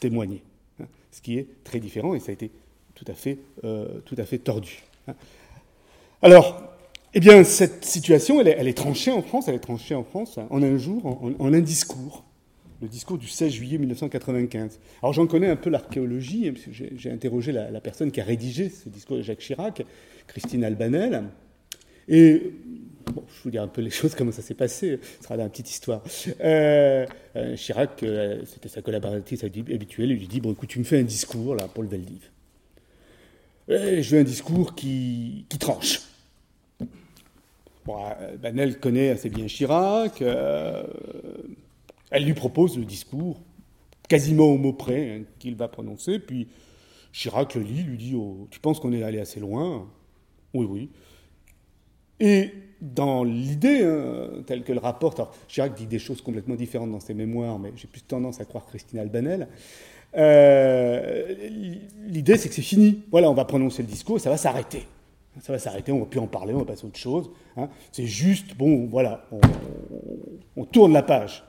témoigner. 0.00 0.42
Hein, 0.80 0.86
ce 1.10 1.22
qui 1.22 1.38
est 1.38 1.46
très 1.62 1.78
différent 1.78 2.14
et 2.14 2.20
ça 2.20 2.30
a 2.30 2.34
été 2.34 2.50
tout 2.94 3.04
à 3.08 3.14
fait, 3.14 3.38
euh, 3.64 4.00
tout 4.04 4.16
à 4.18 4.24
fait. 4.24 4.48
Hein. 4.48 5.14
Alors, 6.22 6.62
eh 7.12 7.20
bien, 7.20 7.44
cette 7.44 7.84
situation, 7.84 8.40
elle 8.40 8.68
est, 8.68 8.74
tranchée 8.74 9.12
en 9.12 9.22
France, 9.22 9.48
elle 9.48 9.54
est 9.54 9.60
tranchée 9.60 9.94
en 9.94 10.04
France 10.04 10.38
en 10.50 10.62
un 10.62 10.76
jour, 10.76 11.22
en 11.38 11.52
un 11.52 11.60
discours 11.60 12.24
le 12.84 12.88
discours 12.88 13.18
du 13.18 13.28
16 13.28 13.52
juillet 13.52 13.78
1995. 13.78 14.78
Alors 15.02 15.12
j'en 15.12 15.26
connais 15.26 15.48
un 15.48 15.56
peu 15.56 15.70
l'archéologie, 15.70 16.48
hein, 16.48 16.54
j'ai 16.70 17.10
interrogé 17.10 17.50
la, 17.50 17.80
personne 17.80 18.10
qui 18.10 18.20
a 18.20 18.24
rédigé 18.24 18.68
ce 18.68 18.88
discours 18.88 19.16
de 19.16 19.22
Jacques 19.22 19.38
Chirac, 19.38 19.82
Christine 20.26 20.64
Albanel, 20.64 21.24
et 22.08 22.52
bon, 23.12 23.24
je 23.26 23.42
vous 23.42 23.50
dire 23.50 23.62
un 23.62 23.68
peu 23.68 23.80
les 23.80 23.90
choses, 23.90 24.14
comment 24.14 24.32
ça 24.32 24.42
s'est 24.42 24.54
passé, 24.54 24.98
ce 25.18 25.24
sera 25.24 25.36
une 25.36 25.48
petite 25.48 25.70
histoire. 25.70 26.02
Euh, 26.40 27.06
euh, 27.36 27.56
Chirac, 27.56 28.02
euh, 28.02 28.42
c'était 28.46 28.68
sa 28.68 28.82
collaboratrice 28.82 29.44
habituelle, 29.44 30.10
il 30.10 30.18
lui 30.18 30.28
dit, 30.28 30.40
bon 30.40 30.52
écoute, 30.52 30.68
tu 30.68 30.78
me 30.78 30.84
fais 30.84 30.98
un 30.98 31.04
discours 31.04 31.54
là 31.54 31.68
pour 31.68 31.82
le 31.82 31.88
Veldiv. 33.68 34.02
je 34.02 34.14
veux 34.14 34.20
un 34.20 34.24
discours 34.24 34.74
qui, 34.74 35.46
tranche. 35.58 36.00
Bon, 37.84 37.98
Banel 38.42 38.80
connaît 38.80 39.10
assez 39.10 39.30
bien 39.30 39.46
Chirac. 39.46 40.22
Elle 42.14 42.24
lui 42.24 42.34
propose 42.34 42.78
le 42.78 42.84
discours, 42.84 43.40
quasiment 44.08 44.44
au 44.44 44.56
mot 44.56 44.72
près, 44.72 45.10
hein, 45.10 45.22
qu'il 45.38 45.56
va 45.56 45.66
prononcer, 45.66 46.20
puis 46.20 46.46
Chirac 47.12 47.54
le 47.56 47.62
lit, 47.62 47.82
lui 47.82 47.98
dit 47.98 48.14
oh, 48.14 48.46
Tu 48.50 48.60
penses 48.60 48.78
qu'on 48.78 48.92
est 48.92 49.02
allé 49.02 49.18
assez 49.18 49.40
loin? 49.40 49.88
Oui, 50.52 50.66
oui. 50.68 50.90
Et 52.20 52.52
dans 52.80 53.24
l'idée, 53.24 53.84
hein, 53.84 54.42
telle 54.46 54.62
que 54.62 54.72
le 54.72 54.78
rapporte, 54.78 55.20
Chirac 55.48 55.74
dit 55.74 55.86
des 55.86 55.98
choses 55.98 56.22
complètement 56.22 56.54
différentes 56.54 56.92
dans 56.92 57.00
ses 57.00 57.14
mémoires, 57.14 57.58
mais 57.58 57.72
j'ai 57.74 57.88
plus 57.88 58.02
tendance 58.02 58.40
à 58.40 58.44
croire 58.44 58.66
Christine 58.66 59.00
Albanel. 59.00 59.48
Euh, 60.16 61.34
l'idée, 62.06 62.36
c'est 62.36 62.48
que 62.48 62.54
c'est 62.54 62.62
fini. 62.62 63.02
Voilà, 63.10 63.30
on 63.30 63.34
va 63.34 63.44
prononcer 63.44 63.82
le 63.82 63.88
discours 63.88 64.20
ça 64.20 64.30
va 64.30 64.36
s'arrêter. 64.36 64.86
Ça 65.40 65.52
va 65.52 65.58
s'arrêter, 65.58 65.90
on 65.90 65.98
va 65.98 66.06
plus 66.06 66.20
en 66.20 66.28
parler, 66.28 66.54
on 66.54 66.58
va 66.58 66.64
passer 66.64 66.84
à 66.84 66.86
autre 66.86 66.98
chose. 66.98 67.30
Hein. 67.56 67.68
C'est 67.90 68.06
juste, 68.06 68.56
bon, 68.56 68.86
voilà, 68.86 69.26
on 70.56 70.64
tourne 70.64 70.92
la 70.92 71.02
page. 71.02 71.42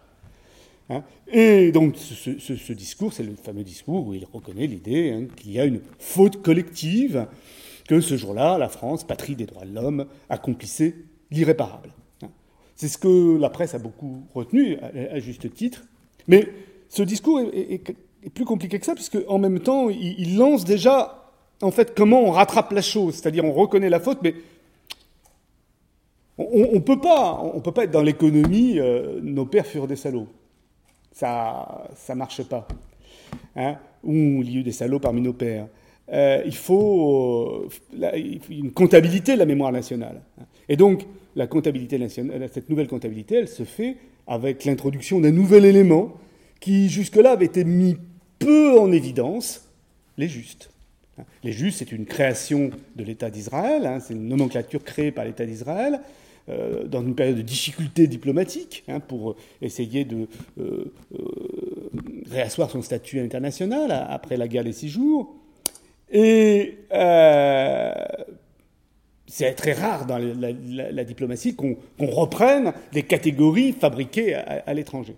Hein. 0.87 1.03
et 1.27 1.71
donc 1.71 1.95
ce, 1.97 2.73
discours, 2.73 3.11
c'est 3.11 3.23
le 3.23 3.33
fameux 3.33 3.63
discours 3.63 4.05
où 4.05 4.13
il 4.13 4.23
reconnaît 4.31 4.67
l'idée 4.67 5.11
hein, 5.11 5.25
qu'il 5.35 5.51
y 5.51 5.59
a 5.59 5.65
une 5.65 5.81
faute 5.97 6.43
collective, 6.43 7.25
que 7.87 8.01
ce 8.01 8.17
jour-là, 8.17 8.59
la 8.59 8.69
France, 8.69 9.03
patrie 9.03 9.35
des 9.35 9.47
droits 9.47 9.65
de 9.65 9.73
l'homme, 9.73 10.05
accomplissait 10.29 10.95
l'irréparable. 11.31 11.91
C'est 12.75 12.87
ce 12.87 12.97
que 12.97 13.37
la 13.37 13.49
presse 13.49 13.73
a 13.73 13.79
beaucoup 13.79 14.23
retenu, 14.33 14.77
à, 14.77 15.19
juste 15.19 15.51
titre. 15.53 15.85
Mais 16.27 16.47
ce 16.89 17.03
discours 17.03 17.39
est, 17.53 17.95
plus 18.33 18.45
compliqué 18.45 18.79
que 18.79 18.85
ça, 18.85 18.95
puisque 18.95 19.17
en 19.27 19.37
même 19.37 19.59
temps, 19.59 19.89
il, 19.89 20.37
lance 20.37 20.65
déjà, 20.65 21.31
en 21.61 21.71
fait, 21.71 21.93
comment 21.95 22.21
on 22.21 22.31
rattrape 22.31 22.71
la 22.71 22.81
chose. 22.81 23.15
C'est-à-dire, 23.15 23.45
on 23.45 23.53
reconnaît 23.53 23.89
la 23.89 23.99
faute, 23.99 24.19
mais 24.23 24.35
on 26.37 26.73
ne 26.73 26.79
peut, 26.79 26.99
pas, 26.99 27.39
on 27.53 27.61
peut 27.61 27.71
pas 27.71 27.85
être 27.85 27.91
dans 27.91 28.01
l'économie, 28.01 28.79
euh, 28.79 29.19
nos 29.21 29.45
pères 29.45 29.65
furent 29.65 29.87
des 29.87 29.95
salauds 29.95 30.27
ça 31.15 31.87
ne 32.09 32.15
marche 32.15 32.43
pas. 32.43 32.67
Hein 33.55 33.77
Ou 34.03 34.13
il 34.43 34.51
y 34.51 34.57
a 34.57 34.59
eu 34.59 34.63
des 34.63 34.71
salauds 34.71 34.99
parmi 34.99 35.21
nos 35.21 35.33
pères. 35.33 35.67
Euh, 36.11 36.43
il 36.45 36.55
faut 36.55 37.67
une 38.49 38.71
comptabilité 38.71 39.33
de 39.33 39.39
la 39.39 39.45
mémoire 39.45 39.71
nationale. 39.71 40.21
Et 40.69 40.75
donc, 40.75 41.05
la 41.35 41.47
comptabilité 41.47 41.97
nationale, 41.97 42.47
cette 42.53 42.69
nouvelle 42.69 42.87
comptabilité, 42.87 43.35
elle 43.35 43.47
se 43.47 43.63
fait 43.63 43.97
avec 44.27 44.65
l'introduction 44.65 45.19
d'un 45.19 45.31
nouvel 45.31 45.65
élément 45.65 46.13
qui, 46.59 46.89
jusque-là, 46.89 47.31
avait 47.31 47.45
été 47.45 47.63
mis 47.63 47.95
peu 48.39 48.79
en 48.79 48.91
évidence, 48.91 49.69
les 50.17 50.27
justes. 50.27 50.69
Les 51.43 51.51
justes, 51.51 51.79
c'est 51.79 51.91
une 51.91 52.05
création 52.05 52.71
de 52.95 53.03
l'État 53.03 53.29
d'Israël, 53.29 53.85
hein, 53.85 53.99
c'est 53.99 54.13
une 54.13 54.27
nomenclature 54.27 54.83
créée 54.83 55.11
par 55.11 55.25
l'État 55.25 55.45
d'Israël, 55.45 56.01
euh, 56.47 56.83
dans 56.83 57.01
une 57.01 57.15
période 57.15 57.37
de 57.37 57.41
difficulté 57.41 58.05
diplomatique 58.05 58.83
hein, 58.87 58.99
pour 58.99 59.35
essayer 59.63 60.05
de 60.05 60.27
euh, 60.59 60.93
euh, 61.13 61.89
réasseoir 62.29 62.69
son 62.69 62.83
statut 62.83 63.19
international 63.19 63.91
après 63.91 64.37
la 64.37 64.47
guerre 64.47 64.63
des 64.63 64.71
six 64.71 64.89
jours. 64.89 65.35
Et 66.11 66.77
c'est 69.27 69.53
très 69.55 69.73
rare 69.73 70.05
dans 70.05 70.19
la, 70.19 71.03
diplomatie 71.03 71.55
qu'on 71.55 71.77
reprenne 71.97 72.73
des 72.93 73.01
catégories 73.01 73.71
fabriquées 73.71 74.35
à, 74.35 74.71
l'étranger. 74.75 75.15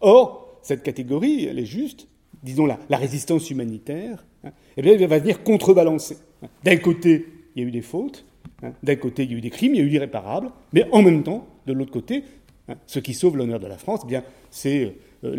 Or, 0.00 0.58
cette 0.62 0.82
catégorie, 0.82 1.44
elle 1.44 1.58
est 1.58 1.66
juste, 1.66 2.08
disons 2.42 2.66
la, 2.66 2.78
résistance 2.96 3.50
humanitaire, 3.50 4.24
hein, 4.44 4.50
eh 4.76 4.82
bien, 4.82 4.92
elle 4.92 5.06
va 5.06 5.18
venir 5.18 5.42
contrebalancer. 5.42 6.16
D'un 6.64 6.76
côté, 6.76 7.26
il 7.54 7.62
y 7.62 7.64
a 7.64 7.68
eu 7.68 7.70
des 7.70 7.82
fautes, 7.82 8.24
Hein. 8.62 8.72
D'un 8.82 8.96
côté, 8.96 9.24
il 9.24 9.32
y 9.32 9.34
a 9.34 9.38
eu 9.38 9.40
des 9.40 9.50
crimes, 9.50 9.74
il 9.74 9.78
y 9.78 9.80
a 9.80 9.84
eu 9.84 9.88
l'irréparable, 9.88 10.50
mais 10.72 10.86
en 10.92 11.02
même 11.02 11.22
temps, 11.22 11.46
de 11.66 11.72
l'autre 11.72 11.90
côté, 11.90 12.24
hein, 12.68 12.74
ce 12.86 12.98
qui 12.98 13.14
sauve 13.14 13.36
l'honneur 13.36 13.60
de 13.60 13.66
la 13.66 13.76
France, 13.76 14.00
eh 14.04 14.08
bien, 14.08 14.22
c'est 14.50 14.94
euh, 15.24 15.34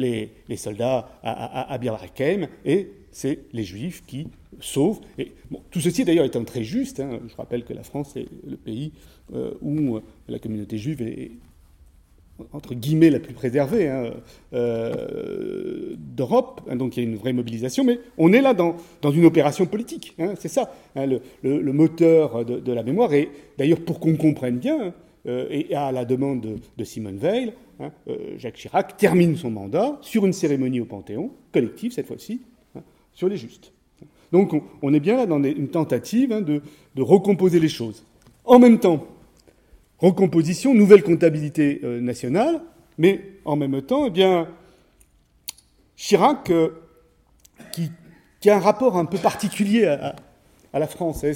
les, 0.48 0.58
soldats 0.58 1.10
à, 1.24 1.74
à, 1.74 1.80
et 2.66 2.90
c'est 3.12 3.40
les 3.54 3.64
Juifs 3.64 4.04
qui 4.06 4.28
sauvent. 4.60 5.00
Et, 5.18 5.32
tout 5.72 5.80
ceci 5.80 6.04
d'ailleurs 6.04 6.26
étant 6.26 6.44
très 6.44 6.64
juste, 6.64 7.02
je 7.02 7.36
rappelle 7.36 7.64
que 7.64 7.74
la 7.74 7.84
France 7.84 8.16
est 8.16 8.28
le 8.48 8.58
pays 8.58 8.92
euh, 9.34 9.54
où 9.62 9.98
euh, 9.98 10.02
la 10.28 10.40
communauté 10.40 10.78
juive 10.78 11.02
est, 11.02 11.32
entre 12.52 12.74
guillemets, 12.74 13.10
la 13.10 13.20
plus 13.20 13.34
préservée 13.34 13.88
hein, 13.88 14.12
euh, 14.54 15.96
d'Europe. 15.98 16.62
Hein, 16.70 16.76
donc 16.76 16.98
il 16.98 17.04
y 17.04 17.06
a 17.06 17.10
une 17.10 17.16
vraie 17.16 17.34
mobilisation, 17.34 17.84
mais 17.84 18.00
on 18.18 18.34
est 18.34 18.42
là 18.42 18.54
dans, 18.54 18.76
dans 19.02 19.12
une 19.12 19.26
opération 19.26 19.66
politique. 19.66 20.16
Hein, 20.20 20.34
c'est 20.40 20.48
ça, 20.48 20.74
le, 20.96 21.22
le, 21.44 21.74
moteur 21.74 22.44
de, 22.46 22.72
la 22.72 22.84
mémoire. 22.84 23.14
Et 23.14 23.30
d'ailleurs, 23.58 23.82
pour 23.82 24.00
qu'on 24.00 24.16
comprenne 24.16 24.58
bien, 24.58 24.94
euh, 25.28 25.48
et 25.50 25.74
à 25.76 25.92
la 25.92 26.06
demande 26.06 26.60
de, 26.76 26.84
Simone 26.84 27.18
Veil, 27.18 27.54
euh, 27.82 28.18
Jacques 28.38 28.56
Chirac 28.56 28.98
termine 28.98 29.36
son 29.36 29.52
mandat 29.52 29.98
sur 30.02 30.26
une 30.26 30.34
cérémonie 30.34 30.82
au 30.82 30.86
Panthéon, 30.86 31.32
collective 31.52 31.92
cette 31.92 32.08
fois-ci, 32.08 32.42
sur 33.14 33.30
les 33.30 33.38
justes. 33.38 33.72
Donc 34.32 34.52
on, 34.82 34.94
est 34.94 35.00
bien 35.00 35.16
là 35.16 35.28
dans 35.28 35.42
une 35.44 35.68
tentative 35.68 36.30
de, 36.44 36.62
de 36.96 37.02
recomposer 37.04 37.60
les 37.60 37.70
choses. 37.70 38.04
En 38.46 38.58
même 38.58 38.80
temps, 38.80 39.06
recomposition, 40.04 40.74
nouvelle 40.74 41.02
comptabilité 41.02 41.80
euh, 41.84 42.02
nationale, 42.02 42.62
mais 42.98 43.22
en 43.46 43.56
même 43.56 43.82
temps, 43.82 44.06
eh 44.08 44.10
bien, 44.10 44.50
Chirac, 45.96 46.50
euh, 46.50 46.70
qui, 47.72 48.50
a 48.50 48.58
un 48.58 48.60
rapport 48.60 48.98
un 48.98 49.06
peu 49.06 49.18
particulier 49.18 49.86
à, 49.86 50.16
la 50.74 50.88
France, 50.88 51.24
hein, 51.24 51.32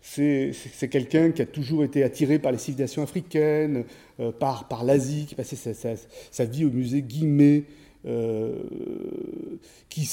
c'est 0.00 0.88
quelqu'un 0.88 1.32
qui 1.32 1.42
a 1.42 1.46
toujours 1.46 1.84
été 1.84 2.02
attiré 2.02 2.38
par 2.38 2.52
les 2.52 2.58
civilisations 2.58 3.02
africaines, 3.02 3.84
euh, 4.20 4.32
par, 4.32 4.84
l'Asie, 4.84 5.26
qui 5.28 5.34
passait 5.34 5.56
sa, 5.56 5.94
sa, 6.30 6.44
vie 6.46 6.64
au 6.64 6.70
musée 6.70 7.02
Guimet, 7.02 7.64
euh, 8.06 8.54
qui 9.88 10.08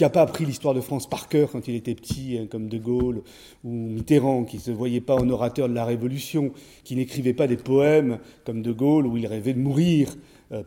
n'a 0.00 0.10
pas 0.10 0.22
appris 0.22 0.44
l'histoire 0.44 0.74
de 0.74 0.80
France 0.80 1.08
par 1.08 1.28
cœur 1.28 1.50
quand 1.50 1.68
il 1.68 1.74
était 1.74 1.94
petit, 1.94 2.38
hein, 2.38 2.46
comme 2.50 2.68
De 2.68 2.78
Gaulle 2.78 3.22
ou 3.62 3.70
Mitterrand, 3.70 4.44
qui 4.44 4.56
ne 4.56 4.62
se 4.62 4.70
voyait 4.70 5.00
pas 5.00 5.14
en 5.16 5.28
orateur 5.28 5.68
de 5.68 5.74
la 5.74 5.84
Révolution, 5.84 6.52
qui 6.82 6.96
n'écrivait 6.96 7.34
pas 7.34 7.46
des 7.46 7.56
poèmes 7.56 8.18
comme 8.44 8.62
De 8.62 8.72
Gaulle 8.72 9.06
où 9.06 9.16
il 9.16 9.26
rêvait 9.26 9.52
de 9.52 9.60
mourir 9.60 10.16
euh, 10.50 10.62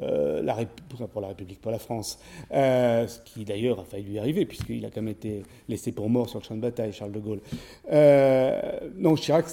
euh, 0.00 0.42
la, 0.42 0.56
pour 1.12 1.20
la 1.20 1.28
République, 1.28 1.60
pour 1.60 1.72
la 1.72 1.78
France, 1.78 2.18
ce 2.50 3.20
qui 3.24 3.44
d'ailleurs 3.44 3.80
a 3.80 3.84
failli 3.84 4.04
lui 4.04 4.18
arriver, 4.18 4.44
puisqu'il 4.44 4.84
a 4.84 4.90
quand 4.90 5.02
même 5.02 5.12
été 5.12 5.42
laissé 5.68 5.92
pour 5.92 6.10
mort 6.10 6.28
sur 6.28 6.40
le 6.40 6.44
champ 6.44 6.56
de 6.56 6.60
bataille, 6.60 6.92
Charles 6.92 7.12
de 7.12 7.20
Gaulle. 7.20 7.40
non, 8.98 9.14
Chirac, 9.14 9.46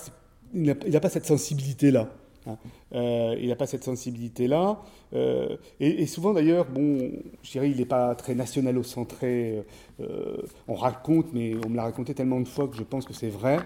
il 0.53 0.63
n'a 0.63 0.99
pas 0.99 1.09
cette 1.09 1.25
sensibilité-là. 1.25 2.09
Hein. 2.47 2.57
Euh, 2.95 3.35
il 3.39 3.49
n'a 3.49 3.55
pas 3.55 3.67
cette 3.67 3.83
sensibilité-là. 3.83 4.79
Euh, 5.13 5.57
et, 5.79 6.05
souvent, 6.05 6.33
d'ailleurs, 6.33 6.65
bon, 6.65 7.11
je 7.43 7.51
dirais, 7.51 7.69
il 7.69 7.77
n'est 7.77 7.85
pas 7.85 8.15
très 8.15 8.33
nationalo-centré. 8.35 9.63
Euh, 9.99 10.37
on 10.67 10.73
raconte, 10.73 11.33
mais 11.33 11.53
on 11.65 11.69
me 11.69 11.75
l'a 11.75 11.83
raconté 11.83 12.13
tellement 12.13 12.39
de 12.39 12.47
fois 12.47 12.67
que 12.67 12.75
je 12.75 12.83
pense 12.83 13.05
que 13.05 13.13
c'est 13.13 13.29
vrai. 13.29 13.59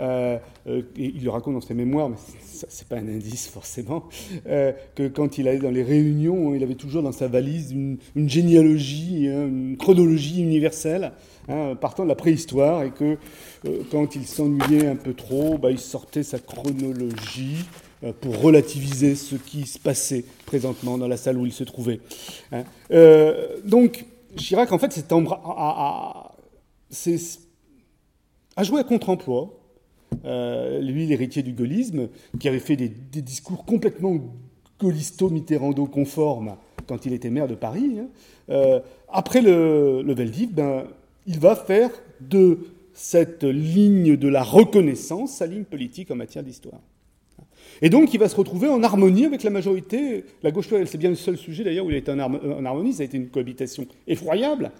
et 0.00 0.40
il 0.96 1.22
le 1.22 1.30
raconte 1.30 1.54
dans 1.54 1.60
ses 1.60 1.74
mémoires, 1.74 2.08
mais 2.08 2.16
c'est 2.42 2.88
pas 2.88 2.96
un 2.96 3.08
indice 3.08 3.48
forcément, 3.48 4.08
que 4.44 5.08
quand 5.08 5.38
il 5.38 5.48
allait 5.48 5.58
dans 5.58 5.70
les 5.70 5.82
réunions, 5.82 6.54
il 6.54 6.62
avait 6.62 6.74
toujours 6.74 7.02
dans 7.02 7.12
sa 7.12 7.28
valise 7.28 7.72
une, 7.72 7.98
généalogie, 8.28 9.28
hein, 9.28 9.46
une 9.46 9.76
chronologie 9.76 10.42
universelle. 10.42 11.12
Hein, 11.48 11.76
partant 11.80 12.02
de 12.02 12.08
la 12.08 12.16
préhistoire, 12.16 12.82
et 12.82 12.90
que 12.90 13.18
quand 13.92 14.16
il 14.16 14.26
s'ennuyait 14.26 14.88
un 14.88 14.96
peu 14.96 15.14
trop, 15.14 15.58
bah, 15.58 15.70
il 15.70 15.78
sortait 15.78 16.24
sa 16.24 16.40
chronologie, 16.40 17.64
euh, 17.64 17.85
pour 18.12 18.40
relativiser 18.40 19.14
ce 19.14 19.36
qui 19.36 19.66
se 19.66 19.78
passait 19.78 20.24
présentement 20.44 20.98
dans 20.98 21.08
la 21.08 21.16
salle 21.16 21.38
où 21.38 21.46
il 21.46 21.52
se 21.52 21.64
trouvait. 21.64 22.00
Hein. 22.52 22.64
Euh, 22.90 23.56
donc, 23.64 24.04
Chirac, 24.36 24.72
en 24.72 24.78
fait, 24.78 25.04
à, 25.36 26.32
jouer 28.62 28.80
à 28.80 28.84
contre-emploi. 28.84 29.52
Euh, 30.24 30.80
lui, 30.80 31.06
l'héritier 31.06 31.42
du 31.42 31.52
gaullisme, 31.52 32.08
qui 32.38 32.48
avait 32.48 32.60
fait 32.60 32.76
des, 32.76 32.88
discours 32.88 33.64
complètement 33.64 34.16
gaullisto-mitterrando-conformes 34.80 36.56
quand 36.86 37.06
il 37.06 37.12
était 37.12 37.30
maire 37.30 37.48
de 37.48 37.56
Paris, 37.56 37.98
hein. 37.98 38.80
après 39.08 39.40
le, 39.40 40.02
le 40.02 40.14
Veldiv, 40.14 40.54
ben, 40.54 40.84
il 41.26 41.40
va 41.40 41.56
faire 41.56 41.90
de 42.20 42.60
cette 42.96 43.44
ligne 43.44 44.16
de 44.16 44.28
la 44.28 44.42
reconnaissance 44.42 45.32
sa 45.32 45.46
ligne 45.46 45.64
politique 45.64 46.10
en 46.10 46.16
matière 46.16 46.44
d'histoire. 46.44 46.80
Et 47.82 47.90
donc, 47.90 48.12
il 48.14 48.20
va 48.20 48.28
se 48.28 48.36
retrouver 48.36 48.68
en 48.68 48.82
harmonie 48.82 49.24
avec 49.24 49.42
la 49.42 49.50
majorité. 49.50 50.24
La 50.42 50.50
gauche, 50.50 50.68
c'est 50.68 50.98
bien 50.98 51.10
le 51.10 51.16
seul 51.16 51.36
sujet 51.36 51.64
d'ailleurs 51.64 51.86
où 51.86 51.90
il 51.90 51.94
a 51.94 51.98
été 51.98 52.10
en, 52.12 52.18
harmonie. 52.18 52.92
Ça 52.92 53.02
a 53.02 53.06
été 53.06 53.16
une 53.16 53.28
cohabitation 53.28 53.86
effroyable, 54.06 54.70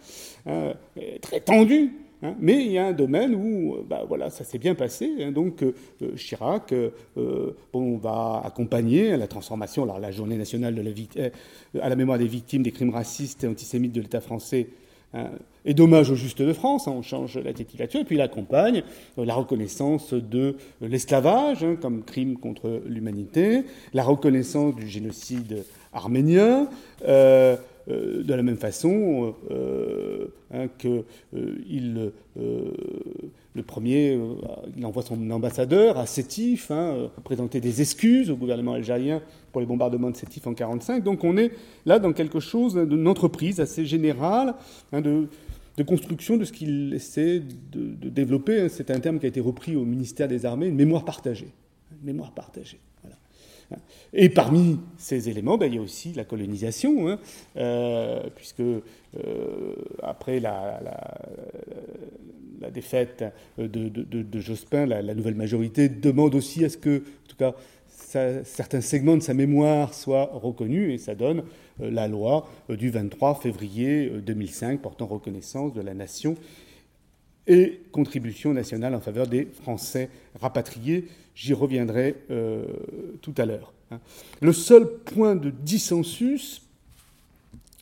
hein, 0.46 0.72
très 1.20 1.40
tendue. 1.40 1.92
Hein. 2.22 2.34
mais 2.40 2.64
il 2.64 2.72
y 2.72 2.78
a 2.78 2.86
un 2.86 2.92
domaine 2.92 3.34
où, 3.34 3.76
bah, 3.86 4.04
voilà, 4.08 4.30
ça 4.30 4.42
s'est 4.42 4.58
bien 4.58 4.74
passé. 4.74 5.10
Hein. 5.20 5.32
donc, 5.32 5.62
euh, 5.62 5.74
euh, 6.02 6.16
Chirac, 6.16 6.72
euh, 6.72 7.52
va 7.74 8.42
accompagner 8.44 9.16
la 9.16 9.26
transformation, 9.26 9.82
alors 9.82 9.98
la 9.98 10.10
journée 10.10 10.36
nationale 10.36 10.82
à 11.80 11.88
la 11.88 11.96
mémoire 11.96 12.18
des 12.18 12.26
victimes 12.26 12.62
des 12.62 12.72
crimes 12.72 12.90
racistes 12.90 13.44
et 13.44 13.46
antisémites 13.46 13.92
de 13.92 14.00
l'État 14.00 14.20
français 14.20 14.68
et 15.66 15.74
dommage 15.74 16.10
au 16.10 16.14
juste 16.14 16.40
de 16.40 16.52
France, 16.52 16.88
hein, 16.88 16.94
on 16.96 17.02
change 17.02 17.36
la 17.38 17.52
titulature, 17.52 18.00
et 18.00 18.04
puis 18.04 18.14
il 18.14 18.20
accompagne 18.20 18.82
euh, 19.18 19.24
la 19.24 19.34
reconnaissance 19.34 20.14
de 20.14 20.56
l'esclavage 20.80 21.64
hein, 21.64 21.76
comme 21.80 22.04
crime 22.04 22.38
contre 22.38 22.80
l'humanité, 22.86 23.64
la 23.92 24.04
reconnaissance 24.04 24.76
du 24.76 24.86
génocide 24.86 25.64
arménien, 25.92 26.68
euh, 27.06 27.56
euh, 27.88 28.22
de 28.22 28.34
la 28.34 28.42
même 28.42 28.56
façon 28.56 29.34
hein, 30.52 30.68
que 30.78 31.04
il, 31.68 32.12
le 33.56 33.62
premier, 33.62 34.18
il 34.76 34.84
envoie 34.84 35.02
son 35.02 35.30
ambassadeur 35.30 35.96
à 35.96 36.04
Sétif 36.04 36.70
hein, 36.70 37.08
présenter 37.24 37.60
des 37.60 37.80
excuses 37.80 38.30
au 38.30 38.36
gouvernement 38.36 38.74
algérien 38.74 39.22
pour 39.50 39.62
les 39.62 39.66
bombardements 39.66 40.10
de 40.10 40.16
Sétif 40.16 40.46
en 40.46 40.50
1945. 40.50 41.02
Donc 41.02 41.24
on 41.24 41.38
est 41.38 41.50
là 41.86 41.98
dans 41.98 42.12
quelque 42.12 42.38
chose 42.38 42.74
d'une 42.74 43.08
entreprise 43.08 43.58
assez 43.58 43.86
générale 43.86 44.54
hein, 44.92 45.00
de, 45.00 45.28
construction 45.86 46.36
de 46.36 46.44
ce 46.44 46.52
qu'il 46.52 46.92
essaie 46.92 47.40
de, 47.72 48.08
développer. 48.10 48.68
C'est 48.68 48.90
un 48.90 49.00
terme 49.00 49.18
qui 49.18 49.24
a 49.24 49.28
été 49.30 49.40
repris 49.40 49.74
au 49.74 49.84
ministère 49.84 50.28
des 50.28 50.44
Armées. 50.44 50.66
Une 50.66 50.76
mémoire 50.76 51.04
partagée. 51.06 51.48
Et 54.12 54.28
parmi 54.28 54.78
ces 54.96 55.28
éléments, 55.28 55.58
ben, 55.58 55.66
il 55.66 55.74
y 55.74 55.78
a 55.78 55.82
aussi 55.82 56.12
la 56.12 56.24
colonisation, 56.24 57.08
hein, 57.08 57.18
euh, 57.56 58.22
puisque 58.34 58.60
euh, 58.60 58.82
après 60.02 60.40
la, 60.40 60.80
défaite 62.72 63.24
de, 63.58 64.40
Jospin, 64.40 64.86
la, 64.86 65.02
la, 65.02 65.14
nouvelle 65.14 65.34
majorité 65.34 65.88
demande 65.88 66.34
aussi 66.34 66.64
à 66.64 66.68
ce 66.68 66.76
que, 66.76 66.98
en 66.98 67.28
tout 67.28 67.36
cas, 67.36 67.54
certains 68.44 68.80
segments 68.80 69.16
de 69.16 69.22
sa 69.22 69.34
mémoire 69.34 69.94
soient 69.94 70.30
reconnus 70.32 70.94
et 70.94 70.98
ça 70.98 71.14
donne 71.14 71.42
euh, 71.80 71.90
la 71.90 72.08
loi 72.08 72.48
du 72.68 72.90
23 72.90 73.36
février 73.36 74.10
2005 74.24 74.74
euh, 74.74 74.82
portant 74.82 75.06
reconnaissance 75.06 75.72
de 75.72 75.80
la 75.80 75.94
nation 75.94 76.36
et 77.46 77.80
contribution 77.92 78.52
nationale 78.52 78.94
en 78.94 79.00
faveur 79.00 79.26
des 79.26 79.46
Français 79.46 80.10
rapatriés. 80.40 81.06
J'y 81.34 81.52
reviendrai 81.52 82.16
tout 83.20 83.34
à 83.36 83.44
l'heure. 83.44 83.72
Hein. 83.90 84.00
Le 84.40 84.52
seul 84.52 84.88
point 85.04 85.36
de 85.36 85.50
dissensus 85.50 86.62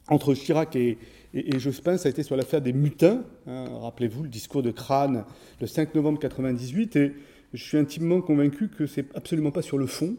entre 0.08 0.34
Chirac 0.34 0.76
et, 0.76 0.98
Jospin, 1.58 1.96
ça 1.96 2.08
a 2.08 2.10
été 2.10 2.22
sur 2.22 2.36
l'affaire 2.36 2.60
des 2.60 2.72
mutins. 2.72 3.24
Hein. 3.46 3.64
Rappelez-vous 3.80 4.24
le 4.24 4.28
discours 4.28 4.62
de 4.62 4.70
Crâne 4.70 5.24
le 5.60 5.66
5 5.66 5.94
novembre 5.94 6.18
1998 6.18 6.96
et 6.96 7.12
je 7.52 7.62
suis 7.62 7.78
intimement 7.78 8.20
convaincu 8.20 8.68
que 8.68 8.86
c'est 8.86 9.06
absolument 9.16 9.50
pas 9.50 9.62
sur 9.62 9.78
le 9.78 9.86
fond, 9.86 10.16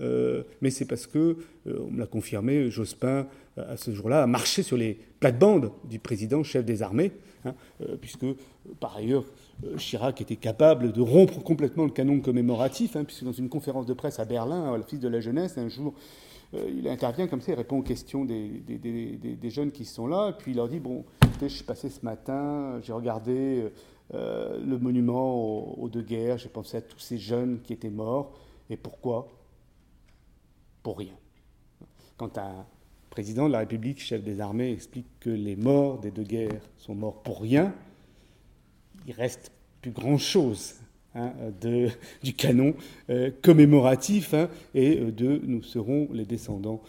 euh, 0.00 0.42
mais 0.60 0.70
c'est 0.70 0.84
parce 0.84 1.06
que, 1.06 1.36
euh, 1.66 1.86
on 1.86 1.90
me 1.90 1.98
l'a 1.98 2.06
confirmé, 2.06 2.70
Jospin, 2.70 3.26
à 3.56 3.76
ce 3.76 3.90
jour-là, 3.92 4.22
a 4.22 4.26
marché 4.26 4.62
sur 4.62 4.76
les 4.76 4.98
plates-bandes 5.20 5.72
du 5.84 5.98
président 5.98 6.42
chef 6.42 6.64
des 6.64 6.82
armées, 6.82 7.12
hein, 7.44 7.54
euh, 7.82 7.96
puisque, 8.00 8.26
par 8.80 8.96
ailleurs, 8.96 9.24
Chirac 9.76 10.20
était 10.20 10.36
capable 10.36 10.92
de 10.92 11.00
rompre 11.00 11.42
complètement 11.42 11.84
le 11.84 11.90
canon 11.90 12.20
commémoratif, 12.20 12.94
hein, 12.94 13.04
puisque 13.04 13.24
dans 13.24 13.32
une 13.32 13.48
conférence 13.48 13.86
de 13.86 13.94
presse 13.94 14.20
à 14.20 14.24
Berlin, 14.24 14.72
à 14.72 14.76
l'Office 14.76 15.00
de 15.00 15.08
la 15.08 15.20
jeunesse, 15.20 15.58
un 15.58 15.68
jour, 15.68 15.94
il 16.54 16.88
intervient 16.88 17.26
comme 17.26 17.42
ça, 17.42 17.52
il 17.52 17.56
répond 17.56 17.78
aux 17.78 17.82
questions 17.82 18.24
des, 18.24 18.62
jeunes 19.50 19.70
qui 19.70 19.84
sont 19.84 20.06
là, 20.06 20.32
puis 20.32 20.52
il 20.52 20.56
leur 20.56 20.68
dit, 20.68 20.78
bon, 20.78 21.04
je 21.42 21.48
suis 21.48 21.64
passé 21.64 21.90
ce 21.90 22.04
matin, 22.04 22.80
j'ai 22.82 22.92
regardé 22.92 23.64
euh, 24.14 24.58
le 24.64 24.78
monument 24.78 25.34
aux, 25.78 25.88
deux 25.88 26.02
guerres, 26.02 26.38
j'ai 26.38 26.48
pensé 26.48 26.78
à 26.78 26.80
tous 26.80 26.98
ces 26.98 27.18
jeunes 27.18 27.60
qui 27.62 27.72
étaient 27.72 27.90
morts. 27.90 28.32
Et 28.70 28.76
pourquoi? 28.76 29.28
Rien. 30.96 31.14
Quand 32.16 32.38
un 32.38 32.66
président 33.10 33.46
de 33.46 33.52
la 33.52 33.60
République, 33.60 34.00
chef 34.00 34.22
des 34.22 34.40
armées, 34.40 34.72
explique 34.72 35.06
que 35.20 35.30
les 35.30 35.56
morts 35.56 35.98
des 35.98 36.10
deux 36.10 36.22
guerres 36.22 36.62
sont 36.78 36.94
morts 36.94 37.22
pour 37.22 37.40
rien, 37.40 37.74
il 39.06 39.12
reste 39.12 39.52
plus 39.80 39.90
grand-chose 39.90 40.74
hein, 41.14 41.32
du 42.22 42.34
canon 42.34 42.74
euh, 43.10 43.30
commémoratif 43.42 44.34
hein, 44.34 44.48
et 44.74 44.98
euh, 44.98 45.12
de 45.12 45.40
nous 45.44 45.62
serons 45.62 46.08
les 46.12 46.24
descendants 46.24 46.82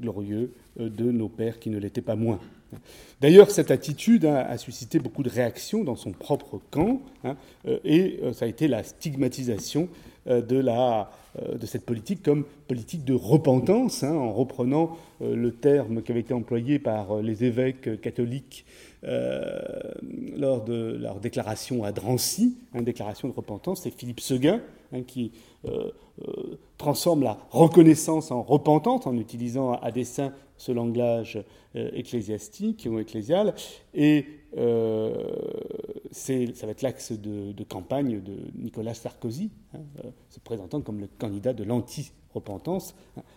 glorieux 0.00 0.52
de 0.78 1.10
nos 1.10 1.28
pères 1.28 1.58
qui 1.58 1.68
ne 1.68 1.78
l'étaient 1.78 2.00
pas 2.00 2.14
moins. 2.14 2.38
D'ailleurs, 3.20 3.50
cette 3.50 3.70
attitude 3.70 4.24
hein, 4.24 4.44
a 4.48 4.58
suscité 4.58 4.98
beaucoup 4.98 5.22
de 5.22 5.28
réactions 5.28 5.84
dans 5.84 5.96
son 5.96 6.12
propre 6.12 6.60
camp, 6.70 7.02
hein, 7.24 7.36
euh, 7.66 7.78
et 7.84 8.18
euh, 8.22 8.32
ça 8.32 8.46
a 8.46 8.48
été 8.48 8.68
la 8.68 8.82
stigmatisation 8.82 9.88
euh, 10.26 10.42
de, 10.42 10.56
la, 10.56 11.10
de, 11.40 11.66
cette 11.66 11.86
politique 11.86 12.22
comme 12.22 12.44
politique 12.68 13.04
de 13.04 13.14
repentance, 13.14 14.02
hein, 14.02 14.14
en 14.14 14.32
reprenant 14.32 14.96
le 15.20 15.50
terme 15.50 16.02
qui 16.02 16.12
avait 16.12 16.20
été 16.20 16.34
employé 16.34 16.78
par 16.78 17.22
les 17.22 17.44
évêques 17.44 18.00
catholiques 18.00 18.66
lors 19.02 20.62
de 20.62 20.98
leur 21.00 21.20
déclaration 21.20 21.84
à 21.84 21.92
Drancy, 21.92 22.56
une 22.74 22.84
déclaration 22.84 23.28
de 23.28 23.34
repentance, 23.34 23.82
c'est 23.82 23.90
Philippe 23.90 24.20
Seguin 24.20 24.60
qui 25.06 25.32
transforme 26.76 27.22
la 27.22 27.38
reconnaissance 27.50 28.30
en 28.30 28.42
repentance 28.42 29.06
en 29.06 29.16
utilisant 29.16 29.72
à 29.72 29.90
dessein 29.90 30.32
ce 30.56 30.72
langage 30.72 31.42
euh, 31.76 31.90
ecclésiastique 31.94 32.86
ou 32.90 32.98
ecclésial. 32.98 33.54
Et 33.94 34.26
euh, 34.56 35.14
ça 36.10 36.66
va 36.66 36.72
être 36.72 36.82
l'axe 36.82 37.12
de, 37.12 37.64
campagne 37.64 38.20
de 38.20 38.36
Nicolas 38.54 38.94
Sarkozy, 38.94 39.50
hein, 39.74 39.80
euh, 40.04 40.10
se 40.28 40.40
présentant 40.40 40.80
comme 40.80 41.00
le 41.00 41.08
candidat 41.18 41.52
de 41.52 41.64
l'anti-repentance. 41.64 42.94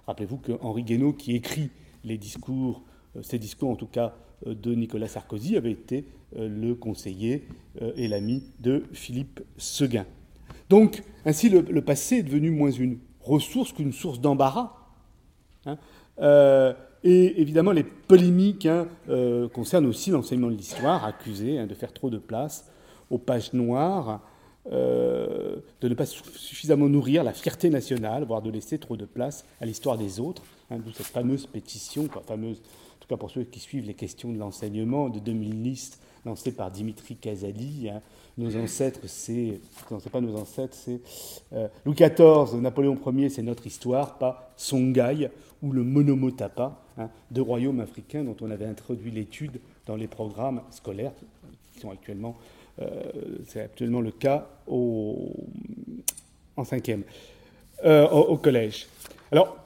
Rappelez-vous 0.07 0.37
que 0.37 0.53
Henri 0.61 0.83
Guénaud, 0.83 1.13
qui 1.13 1.35
écrit 1.35 1.69
les 2.03 2.17
discours, 2.17 2.83
ces 3.21 3.39
discours 3.39 3.69
en 3.69 3.75
tout 3.75 3.87
cas 3.87 4.15
de 4.45 4.75
Nicolas 4.75 5.07
Sarkozy, 5.07 5.55
avait 5.55 5.71
été 5.71 6.05
le 6.37 6.73
conseiller 6.73 7.47
et 7.95 8.07
l'ami 8.09 8.43
de 8.59 8.83
Philippe 8.91 9.41
Seguin. 9.57 10.05
Donc, 10.69 11.01
ainsi, 11.25 11.49
le, 11.49 11.81
passé 11.81 12.17
est 12.17 12.23
devenu 12.23 12.51
moins 12.51 12.71
une 12.71 12.99
ressource 13.21 13.71
qu'une 13.71 13.93
source 13.93 14.19
d'embarras. 14.19 14.73
Hein. 15.65 15.77
Et 17.07 17.39
évidemment, 17.39 17.71
les 17.71 17.83
polémiques 17.83 18.65
hein, 18.65 18.87
euh, 19.09 19.47
concernent 19.47 19.85
aussi 19.85 20.09
l'enseignement 20.09 20.49
de 20.49 20.55
l'histoire, 20.55 21.05
accusé 21.05 21.59
hein, 21.59 21.67
de 21.67 21.75
faire 21.75 21.93
trop 21.93 22.09
de 22.09 22.17
place 22.17 22.71
aux 23.11 23.19
pages 23.19 23.53
noires, 23.53 24.21
euh, 24.71 25.57
de 25.81 25.87
ne 25.87 25.93
pas 25.93 26.07
suffisamment 26.07 26.89
nourrir 26.89 27.23
la 27.23 27.33
fierté 27.33 27.69
nationale, 27.69 28.23
voire 28.23 28.41
de 28.41 28.49
laisser 28.49 28.79
trop 28.79 28.97
de 28.97 29.05
place 29.05 29.45
à 29.61 29.67
l'histoire 29.67 29.99
des 29.99 30.19
autres, 30.19 30.41
hein, 30.71 30.79
d'où 30.83 30.91
cette 30.91 31.05
fameuse 31.05 31.45
pétition, 31.45 32.05
en 32.05 32.07
tout 32.07 33.07
cas 33.07 33.17
pour 33.17 33.29
ceux 33.29 33.43
qui 33.43 33.59
suivent 33.59 33.85
les 33.85 33.93
questions 33.93 34.33
de 34.33 34.39
l'enseignement, 34.39 35.09
de 35.09 35.19
2010 35.19 35.99
lancé 36.25 36.51
par 36.51 36.71
Dimitri 36.71 37.15
Casali. 37.15 37.89
Hein. 37.89 38.01
Nos 38.37 38.55
ancêtres, 38.57 39.01
c'est. 39.05 39.59
Non, 39.89 39.99
c'est 39.99 40.09
pas 40.09 40.21
nos 40.21 40.35
ancêtres, 40.35 40.75
c'est. 40.75 40.99
Euh, 41.53 41.67
Louis 41.85 41.95
XIV, 41.95 42.59
Napoléon 42.59 42.97
Ier, 43.13 43.29
c'est 43.29 43.43
notre 43.43 43.65
histoire, 43.67 44.17
pas 44.17 44.51
Songhai 44.57 45.29
ou 45.61 45.71
le 45.71 45.83
Monomotapa, 45.83 46.77
hein, 46.97 47.09
deux 47.31 47.41
royaumes 47.41 47.79
africains 47.79 48.23
dont 48.23 48.35
on 48.41 48.51
avait 48.51 48.65
introduit 48.65 49.11
l'étude 49.11 49.59
dans 49.85 49.95
les 49.95 50.07
programmes 50.07 50.61
scolaires, 50.71 51.13
qui 51.73 51.79
sont 51.79 51.91
actuellement. 51.91 52.35
Euh, 52.81 53.03
c'est 53.47 53.61
actuellement 53.61 54.01
le 54.01 54.11
cas 54.11 54.49
au, 54.67 55.31
en 56.57 56.65
cinquième, 56.65 57.03
euh, 57.85 58.07
au, 58.09 58.33
au 58.33 58.37
collège. 58.37 58.87
Alors, 59.31 59.64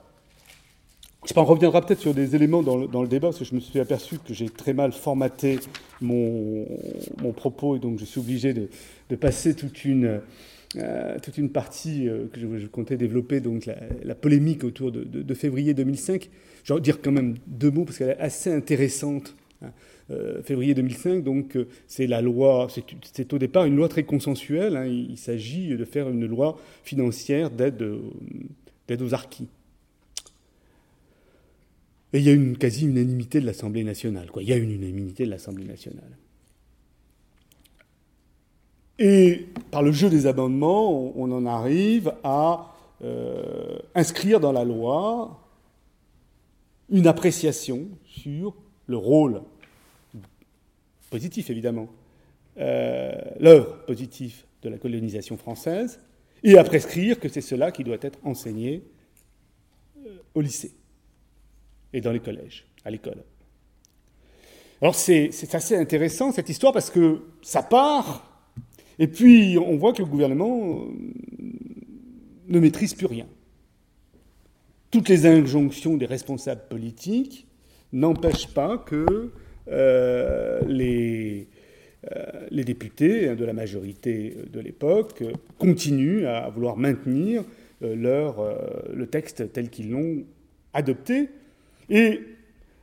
on 1.35 1.45
reviendra 1.45 1.81
peut-être 1.81 1.99
sur 1.99 2.13
des 2.13 2.35
éléments 2.35 2.63
dans 2.63 2.77
le, 2.77 3.07
débat, 3.07 3.27
parce 3.27 3.39
que 3.39 3.45
je 3.45 3.55
me 3.55 3.59
suis 3.59 3.79
aperçu 3.79 4.17
que 4.19 4.33
j'ai 4.33 4.49
très 4.49 4.73
mal 4.73 4.91
formaté 4.91 5.59
mon, 6.01 6.65
propos, 7.35 7.75
et 7.75 7.79
donc 7.79 7.99
je 7.99 8.05
suis 8.05 8.19
obligé 8.19 8.53
de, 8.53 9.15
passer 9.15 9.55
toute 9.55 9.85
une, 9.85 10.21
euh, 10.77 11.17
partie 11.53 12.07
euh, 12.07 12.27
que 12.31 12.39
je, 12.57 12.67
comptais 12.67 12.97
développer, 12.97 13.41
donc 13.41 13.69
la, 14.03 14.15
polémique 14.15 14.63
autour 14.63 14.91
de, 14.91 15.33
février 15.33 15.73
2005. 15.73 16.29
Je 16.63 16.73
vais 16.73 16.81
dire 16.81 17.01
quand 17.01 17.11
même 17.11 17.35
deux 17.47 17.71
mots, 17.71 17.85
parce 17.85 17.97
qu'elle 17.97 18.11
est 18.11 18.19
assez 18.19 18.51
intéressante. 18.51 19.35
Hein. 19.61 19.71
Euh, 20.11 20.41
février 20.41 20.73
2005, 20.73 21.23
donc 21.23 21.55
c'est 21.85 22.07
la 22.07 22.21
loi, 22.21 22.67
c'est 23.13 23.31
au 23.31 23.37
départ 23.37 23.65
une 23.65 23.75
loi 23.75 23.87
très 23.89 24.03
consensuelle. 24.03 24.75
Hein. 24.75 24.85
il, 24.85 25.11
il 25.11 25.17
s'agit 25.17 25.69
de 25.77 25.85
faire 25.85 26.09
une 26.09 26.25
loi 26.25 26.57
financière 26.83 27.51
d'aide 27.51 27.83
aux 27.83 29.13
archis. 29.13 29.47
Et 32.13 32.19
il 32.19 32.25
y 32.25 32.29
a 32.29 32.33
une 32.33 32.57
quasi-unanimité 32.57 33.39
de 33.39 33.45
l'Assemblée 33.45 33.83
nationale. 33.83 34.31
Quoi. 34.31 34.41
Il 34.41 34.49
y 34.49 34.53
a 34.53 34.57
une 34.57 34.71
unanimité 34.71 35.25
de 35.25 35.29
l'Assemblée 35.29 35.65
nationale. 35.65 36.17
Et 38.97 39.47
par 39.71 39.83
le 39.83 39.91
jeu 39.91 40.09
des 40.09 40.27
amendements, 40.27 41.13
on, 41.15 41.31
en 41.31 41.45
arrive 41.45 42.13
à 42.23 42.73
euh, 43.01 43.79
inscrire 43.95 44.39
dans 44.39 44.51
la 44.51 44.65
loi 44.65 45.39
une 46.89 47.07
appréciation 47.07 47.87
sur 48.05 48.55
le 48.87 48.97
rôle 48.97 49.41
positif, 51.09 51.49
évidemment, 51.49 51.87
euh, 52.57 53.11
l'œuvre 53.39 53.85
positive 53.85 54.43
de 54.63 54.69
la 54.69 54.77
colonisation 54.77 55.37
française, 55.37 55.99
et 56.43 56.57
à 56.57 56.63
prescrire 56.63 57.19
que 57.19 57.29
c'est 57.29 57.41
cela 57.41 57.71
qui 57.71 57.83
doit 57.83 57.97
être 58.01 58.19
enseigné 58.23 58.83
euh, 60.05 60.17
au 60.33 60.41
lycée 60.41 60.71
et 61.93 62.01
dans 62.01 62.11
les 62.11 62.19
collèges, 62.19 62.65
à 62.85 62.91
l'école. 62.91 63.23
Alors 64.81 64.95
c'est 64.95 65.31
assez 65.53 65.75
intéressant 65.75 66.31
cette 66.31 66.49
histoire 66.49 66.71
parce 66.71 66.89
que 66.89 67.21
ça 67.41 67.61
part, 67.61 68.47
et 68.97 69.07
puis 69.07 69.57
on 69.57 69.75
voit 69.75 69.93
que 69.93 70.01
le 70.01 70.07
gouvernement 70.07 70.79
euh, 70.79 71.43
ne 72.47 72.59
maîtrise 72.59 72.93
plus 72.93 73.05
rien. 73.05 73.27
Toutes 74.89 75.09
les 75.09 75.25
injonctions 75.25 75.97
des 75.97 76.05
responsables 76.05 76.63
politiques 76.69 77.45
n'empêchent 77.91 78.53
pas 78.53 78.77
que 78.77 79.31
euh, 79.67 80.61
les, 80.65 81.47
euh, 82.11 82.47
les, 82.49 82.63
députés 82.63 83.35
de 83.35 83.45
la 83.45 83.53
majorité 83.53 84.35
de 84.51 84.59
l'époque 84.61 85.23
continuent 85.57 86.25
à 86.25 86.49
vouloir 86.49 86.77
maintenir 86.77 87.43
leur, 87.81 88.43
le 88.91 89.07
texte 89.07 89.53
tel 89.53 89.69
qu'ils 89.69 89.91
l'ont 89.91 90.23
adopté, 90.73 91.29
et 91.89 92.21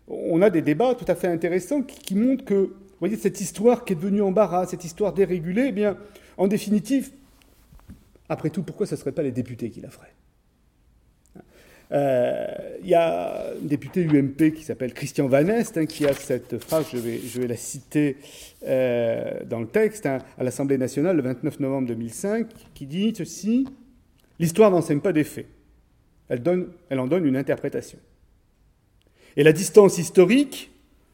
on 0.09 0.43
a 0.43 0.51
des 0.51 0.63
débats 0.63 0.95
tout 0.95 1.05
à 1.09 1.15
fait 1.15 1.29
intéressants 1.29 1.83
qui, 1.83 2.15
montrent 2.15 2.45
que, 2.45 2.55
vous 2.55 2.75
voyez, 3.01 3.17
cette 3.17 3.41
histoire 3.41 3.85
qui 3.85 3.93
est 3.93 3.97
devenue 3.97 4.23
embarras, 4.23 4.67
cette 4.67 4.85
histoire 4.85 5.13
dérégulée, 5.13 5.67
eh 5.69 5.73
bien, 5.73 5.97
en 6.37 6.47
définitive, 6.47 7.11
après 8.29 8.51
tout, 8.51 8.63
pourquoi 8.63 8.87
ce 8.87 8.95
ne 8.95 9.01
serait 9.01 9.13
pas 9.13 9.23
les 9.23 9.33
députés 9.33 9.71
qui 9.71 9.81
la 9.81 9.91
feraient? 9.91 10.13
Euh, 11.93 12.47
il 12.83 12.89
y 12.89 12.95
a 12.95 13.53
un 13.53 13.55
député 13.63 14.03
UMP 14.05 14.53
qui 14.53 14.65
s'appelle 14.65 14.93
Christian 14.93 15.29
Van 15.29 15.47
Est, 15.47 15.79
hein, 15.79 15.87
qui 15.87 16.05
a 16.05 16.13
cette 16.15 16.59
phrase, 16.59 16.87
je 16.93 16.99
vais, 16.99 17.47
la 17.47 17.57
citer 17.57 18.17
euh, 18.67 19.45
dans 19.45 19.61
le 19.61 19.69
texte, 19.69 20.07
hein, 20.07 20.19
à 20.37 20.43
l'Assemblée 20.43 20.79
nationale 20.79 21.17
le 21.17 21.23
29 21.23 21.61
novembre 21.61 21.89
2005, 21.89 22.49
qui 22.75 22.87
dit 22.87 23.13
ceci 23.17 23.67
L'histoire 24.39 24.71
n'enseigne 24.71 25.01
pas 25.01 25.13
des 25.13 25.25
faits, 25.25 25.47
elle 26.29 26.43
en 26.99 27.07
donne 27.07 27.25
une 27.25 27.37
interprétation. 27.37 27.99
Et 29.37 29.43
la 29.43 29.53
distance 29.53 29.99
historique 29.99 30.71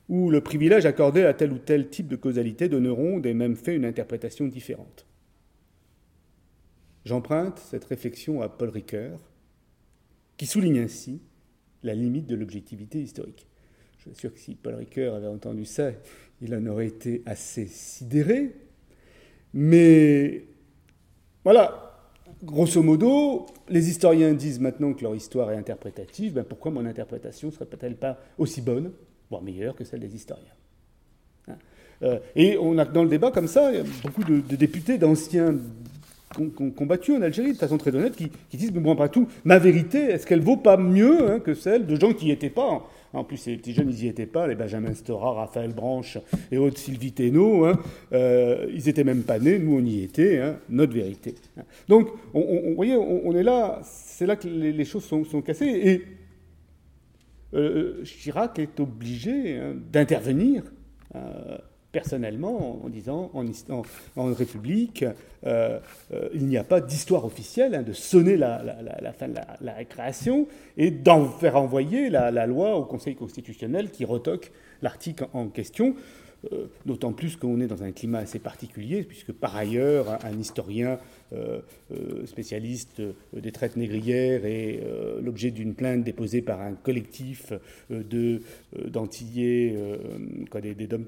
ou 0.08 0.30
le 0.30 0.40
privilège 0.40 0.86
accordé 0.86 1.24
à 1.24 1.34
tel 1.34 1.52
ou 1.52 1.58
tel 1.58 1.88
type 1.88 2.08
de 2.08 2.16
causalité 2.16 2.68
donneront 2.68 3.18
des 3.18 3.34
mêmes 3.34 3.56
faits 3.56 3.76
une 3.76 3.84
interprétation 3.84 4.46
différente. 4.46 5.06
J'emprunte 7.04 7.58
cette 7.58 7.84
réflexion 7.84 8.42
à 8.42 8.48
Paul 8.48 8.68
Ricoeur, 8.68 9.18
qui 10.36 10.46
souligne 10.46 10.78
ainsi 10.78 11.20
la 11.82 11.94
limite 11.94 12.26
de 12.26 12.36
l'objectivité 12.36 13.00
historique. 13.00 13.48
Je 13.98 14.10
suis 14.10 14.14
sûr 14.14 14.32
que 14.32 14.38
si 14.38 14.54
Paul 14.54 14.74
Ricoeur 14.74 15.14
avait 15.14 15.26
entendu 15.26 15.64
ça, 15.64 15.90
il 16.40 16.54
en 16.54 16.66
aurait 16.66 16.86
été 16.86 17.22
assez 17.26 17.66
sidéré. 17.66 18.52
Mais 19.54 20.44
voilà, 21.44 21.81
grosso 22.42 22.82
modo, 22.82 23.46
les 23.68 23.88
historiens 23.88 24.32
disent 24.34 24.60
maintenant 24.60 24.92
que 24.92 25.02
leur 25.02 25.14
histoire 25.14 25.50
est 25.52 25.56
interprétative, 25.56 26.34
ben 26.34 26.44
pourquoi 26.44 26.70
mon 26.70 26.84
interprétation 26.84 27.48
ne 27.48 27.52
serait-elle 27.52 27.96
pas 27.96 28.18
aussi 28.38 28.60
bonne, 28.60 28.92
voire 29.30 29.42
meilleure 29.42 29.74
que 29.74 29.84
celle 29.84 30.00
des 30.00 30.14
historiens? 30.14 30.54
Hein? 31.48 31.56
Euh, 32.02 32.18
Et 32.34 32.58
on 32.58 32.78
a 32.78 32.84
dans 32.84 33.04
le 33.04 33.08
débat 33.08 33.30
comme 33.30 33.48
ça, 33.48 33.70
il 33.72 33.78
y 33.78 33.80
a 33.80 33.84
beaucoup 34.02 34.24
de, 34.24 34.56
députés, 34.56 34.98
d'anciens 34.98 35.54
combattus 36.76 37.16
en 37.16 37.22
Algérie, 37.22 37.52
de 37.52 37.58
façon 37.58 37.78
très 37.78 37.94
honnête, 37.94 38.16
qui, 38.16 38.56
disent, 38.56 38.72
mais 38.72 38.80
bon, 38.80 38.96
pas 38.96 39.08
tout, 39.08 39.28
ma 39.44 39.58
vérité, 39.58 39.98
est-ce 39.98 40.26
qu'elle 40.26 40.40
vaut 40.40 40.56
pas 40.56 40.76
mieux 40.76 41.30
hein, 41.30 41.40
que 41.40 41.54
celle 41.54 41.86
de 41.86 41.94
gens 41.94 42.12
qui 42.12 42.26
n'y 42.26 42.30
étaient 42.30 42.50
pas 42.50 42.88
en 43.14 43.24
plus, 43.24 43.36
ces 43.36 43.56
petits 43.56 43.74
jeunes, 43.74 43.90
ils 43.90 44.04
n'y 44.04 44.06
étaient 44.06 44.26
pas, 44.26 44.46
les 44.46 44.54
Benjamin 44.54 44.94
Stora, 44.94 45.32
Raphaël 45.34 45.72
Branche 45.72 46.18
et 46.50 46.56
autres 46.56 46.78
Sylvie 46.78 47.12
Thénault. 47.12 47.66
Hein, 47.66 47.78
euh, 48.12 48.70
ils 48.74 48.86
n'étaient 48.86 49.04
même 49.04 49.22
pas 49.22 49.38
nés, 49.38 49.58
nous 49.58 49.76
on 49.76 49.84
y 49.84 50.02
était, 50.02 50.38
hein, 50.38 50.56
notre 50.70 50.94
vérité. 50.94 51.34
Donc, 51.88 52.08
vous 52.32 52.74
voyez, 52.74 52.96
on, 52.96 53.36
est 53.36 53.42
là, 53.42 53.80
c'est 53.84 54.26
là 54.26 54.36
que 54.36 54.48
les, 54.48 54.84
choses 54.84 55.04
sont, 55.04 55.42
cassées. 55.42 55.66
Et 55.66 56.04
euh, 57.54 58.02
Chirac 58.04 58.58
est 58.58 58.80
obligé 58.80 59.58
hein, 59.58 59.74
d'intervenir. 59.92 60.62
Euh, 61.14 61.58
personnellement 61.92 62.80
en 62.84 62.88
disant 62.88 63.30
en, 64.16 64.32
République, 64.32 65.04
euh, 65.46 65.78
euh, 66.12 66.28
il 66.34 66.46
n'y 66.46 66.56
a 66.56 66.64
pas 66.64 66.80
d'histoire 66.80 67.24
officielle, 67.24 67.74
hein, 67.74 67.82
de 67.82 67.92
sonner 67.92 68.36
la, 68.36 68.58
fin 69.16 69.28
de 69.28 69.34
la, 69.60 69.72
récréation 69.74 70.48
et 70.76 70.90
d'en 70.90 71.28
faire 71.28 71.56
envoyer 71.56 72.08
la, 72.08 72.46
loi 72.46 72.76
au 72.76 72.84
Conseil 72.84 73.14
constitutionnel 73.14 73.90
qui 73.90 74.04
retoque 74.04 74.50
l'article 74.80 75.26
en 75.34 75.48
question. 75.48 75.94
Euh, 76.52 76.66
d'autant 76.86 77.12
plus 77.12 77.36
qu'on 77.36 77.60
est 77.60 77.68
dans 77.68 77.84
un 77.84 77.92
climat 77.92 78.18
assez 78.18 78.40
particulier, 78.40 79.04
puisque 79.04 79.30
par 79.30 79.54
ailleurs, 79.54 80.18
un, 80.24 80.36
historien 80.36 80.98
spécialiste 82.26 83.02
des 83.32 83.52
traites 83.52 83.76
négrières 83.76 84.44
est 84.44 84.80
l'objet 85.22 85.50
d'une 85.50 85.74
plainte 85.74 86.04
déposée 86.04 86.42
par 86.42 86.60
un 86.60 86.74
collectif 86.74 87.52
de 87.90 88.40
des, 90.60 90.74
des 90.74 90.86
dom 90.86 91.06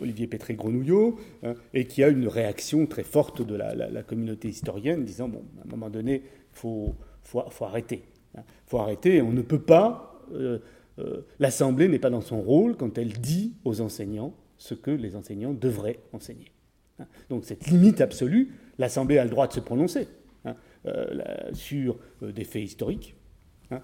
Olivier 0.00 0.26
Pétré-Grenouillot, 0.26 1.18
hein, 1.42 1.54
et 1.74 1.84
qui 1.84 2.02
a 2.02 2.08
une 2.08 2.28
réaction 2.28 2.86
très 2.86 3.02
forte 3.02 3.42
de 3.42 3.54
la, 3.54 4.02
communauté 4.02 4.48
historienne, 4.48 5.04
disant 5.04 5.28
bon, 5.28 5.42
à 5.60 5.66
un 5.66 5.70
moment 5.70 5.90
donné, 5.90 6.22
il 6.24 6.58
faut, 6.58 6.94
faut, 7.22 7.42
faut, 7.50 7.64
arrêter. 7.66 8.02
Hein. 8.36 8.42
faut 8.66 8.78
arrêter, 8.78 9.20
on 9.20 9.32
ne 9.32 9.42
peut 9.42 9.60
pas 9.60 10.10
euh, 10.32 10.58
l'Assemblée 11.38 11.88
n'est 11.88 11.98
pas 11.98 12.10
dans 12.10 12.20
son 12.20 12.40
rôle 12.40 12.76
quand 12.76 12.98
elle 12.98 13.12
dit 13.12 13.54
aux 13.64 13.80
enseignants 13.80 14.34
ce 14.58 14.74
que 14.74 14.90
les 14.90 15.16
enseignants 15.16 15.54
devraient 15.54 15.98
enseigner. 16.12 16.52
Hein. 17.00 17.06
Donc 17.28 17.44
cette 17.44 17.66
limite 17.66 18.00
absolue, 18.00 18.52
l'Assemblée 18.78 19.18
a 19.18 19.24
le 19.24 19.30
droit 19.30 19.46
de 19.46 19.52
se 19.52 19.60
prononcer 19.60 20.06
hein, 20.44 20.54
euh, 20.86 21.50
sur 21.52 21.98
euh, 22.22 22.32
des 22.32 22.44
faits 22.44 22.62
historiques, 22.62 23.16
hein. 23.70 23.80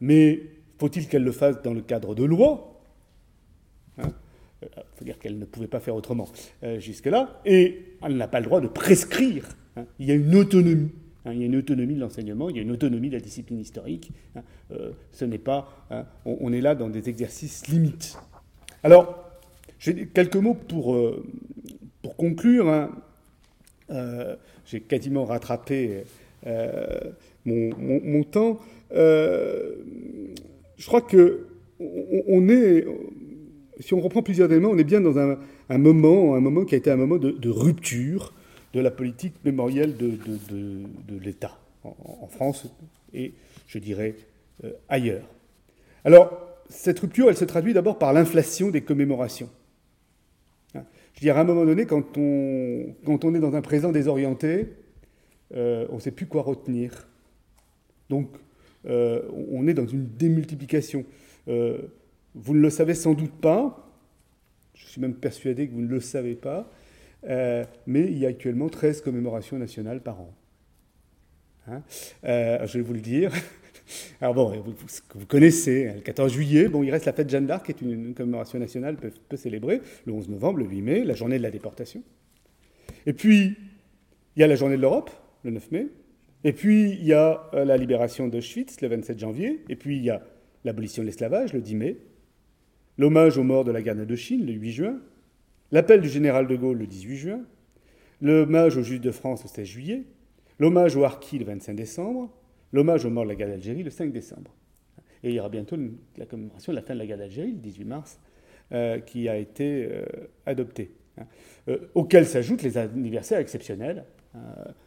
mais 0.00 0.42
faut-il 0.78 1.08
qu'elle 1.08 1.24
le 1.24 1.32
fasse 1.32 1.62
dans 1.62 1.74
le 1.74 1.82
cadre 1.82 2.14
de 2.14 2.24
loi 2.24 2.70
il 3.98 4.96
faut 4.96 5.04
dire 5.04 5.18
qu'elle 5.18 5.38
ne 5.38 5.44
pouvait 5.44 5.66
pas 5.66 5.78
faire 5.78 5.94
autrement 5.94 6.26
jusque-là, 6.78 7.38
et 7.44 7.96
elle 8.02 8.16
n'a 8.16 8.26
pas 8.26 8.40
le 8.40 8.46
droit 8.46 8.62
de 8.62 8.66
prescrire. 8.66 9.46
Il 9.98 10.06
y 10.06 10.10
a 10.10 10.14
une 10.14 10.34
autonomie 10.34 10.90
il 11.32 11.40
y 11.40 11.42
a 11.42 11.46
une 11.46 11.56
autonomie 11.56 11.94
de 11.94 12.00
l'enseignement, 12.00 12.50
il 12.50 12.56
y 12.56 12.58
a 12.58 12.62
une 12.62 12.70
autonomie 12.70 13.08
de 13.08 13.14
la 13.14 13.20
discipline 13.20 13.58
historique. 13.58 14.12
Euh, 14.70 14.92
ce 15.10 15.24
n'est 15.24 15.38
pas, 15.38 15.86
hein, 15.90 16.04
on, 16.26 16.52
est 16.52 16.60
là 16.60 16.74
dans 16.74 16.90
des 16.90 17.08
exercices 17.08 17.66
limites. 17.68 18.18
Alors, 18.82 19.30
j'ai 19.78 20.06
quelques 20.06 20.36
mots 20.36 20.54
pour, 20.54 20.94
euh, 20.94 21.24
pour 22.04 22.14
conclure. 22.16 22.90
Euh, 23.90 24.36
j'ai 24.66 24.80
quasiment 24.80 25.24
rattrapé 25.24 26.04
mon, 27.44 28.22
temps. 28.24 28.60
je 28.92 30.86
crois 30.86 31.00
que 31.00 31.46
on, 31.80 32.48
est 32.48 32.86
si 33.80 33.94
on 33.94 34.00
reprend 34.00 34.22
plusieurs 34.22 34.50
éléments, 34.50 34.70
on 34.70 34.78
est 34.78 34.84
bien 34.84 35.00
dans 35.00 35.18
un, 35.18 35.38
moment, 35.78 36.34
un 36.34 36.40
moment 36.40 36.64
qui 36.64 36.74
a 36.74 36.78
été 36.78 36.90
un 36.90 36.96
moment 36.96 37.16
de, 37.16 37.48
rupture 37.48 38.32
de 38.72 38.80
la 38.80 38.90
politique 38.90 39.34
mémorielle 39.44 39.96
de, 39.96 41.18
l'État, 41.22 41.58
en, 41.84 42.26
France 42.28 42.66
et, 43.12 43.32
je 43.66 43.78
dirais, 43.78 44.16
euh, 44.64 44.72
ailleurs. 44.88 45.24
Alors, 46.04 46.40
cette 46.68 46.98
rupture, 46.98 47.28
elle 47.28 47.36
se 47.36 47.44
traduit 47.44 47.72
d'abord 47.72 47.98
par 47.98 48.12
l'inflation 48.12 48.70
des 48.70 48.82
commémorations. 48.82 49.48
Je 51.14 51.20
dirais, 51.20 51.38
à 51.38 51.42
un 51.42 51.44
moment 51.44 51.64
donné, 51.64 51.86
quand 51.86 52.18
on, 52.18 52.94
quand 53.04 53.24
on 53.24 53.34
est 53.34 53.40
dans 53.40 53.54
un 53.54 53.62
présent 53.62 53.92
désorienté, 53.92 54.68
euh, 55.54 55.86
on 55.90 55.96
ne 55.96 56.00
sait 56.00 56.10
plus 56.10 56.26
quoi 56.26 56.42
retenir. 56.42 57.08
Donc, 58.10 58.30
euh, 58.86 59.22
on 59.50 59.66
est 59.66 59.74
dans 59.74 59.86
une 59.86 60.06
démultiplication. 60.06 61.04
Vous 61.46 62.54
ne 62.54 62.60
le 62.60 62.70
savez 62.70 62.94
sans 62.94 63.14
doute 63.14 63.32
pas, 63.40 63.84
je 64.74 64.86
suis 64.86 65.00
même 65.00 65.14
persuadé 65.14 65.68
que 65.68 65.72
vous 65.72 65.82
ne 65.82 65.88
le 65.88 66.00
savez 66.00 66.34
pas, 66.34 66.68
euh, 67.28 67.64
mais 67.86 68.02
il 68.02 68.18
y 68.18 68.26
a 68.26 68.28
actuellement 68.28 68.68
13 68.68 69.02
commémorations 69.02 69.56
nationales 69.56 70.00
par 70.00 70.20
an. 70.20 70.34
Hein? 71.68 71.82
Euh, 72.24 72.66
je 72.66 72.78
vais 72.78 72.84
vous 72.84 72.92
le 72.92 73.00
dire. 73.00 73.32
Alors 74.20 74.34
bon, 74.34 74.50
vous, 74.50 75.26
connaissez, 75.26 75.88
hein, 75.88 75.94
le 75.96 76.00
14 76.00 76.32
juillet, 76.32 76.68
bon, 76.68 76.82
il 76.82 76.90
reste 76.90 77.04
la 77.04 77.12
fête 77.12 77.28
Jeanne 77.28 77.46
d'Arc, 77.46 77.66
qui 77.66 77.72
est 77.72 77.80
une, 77.82 78.14
commémoration 78.14 78.58
nationale 78.58 78.96
peu, 78.96 79.10
peu, 79.28 79.36
célébrée, 79.36 79.82
le 80.06 80.12
11 80.12 80.30
novembre, 80.30 80.60
le 80.60 80.66
8 80.66 80.82
mai, 80.82 81.04
la 81.04 81.14
journée 81.14 81.38
de 81.38 81.42
la 81.42 81.50
déportation. 81.50 82.02
Et 83.06 83.12
puis, 83.12 83.56
il 84.36 84.40
y 84.40 84.42
a 84.42 84.46
la 84.46 84.56
journée 84.56 84.76
de 84.76 84.82
l'Europe, 84.82 85.10
le 85.42 85.50
9 85.50 85.70
mai. 85.70 85.88
Et 86.44 86.52
puis, 86.52 86.92
il 86.92 87.04
y 87.04 87.12
a 87.12 87.48
euh, 87.54 87.64
la 87.64 87.76
libération 87.76 88.28
d'Auschwitz, 88.28 88.80
le 88.80 88.88
27 88.88 89.18
janvier. 89.18 89.64
Et 89.68 89.76
puis, 89.76 89.96
il 89.96 90.04
y 90.04 90.10
a 90.10 90.22
l'abolition 90.64 91.02
de 91.02 91.06
l'esclavage, 91.06 91.52
le 91.52 91.60
10 91.60 91.74
mai 91.74 91.98
l'hommage 92.98 93.38
aux 93.38 93.42
morts 93.42 93.64
de 93.64 93.72
la 93.72 93.82
guerre 93.82 93.96
d'Indochine 93.96 94.44
le 94.46 94.52
8 94.52 94.72
juin, 94.72 95.00
l'appel 95.72 96.00
du 96.00 96.08
général 96.08 96.46
de 96.46 96.56
Gaulle 96.56 96.78
le 96.78 96.86
18 96.86 97.16
juin, 97.16 97.40
l'hommage 98.20 98.76
aux 98.76 98.82
Juifs 98.82 99.00
de 99.00 99.10
France 99.10 99.42
le 99.42 99.48
16 99.48 99.66
juillet, 99.66 100.02
l'hommage 100.58 100.96
aux 100.96 101.04
Harkis 101.04 101.38
le 101.38 101.44
25 101.44 101.74
décembre, 101.74 102.30
l'hommage 102.74 103.04
aux 103.04 103.10
morts 103.10 103.24
de 103.24 103.30
la 103.30 103.34
guerre 103.36 103.48
d'Algérie 103.48 103.84
le 103.84 103.90
5 103.90 104.12
décembre. 104.12 104.50
Et 105.22 105.30
il 105.30 105.34
y 105.34 105.40
aura 105.40 105.48
bientôt 105.48 105.76
la 106.18 106.26
commémoration 106.26 106.72
de 106.72 106.76
la 106.76 106.82
fin 106.82 106.92
de 106.92 106.98
la 106.98 107.06
guerre 107.06 107.16
d'Algérie, 107.16 107.52
le 107.52 107.58
18 107.58 107.84
mars, 107.84 108.18
euh, 108.72 108.98
qui 108.98 109.28
a 109.28 109.36
été 109.38 109.88
euh, 109.90 110.04
adoptée. 110.44 110.90
Hein. 111.16 111.24
Euh, 111.68 111.78
auxquels 111.94 112.26
s'ajoutent 112.26 112.62
les 112.62 112.76
anniversaires 112.76 113.38
exceptionnels, 113.38 114.04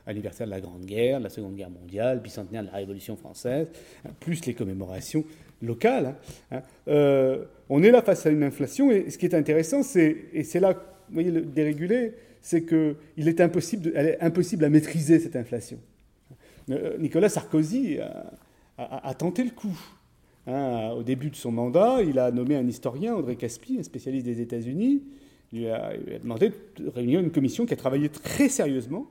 anniversaire 0.05 0.45
de 0.45 0.51
la 0.51 0.59
Grande 0.59 0.85
Guerre, 0.85 1.19
de 1.19 1.23
la 1.23 1.29
Seconde 1.29 1.55
Guerre 1.55 1.69
mondiale, 1.69 2.19
bicentenaire 2.19 2.63
de 2.63 2.67
la 2.67 2.73
Révolution 2.73 3.15
française, 3.15 3.69
hein, 4.03 4.09
plus 4.19 4.45
les 4.45 4.53
commémorations 4.53 5.23
locales. 5.61 6.15
Hein. 6.51 6.61
On 7.69 7.81
est 7.81 7.91
là 7.91 8.01
face 8.01 8.25
à 8.25 8.29
une 8.29 8.43
inflation, 8.43 8.91
et 8.91 9.09
ce 9.09 9.17
qui 9.17 9.25
est 9.25 9.33
intéressant, 9.33 9.83
c'est, 9.83 10.25
et 10.33 10.43
c'est 10.43 10.59
là, 10.59 10.73
vous 10.73 11.13
voyez, 11.13 11.31
le 11.31 11.43
dérégulé, 11.43 12.15
c'est 12.41 12.65
qu'il 12.65 13.27
est 13.29 13.39
impossible, 13.39 13.93
elle 13.95 14.07
est 14.07 14.21
impossible 14.21 14.65
à 14.65 14.69
maîtriser 14.69 15.19
cette 15.19 15.37
inflation. 15.37 15.79
Euh, 16.69 16.97
Nicolas 16.97 17.29
Sarkozy 17.29 17.97
a, 18.77 19.13
tenté 19.15 19.43
le 19.43 19.51
coup. 19.51 19.77
Hein, 20.45 20.91
au 20.97 21.03
début 21.03 21.29
de 21.29 21.35
son 21.35 21.51
mandat, 21.51 22.01
il 22.03 22.19
a 22.19 22.31
nommé 22.31 22.55
un 22.55 22.67
historien, 22.67 23.15
André 23.15 23.35
Caspi, 23.35 23.77
un 23.79 23.83
spécialiste 23.83 24.25
des 24.25 24.39
États-Unis. 24.41 25.03
Il, 25.51 25.61
il 25.61 25.69
a, 25.69 25.93
demandé 26.21 26.51
de 26.77 26.89
réunir 26.89 27.19
une 27.19 27.31
commission 27.31 27.65
qui 27.65 27.73
a 27.73 27.77
travaillé 27.77 28.09
très 28.09 28.49
sérieusement 28.49 29.07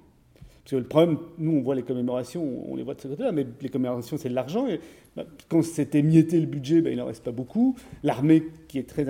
parce 0.67 0.73
que 0.73 0.77
le 0.79 0.89
problème, 0.89 1.19
nous, 1.39 1.53
on 1.53 1.63
voit 1.63 1.77
les 1.77 1.85
commémorations, 1.85 2.43
on 2.69 2.75
les 2.75 2.83
voit 2.83 2.95
de 2.95 3.01
ce 3.01 3.07
côté-là, 3.07 3.31
mais 3.31 3.47
les 3.61 3.69
commémorations, 3.69 4.17
c'est 4.17 4.31
de 4.31 4.35
l'argent. 4.35 4.67
Bah, 5.15 5.25
quand 5.49 5.63
c'était 5.63 6.01
émietté 6.01 6.41
le 6.41 6.47
budget, 6.47 6.81
bah, 6.81 6.91
il 6.91 6.97
n'en 6.97 7.07
reste 7.07 7.23
pas 7.23 7.31
beaucoup. 7.31 7.77
L'armée, 8.03 8.43
qui 8.67 8.81
est 8.81 8.83
très, 8.83 9.05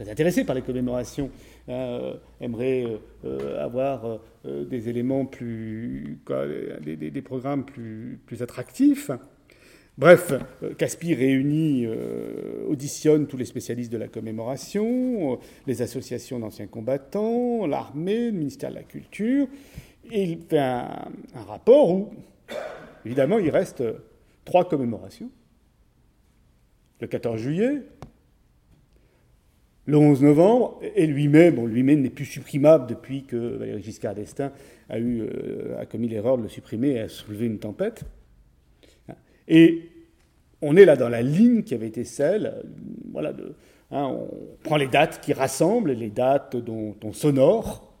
intéressée 0.00 0.44
par 0.44 0.54
les 0.54 0.62
commémorations, 0.62 1.30
euh, 1.68 2.14
aimerait 2.40 2.84
euh, 3.24 3.64
avoir 3.64 4.20
euh, 4.44 4.64
des 4.64 4.88
éléments 4.88 5.24
plus. 5.24 6.18
des, 6.82 7.22
programmes 7.22 7.64
plus, 7.64 8.20
plus 8.26 8.42
attractifs. 8.42 9.10
Bref, 9.96 10.32
Caspi 10.76 11.14
réunit, 11.14 11.86
auditionne 12.68 13.28
tous 13.28 13.36
les 13.36 13.44
spécialistes 13.44 13.92
de 13.92 13.96
la 13.96 14.08
commémoration, 14.08 15.38
les 15.68 15.82
associations 15.82 16.40
d'anciens 16.40 16.66
combattants, 16.66 17.64
l'armée, 17.64 18.32
le 18.32 18.38
ministère 18.38 18.70
de 18.70 18.74
la 18.74 18.82
Culture, 18.82 19.46
et 20.10 20.24
il 20.24 20.40
fait 20.42 20.58
un, 20.58 20.88
rapport 21.46 21.92
où, 21.92 22.10
évidemment, 23.06 23.38
il 23.38 23.50
reste 23.50 23.84
trois 24.44 24.68
commémorations. 24.68 25.30
Le 27.00 27.06
14 27.06 27.38
juillet, 27.38 27.82
le 29.86 29.98
11 29.98 30.22
novembre, 30.22 30.80
et 30.94 31.06
le 31.06 31.14
8 31.14 31.28
mai, 31.28 31.50
bon, 31.50 31.66
le 31.66 31.74
8 31.74 31.82
mai 31.82 31.96
n'est 31.96 32.10
plus 32.10 32.24
supprimable 32.24 32.86
depuis 32.86 33.24
que 33.24 33.36
Valéry 33.36 33.82
Giscard 33.82 34.14
d'Estaing 34.14 34.50
euh, 34.90 35.78
a 35.78 35.84
commis 35.84 36.08
l'erreur 36.08 36.38
de 36.38 36.42
le 36.42 36.48
supprimer 36.48 36.92
et 36.92 37.00
a 37.00 37.08
soulevé 37.08 37.46
une 37.46 37.58
tempête. 37.58 38.04
Et 39.46 39.90
on 40.62 40.76
est 40.76 40.86
là 40.86 40.96
dans 40.96 41.10
la 41.10 41.20
ligne 41.20 41.62
qui 41.62 41.74
avait 41.74 41.88
été 41.88 42.04
celle, 42.04 42.62
voilà, 43.12 43.34
hein, 43.90 44.04
on 44.06 44.28
prend 44.62 44.76
les 44.76 44.88
dates 44.88 45.20
qui 45.20 45.34
rassemblent, 45.34 45.92
les 45.92 46.08
dates 46.08 46.56
dont 46.56 46.96
on 47.04 47.12
s'honore. 47.12 47.94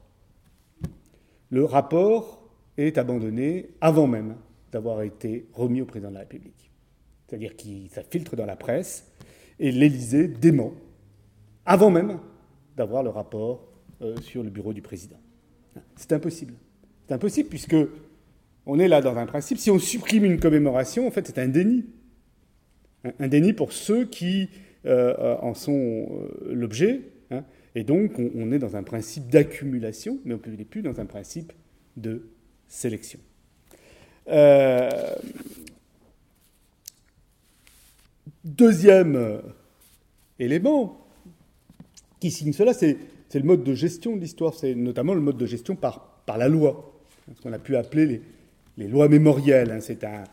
Le 1.50 1.64
rapport 1.64 2.48
est 2.78 2.96
abandonné 2.96 3.68
avant 3.82 4.06
même 4.06 4.36
d'avoir 4.72 5.02
été 5.02 5.46
remis 5.52 5.82
au 5.82 5.84
président 5.84 6.08
de 6.08 6.14
la 6.14 6.20
République. 6.20 6.70
C'est-à-dire 7.26 7.54
qu'il 7.56 7.90
ça 7.90 8.02
filtre 8.02 8.36
dans 8.36 8.46
la 8.46 8.56
presse 8.56 9.12
et 9.60 9.70
l'Élysée 9.70 10.28
dément 10.28 10.72
avant 11.66 11.90
même 11.90 12.18
d'avoir 12.76 13.02
le 13.02 13.10
rapport 13.10 13.66
euh, 14.02 14.16
sur 14.20 14.42
le 14.42 14.50
bureau 14.50 14.72
du 14.72 14.82
président. 14.82 15.18
C'est 15.96 16.12
impossible. 16.12 16.54
C'est 17.06 17.14
impossible 17.14 17.48
puisque 17.48 17.76
on 18.66 18.78
est 18.78 18.88
là 18.88 19.00
dans 19.00 19.16
un 19.16 19.26
principe. 19.26 19.58
Si 19.58 19.70
on 19.70 19.78
supprime 19.78 20.24
une 20.24 20.40
commémoration, 20.40 21.06
en 21.06 21.10
fait, 21.10 21.26
c'est 21.26 21.38
un 21.38 21.48
déni. 21.48 21.84
Un 23.18 23.28
déni 23.28 23.52
pour 23.52 23.72
ceux 23.72 24.06
qui 24.06 24.48
euh, 24.86 25.36
en 25.40 25.54
sont 25.54 26.08
euh, 26.10 26.52
l'objet. 26.54 27.02
Hein. 27.30 27.44
et 27.74 27.84
donc, 27.84 28.18
on, 28.18 28.52
est 28.52 28.58
dans 28.58 28.76
un 28.76 28.82
principe 28.82 29.28
d'accumulation, 29.28 30.18
mais 30.24 30.34
on 30.34 30.50
n'est 30.50 30.64
plus 30.64 30.82
dans 30.82 31.00
un 31.00 31.06
principe 31.06 31.52
de 31.96 32.28
sélection. 32.68 33.18
Deuxième 38.44 39.42
élément 40.38 41.03
qui 42.20 42.30
signe 42.30 42.52
cela, 42.52 42.72
c'est 42.72 42.96
le 43.34 43.42
mode 43.42 43.64
de 43.64 43.74
gestion 43.74 44.16
de 44.16 44.20
l'histoire, 44.20 44.54
c'est 44.54 44.74
notamment 44.74 45.14
le 45.14 45.20
mode 45.20 45.36
de 45.36 45.46
gestion 45.46 45.76
par, 45.76 46.22
la 46.26 46.48
loi, 46.48 46.94
ce 47.34 47.40
qu'on 47.42 47.52
a 47.52 47.58
pu 47.58 47.76
appeler 47.76 48.22
les, 48.76 48.88
lois 48.88 49.08
mémorielles. 49.08 49.70
Hein, 49.70 49.80
c'est 49.80 50.04
un, 50.04 50.24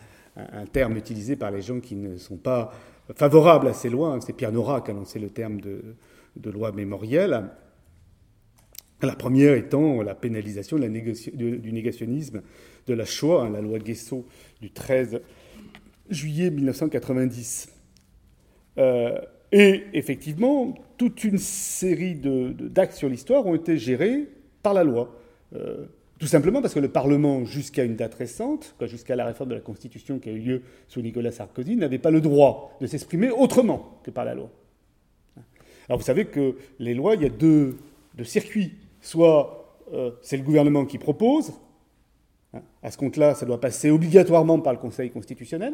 terme 0.71 0.95
utilisé 0.95 1.35
par 1.35 1.51
les 1.51 1.61
gens 1.61 1.79
qui 1.81 1.95
ne 1.95 2.17
sont 2.17 2.37
pas 2.37 2.71
favorables 3.15 3.67
à 3.67 3.73
ces 3.73 3.89
lois. 3.89 4.13
Hein. 4.13 4.21
c'est 4.21 4.33
Pierre 4.33 4.51
Nora 4.51 4.81
qui 4.81 4.91
a 4.91 4.93
lancé 4.93 5.19
le 5.19 5.29
terme 5.29 5.59
de, 5.59 6.49
loi 6.49 6.71
mémorielle. 6.71 7.49
La 9.01 9.15
première 9.15 9.55
étant 9.55 10.03
la 10.03 10.13
pénalisation 10.13 10.77
du 10.77 11.73
négationnisme 11.73 12.41
de 12.87 12.93
la 12.93 13.05
Shoah, 13.05 13.45
hein, 13.45 13.49
la 13.49 13.61
loi 13.61 13.79
Guesso 13.79 14.25
du 14.61 14.71
13 14.71 15.21
juillet 16.09 16.51
1990. 16.51 17.69
Euh, 18.77 19.19
et 19.51 19.83
effectivement, 19.93 20.73
toute 20.97 21.23
une 21.23 21.37
série 21.37 22.15
d'actes 22.15 22.93
sur 22.93 23.09
l'histoire 23.09 23.45
ont 23.45 23.55
été 23.55 23.77
gérés 23.77 24.27
par 24.63 24.73
la 24.73 24.83
loi. 24.83 25.15
Euh, 25.55 25.85
tout 26.19 26.27
simplement 26.27 26.61
parce 26.61 26.73
que 26.73 26.79
le 26.79 26.89
Parlement, 26.89 27.45
jusqu'à 27.45 27.83
une 27.83 27.95
date 27.95 28.13
récente, 28.13 28.75
jusqu'à 28.81 29.15
la 29.15 29.25
réforme 29.25 29.49
de 29.49 29.55
la 29.55 29.61
Constitution 29.61 30.19
qui 30.19 30.29
a 30.29 30.31
eu 30.31 30.39
lieu 30.39 30.61
sous 30.87 31.01
Nicolas 31.01 31.31
Sarkozy, 31.31 31.75
n'avait 31.75 31.97
pas 31.97 32.11
le 32.11 32.21
droit 32.21 32.77
de 32.79 32.85
s'exprimer 32.85 33.31
autrement 33.31 33.99
que 34.03 34.11
par 34.11 34.23
la 34.23 34.35
loi. 34.35 34.51
Alors 35.89 35.97
vous 35.97 36.05
savez 36.05 36.25
que 36.25 36.55
les 36.79 36.93
lois, 36.93 37.15
il 37.15 37.23
y 37.23 37.25
a 37.25 37.29
deux, 37.29 37.75
circuits. 38.23 38.75
Soit 39.01 39.79
euh, 39.93 40.11
c'est 40.21 40.37
le 40.37 40.43
gouvernement 40.43 40.85
qui 40.85 40.99
propose, 40.99 41.53
hein, 42.53 42.61
à 42.83 42.91
ce 42.91 42.97
compte-là, 42.97 43.33
ça 43.33 43.47
doit 43.47 43.59
passer 43.59 43.89
obligatoirement 43.89 44.59
par 44.59 44.73
le 44.73 44.79
Conseil 44.79 45.09
constitutionnel. 45.09 45.73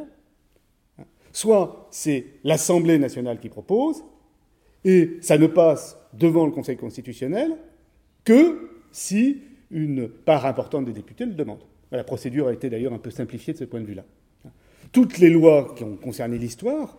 Soit 1.38 1.88
c'est 1.92 2.26
l'Assemblée 2.44 2.98
nationale 2.98 3.40
qui 3.40 3.50
propose, 3.50 4.04
et 4.84 5.18
ça 5.22 5.38
ne 5.38 5.46
passe 5.46 5.96
devant 6.14 6.48
le 6.48 6.52
Conseil 6.52 6.78
constitutionnel 6.78 7.56
que 8.24 8.72
si 8.92 9.44
une 9.70 10.08
part 10.08 10.48
importante 10.48 10.86
des 10.86 10.94
députés 10.94 11.26
le 11.26 11.34
demande. 11.34 11.60
La 11.92 12.04
procédure 12.04 12.48
a 12.48 12.54
été 12.54 12.72
d'ailleurs 12.72 12.94
un 12.94 12.98
peu 12.98 13.12
simplifiée 13.12 13.54
de 13.54 13.60
ce 13.60 13.66
point 13.66 13.80
de 13.80 13.86
vue-là. 13.86 14.04
Toutes 14.92 15.20
les 15.20 15.30
lois 15.30 15.76
qui 15.76 15.84
ont 15.84 15.96
concerné 15.96 16.40
l'histoire 16.40 16.98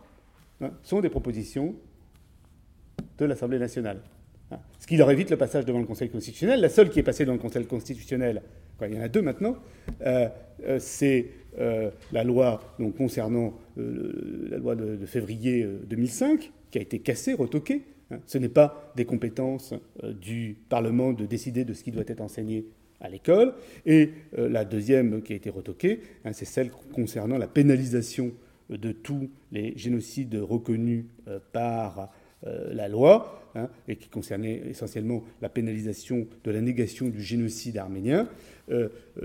hein, 0.61 0.71
sont 0.85 1.01
des 1.01 1.09
propositions 1.09 1.75
de 3.19 3.25
l'Assemblée 3.25 3.59
nationale. 3.59 4.01
Hein. 4.53 4.59
Ce 4.79 4.87
qui 4.87 4.97
leur 4.97 5.11
évite 5.11 5.31
le 5.31 5.37
passage 5.37 5.65
devant 5.65 5.81
le 5.81 5.87
Conseil 5.87 6.11
constitutionnel. 6.11 6.61
La 6.61 6.69
seule 6.69 6.91
qui 6.91 7.01
est 7.01 7.03
passée 7.03 7.25
dans 7.25 7.33
le 7.33 7.39
Conseil 7.41 7.67
constitutionnel, 7.67 8.43
il 8.83 8.95
y 8.95 8.99
en 8.99 9.03
a 9.03 9.09
deux 9.09 9.23
maintenant, 9.23 9.57
euh, 10.03 10.29
euh, 10.65 10.79
c'est 10.79 11.27
euh, 11.59 11.91
la 12.13 12.25
loi 12.25 12.61
concernant 12.97 13.55
la 13.77 14.59
loi 14.59 14.75
de, 14.75 15.07
février 15.07 15.67
2005, 15.89 16.53
qui 16.71 16.79
a 16.79 16.81
été 16.83 16.99
cassé, 16.99 17.35
retoqué. 17.35 17.83
Hein. 18.11 18.19
Ce 18.27 18.39
n'est 18.39 18.49
pas 18.49 18.93
des 18.97 19.05
compétences 19.05 19.75
du 20.03 20.57
Parlement 20.69 21.13
de 21.13 21.27
décider 21.27 21.65
de 21.65 21.75
ce 21.75 21.85
qui 21.85 21.93
doit 21.93 22.05
être 22.07 22.21
enseigné 22.21 22.67
à 23.01 23.09
l'école. 23.09 23.55
Et 23.87 24.11
la 24.37 24.65
deuxième 24.65 25.23
qui 25.23 25.33
a 25.33 25.37
été 25.37 25.51
retoquée, 25.51 26.01
hein, 26.25 26.33
c'est 26.33 26.45
celle 26.45 26.71
concernant 26.93 27.39
la 27.39 27.47
pénalisation 27.47 28.33
de 28.69 28.93
tous 28.93 29.31
les 29.53 29.77
génocides 29.77 30.35
reconnus 30.35 31.05
par 31.53 32.11
la 32.45 32.89
loi, 32.89 33.39
hein, 33.55 33.69
et 33.87 33.97
qui 33.97 34.09
concernait 34.09 34.63
essentiellement 34.69 35.25
la 35.43 35.49
pénalisation 35.49 36.27
de 36.45 36.51
la 36.51 36.61
négation 36.61 37.09
du 37.09 37.23
génocide 37.23 37.79
arménien, 37.79 38.21
euh, 38.21 38.25
euh, 38.27 38.58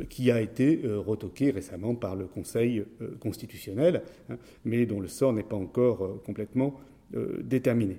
qui 0.09 0.31
a 0.31 0.41
été 0.41 0.81
euh, 0.83 0.99
retoqué 0.99 1.51
récemment 1.51 1.95
par 1.95 2.15
le 2.15 2.25
Conseil 2.25 2.83
constitutionnel, 3.19 4.03
hein, 4.29 4.37
mais 4.65 4.85
dont 4.85 4.99
le 4.99 5.07
sort 5.07 5.33
n'est 5.33 5.43
pas 5.43 5.55
encore 5.55 6.21
complètement 6.23 6.79
déterminé. 7.41 7.97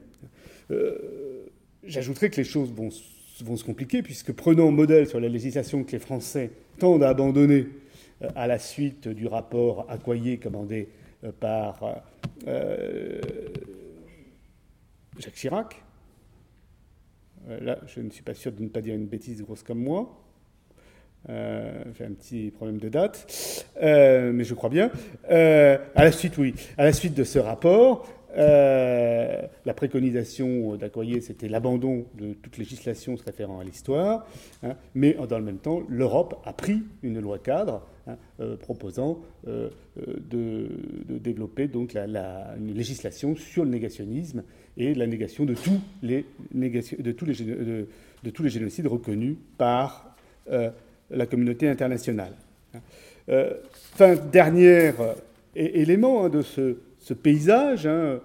J'ajouterai 1.85 2.31
que 2.31 2.37
les 2.37 2.45
choses 2.45 2.73
vont, 2.73 2.91
se 2.91 3.65
compliquer, 3.65 4.03
puisque 4.03 4.33
prenant 4.33 4.73
modèle 4.73 5.07
sur 5.07 5.21
la 5.21 5.29
législation 5.29 5.85
que 5.85 5.93
les 5.93 6.01
Français 6.01 6.51
tendent 6.79 7.05
à 7.05 7.11
abandonner 7.11 7.69
à 8.35 8.49
la 8.49 8.59
suite 8.59 9.07
du 9.07 9.29
rapport 9.29 9.87
Accoyer 9.89 10.39
commandé 10.39 10.89
par 11.39 12.03
Jacques 15.19 15.35
Chirac, 15.35 15.85
euh, 17.49 17.61
là, 17.61 17.79
je 17.87 18.01
ne 18.01 18.11
suis 18.11 18.23
pas 18.23 18.35
sûr 18.35 18.53
de 18.53 18.63
ne 18.63 18.69
pas 18.69 18.81
dire 18.81 18.95
une 18.95 19.07
bêtise 19.07 19.43
grosse 19.43 19.63
comme 19.63 19.83
moi. 19.83 20.24
Euh, 21.31 21.85
j'ai 21.97 22.05
un 22.05 22.13
petit 22.13 22.51
problème 22.51 22.79
de 22.79 22.89
date, 22.89 23.67
euh, 23.83 24.33
mais 24.33 24.45
je 24.45 24.55
crois 24.55 24.69
bien. 24.69 24.91
à 25.29 26.05
la 26.05 26.13
suite, 26.13 26.37
oui, 26.39 26.55
à 26.77 26.85
la 26.85 26.93
suite 26.93 27.15
de 27.15 27.25
ce 27.25 27.39
rapport, 27.39 28.07
la 28.37 29.75
préconisation 29.75 30.77
d'Accoyer, 30.77 31.21
c'était 31.21 31.49
l'abandon 31.49 32.07
de 32.19 32.35
toute 32.35 32.59
législation 32.59 33.17
se 33.17 33.25
référant 33.25 33.61
à 33.61 33.65
l'histoire, 33.65 34.27
hein, 34.63 34.75
mais 34.95 35.17
dans 35.29 35.39
le 35.39 35.45
même 35.45 35.59
temps, 35.59 35.83
l'Europe 35.89 36.41
a 36.45 36.53
pris 36.53 36.83
une 37.03 37.21
loi 37.21 37.39
cadre 37.39 37.87
hein, 38.09 38.17
proposant 38.61 39.21
de, 39.47 40.69
développer 41.09 41.69
donc 41.69 41.95
une 41.95 42.75
législation 42.75 43.37
sur 43.37 43.65
le 43.65 43.71
négationnisme 43.71 44.43
et 44.77 44.95
la 44.95 45.07
négation 45.07 45.45
de, 45.45 45.55
tous 45.55 45.81
les 48.43 48.51
génocides 48.51 48.89
reconnus 48.89 49.37
par 49.57 50.15
euh, 50.51 50.71
la 51.11 51.27
communauté 51.27 51.69
internationale. 51.69 52.33
Euh, 53.29 53.55
dernier 54.33 54.93
euh, 55.01 55.15
élément 55.55 56.25
hein, 56.25 56.29
de 56.29 56.43
ce, 56.43 57.15
paysage, 57.15 57.87
hein, 57.87 58.21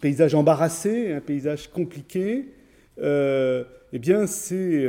paysage 0.00 0.34
embarrassé, 0.34 1.12
un 1.12 1.20
paysage 1.20 1.70
compliqué, 1.70 2.46
eh 2.98 4.26
c'est 4.26 4.88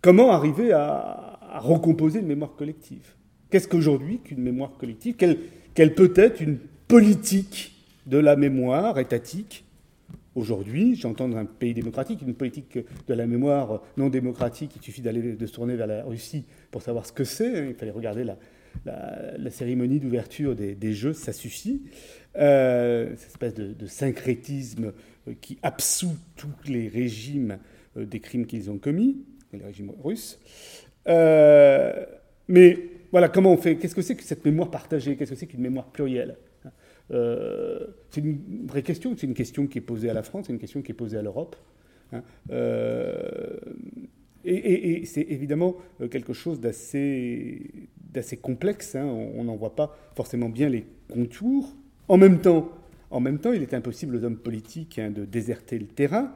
comment 0.00 0.30
arriver 0.30 0.72
à, 0.72 1.26
recomposer 1.58 2.20
une 2.20 2.26
mémoire 2.26 2.54
collective? 2.54 3.14
Qu'est-ce 3.50 3.66
qu'aujourd'hui 3.66 4.20
qu'une 4.20 4.40
mémoire 4.40 4.72
collective? 4.78 5.16
Quelle 5.16 5.94
peut 5.94 6.12
être 6.14 6.40
une 6.40 6.58
politique 6.86 7.72
de 8.06 8.18
la 8.18 8.36
mémoire 8.36 8.98
étatique. 8.98 9.64
Aujourd'hui, 10.36 10.94
j'entends 10.94 11.28
dans 11.28 11.38
un 11.38 11.44
pays 11.44 11.74
démocratique 11.74 12.22
une 12.22 12.34
politique 12.34 12.78
de 13.08 13.14
la 13.14 13.26
mémoire 13.26 13.82
non 13.96 14.08
démocratique. 14.08 14.72
Il 14.76 14.82
suffit 14.82 15.02
d'aller 15.02 15.34
de 15.34 15.46
se 15.46 15.52
tourner 15.52 15.74
vers 15.74 15.88
la 15.88 16.04
Russie 16.04 16.44
pour 16.70 16.82
savoir 16.82 17.04
ce 17.04 17.12
que 17.12 17.24
c'est. 17.24 17.70
Il 17.70 17.74
fallait 17.74 17.90
regarder 17.90 18.24
la, 18.24 19.50
cérémonie 19.50 19.98
d'ouverture 19.98 20.54
des, 20.54 20.92
Jeux, 20.92 21.14
ça 21.14 21.32
suffit. 21.32 21.82
Euh, 22.36 23.10
cette 23.16 23.30
espèce 23.30 23.54
de, 23.54 23.86
syncrétisme 23.86 24.92
qui 25.40 25.58
absout 25.62 26.16
tous 26.36 26.70
les 26.70 26.86
régimes 26.88 27.58
euh, 27.96 28.06
des 28.06 28.20
crimes 28.20 28.46
qu'ils 28.46 28.70
ont 28.70 28.78
commis, 28.78 29.24
les 29.52 29.64
régimes 29.64 29.92
russes. 30.02 30.38
Euh, 31.08 32.06
mais 32.46 32.78
voilà, 33.10 33.28
comment 33.28 33.52
on 33.52 33.56
fait? 33.56 33.76
Qu'est-ce 33.76 33.96
que 33.96 34.02
c'est 34.02 34.14
que 34.14 34.22
cette 34.22 34.44
mémoire 34.44 34.70
partagée? 34.70 35.16
Qu'est-ce 35.16 35.30
que 35.30 35.36
c'est 35.36 35.46
qu'une 35.46 35.60
mémoire 35.60 35.86
plurielle? 35.86 36.36
Euh, 37.12 37.86
c'est 38.10 38.20
une 38.20 38.66
vraie 38.66 38.82
question, 38.82 39.14
c'est 39.16 39.26
une 39.26 39.34
question 39.34 39.66
qui 39.66 39.78
est 39.78 39.82
posée 39.82 40.10
à 40.10 40.14
la 40.14 40.22
France, 40.22 40.46
c'est 40.46 40.52
une 40.52 40.58
question 40.58 40.82
qui 40.82 40.92
est 40.92 40.94
posée 40.94 41.18
à 41.18 41.22
l'Europe. 41.22 41.56
Hein. 42.12 42.22
Euh, 42.50 43.58
et, 44.44 45.04
c'est 45.04 45.26
évidemment 45.28 45.76
euh, 46.00 46.08
quelque 46.08 46.32
chose 46.32 46.60
d'assez, 46.60 47.60
complexe, 48.40 48.94
hein. 48.94 49.04
on 49.04 49.44
n'en 49.44 49.56
voit 49.56 49.76
pas 49.76 49.96
forcément 50.14 50.48
bien 50.48 50.68
les 50.68 50.86
contours. 51.12 51.74
En 52.08 52.16
même 52.16 52.40
temps, 52.40 52.70
en 53.10 53.20
même 53.20 53.38
temps 53.38 53.52
il 53.52 53.62
est 53.62 53.74
impossible 53.74 54.16
aux 54.16 54.24
hommes 54.24 54.38
politiques 54.38 54.98
hein, 54.98 55.10
de 55.10 55.24
déserter 55.24 55.78
le 55.78 55.86
terrain. 55.86 56.32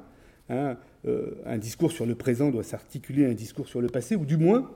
un 0.48 1.58
discours 1.58 1.92
sur 1.92 2.04
le 2.04 2.14
présent 2.14 2.50
doit 2.50 2.62
s'articuler 2.62 3.26
à 3.26 3.28
un 3.30 3.34
discours 3.34 3.68
sur 3.68 3.80
le 3.80 3.88
passé, 3.88 4.16
ou 4.16 4.24
du 4.24 4.36
moins, 4.36 4.70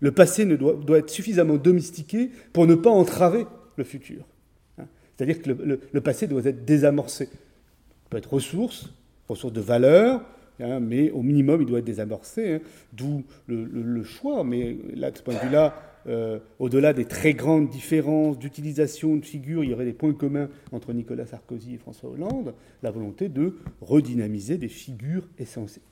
le 0.00 0.12
passé 0.12 0.44
ne 0.44 0.56
doit 0.56 0.98
être 0.98 1.10
suffisamment 1.10 1.56
domestiqué 1.56 2.30
pour 2.52 2.66
ne 2.66 2.74
pas 2.74 2.90
entraver 2.90 3.46
le 3.76 3.84
futur. 3.84 4.24
C'est-à-dire 5.20 5.42
que 5.42 5.50
le, 5.92 6.00
passé 6.00 6.26
doit 6.26 6.46
être 6.46 6.64
désamorcé. 6.64 7.28
Il 7.30 8.08
peut 8.08 8.16
être 8.16 8.32
ressource, 8.32 8.88
ressource 9.28 9.52
de 9.52 9.60
valeur, 9.60 10.22
hein, 10.60 10.80
mais 10.80 11.10
au 11.10 11.20
minimum, 11.20 11.60
il 11.60 11.66
doit 11.66 11.80
être 11.80 11.84
désamorcé. 11.84 12.54
Hein. 12.54 12.60
D'où 12.94 13.22
le, 13.46 14.02
choix. 14.02 14.44
Mais 14.44 14.78
là, 14.94 15.10
de 15.10 15.18
ce 15.18 15.22
point 15.22 15.34
de 15.34 15.40
vue-là, 15.40 15.74
euh, 16.06 16.38
au-delà 16.58 16.94
des 16.94 17.04
très 17.04 17.34
grandes 17.34 17.68
différences 17.68 18.38
d'utilisation 18.38 19.16
de 19.16 19.24
figures, 19.26 19.62
il 19.62 19.68
y 19.68 19.74
aurait 19.74 19.84
des 19.84 19.92
points 19.92 20.14
communs 20.14 20.48
entre 20.72 20.94
Nicolas 20.94 21.26
Sarkozy 21.26 21.74
et 21.74 21.76
François 21.76 22.08
Hollande, 22.08 22.54
la 22.82 22.90
volonté 22.90 23.28
de 23.28 23.58
redynamiser 23.82 24.56
des 24.56 24.68
figures 24.68 25.28
essentielles, 25.38 25.84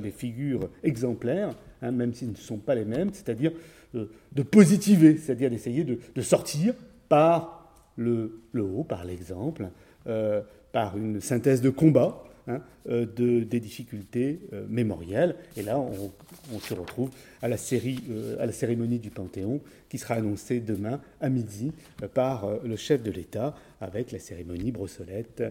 des 0.00 0.12
figures 0.12 0.70
exemplaires, 0.84 1.56
hein, 1.82 1.90
même 1.90 2.14
s'ils 2.14 2.30
ne 2.30 2.36
sont 2.36 2.58
pas 2.58 2.76
les 2.76 2.84
mêmes, 2.84 3.10
c'est-à-dire 3.12 3.50
euh, 3.96 4.06
de 4.32 4.42
positiver, 4.44 5.16
c'est-à-dire 5.16 5.50
d'essayer 5.50 5.82
de, 5.82 5.98
de, 6.14 6.22
sortir 6.22 6.74
par 7.08 7.65
le, 7.96 8.40
haut, 8.54 8.84
par 8.84 9.04
l'exemple, 9.04 9.68
euh, 10.06 10.42
par 10.72 10.96
une 10.96 11.20
synthèse 11.20 11.62
de 11.62 11.70
combat 11.70 12.22
hein, 12.48 12.60
euh, 12.88 13.06
de, 13.06 13.40
des 13.40 13.60
difficultés 13.60 14.40
euh, 14.52 14.66
mémorielles. 14.68 15.36
Et 15.56 15.62
là, 15.62 15.78
on, 15.78 16.58
se 16.60 16.74
retrouve 16.74 17.10
à 17.42 17.48
la, 17.48 17.56
série, 17.56 18.00
à 18.38 18.46
la 18.46 18.52
cérémonie 18.52 18.98
du 18.98 19.10
Panthéon 19.10 19.60
qui 19.88 19.98
sera 19.98 20.14
annoncée 20.14 20.60
demain 20.60 21.00
à 21.20 21.28
midi 21.28 21.72
par 22.14 22.48
le 22.62 22.76
chef 22.76 23.02
de 23.02 23.10
l'État 23.10 23.54
avec 23.80 24.12
la 24.12 24.18
cérémonie 24.18 24.72
Brossolette. 24.72 25.42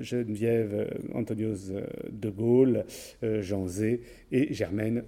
Geneviève 0.00 0.98
Antonios 1.14 1.74
de 2.10 2.30
Gaulle, 2.30 2.86
Jean 3.22 3.66
Zé 3.66 4.00
et 4.32 4.54
Germaine 4.54 5.04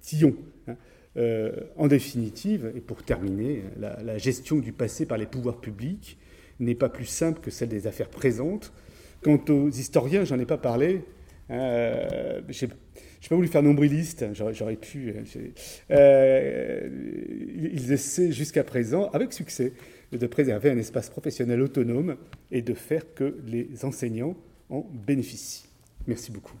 Tillon. 0.00 0.34
Hein. 0.66 0.74
Euh, 1.18 1.52
en 1.76 1.88
définitive, 1.88 2.72
et 2.74 2.80
pour 2.80 3.02
terminer, 3.02 3.64
la, 3.78 4.16
gestion 4.16 4.56
du 4.56 4.72
passé 4.72 5.04
par 5.04 5.18
les 5.18 5.26
pouvoirs 5.26 5.60
publics 5.60 6.16
n'est 6.58 6.74
pas 6.74 6.88
plus 6.88 7.04
simple 7.04 7.40
que 7.40 7.50
celle 7.50 7.68
des 7.68 7.86
affaires 7.86 8.08
présentes. 8.08 8.72
Quant 9.20 9.38
aux 9.50 9.68
historiens, 9.68 10.24
j'en 10.24 10.38
ai 10.38 10.46
pas 10.46 10.56
parlé. 10.56 11.04
Euh, 11.50 12.40
je 12.48 12.64
n'ai 12.64 12.72
pas 13.28 13.34
voulu 13.36 13.48
faire 13.48 13.62
nombriliste, 13.62 14.24
j'aurais 14.32 14.76
pu. 14.76 15.14
Euh, 15.90 16.88
ils 17.74 17.92
essaient 17.92 18.32
jusqu'à 18.32 18.64
présent, 18.64 19.10
avec 19.10 19.34
succès, 19.34 19.74
de 20.12 20.26
préserver 20.26 20.70
un 20.70 20.78
espace 20.78 21.10
professionnel 21.10 21.60
autonome 21.60 22.16
et 22.50 22.62
de 22.62 22.72
faire 22.72 23.12
que 23.14 23.36
les 23.46 23.84
enseignants 23.84 24.34
en 24.70 24.80
bénéficient. 25.06 25.66
Merci 26.06 26.32
beaucoup. 26.32 26.56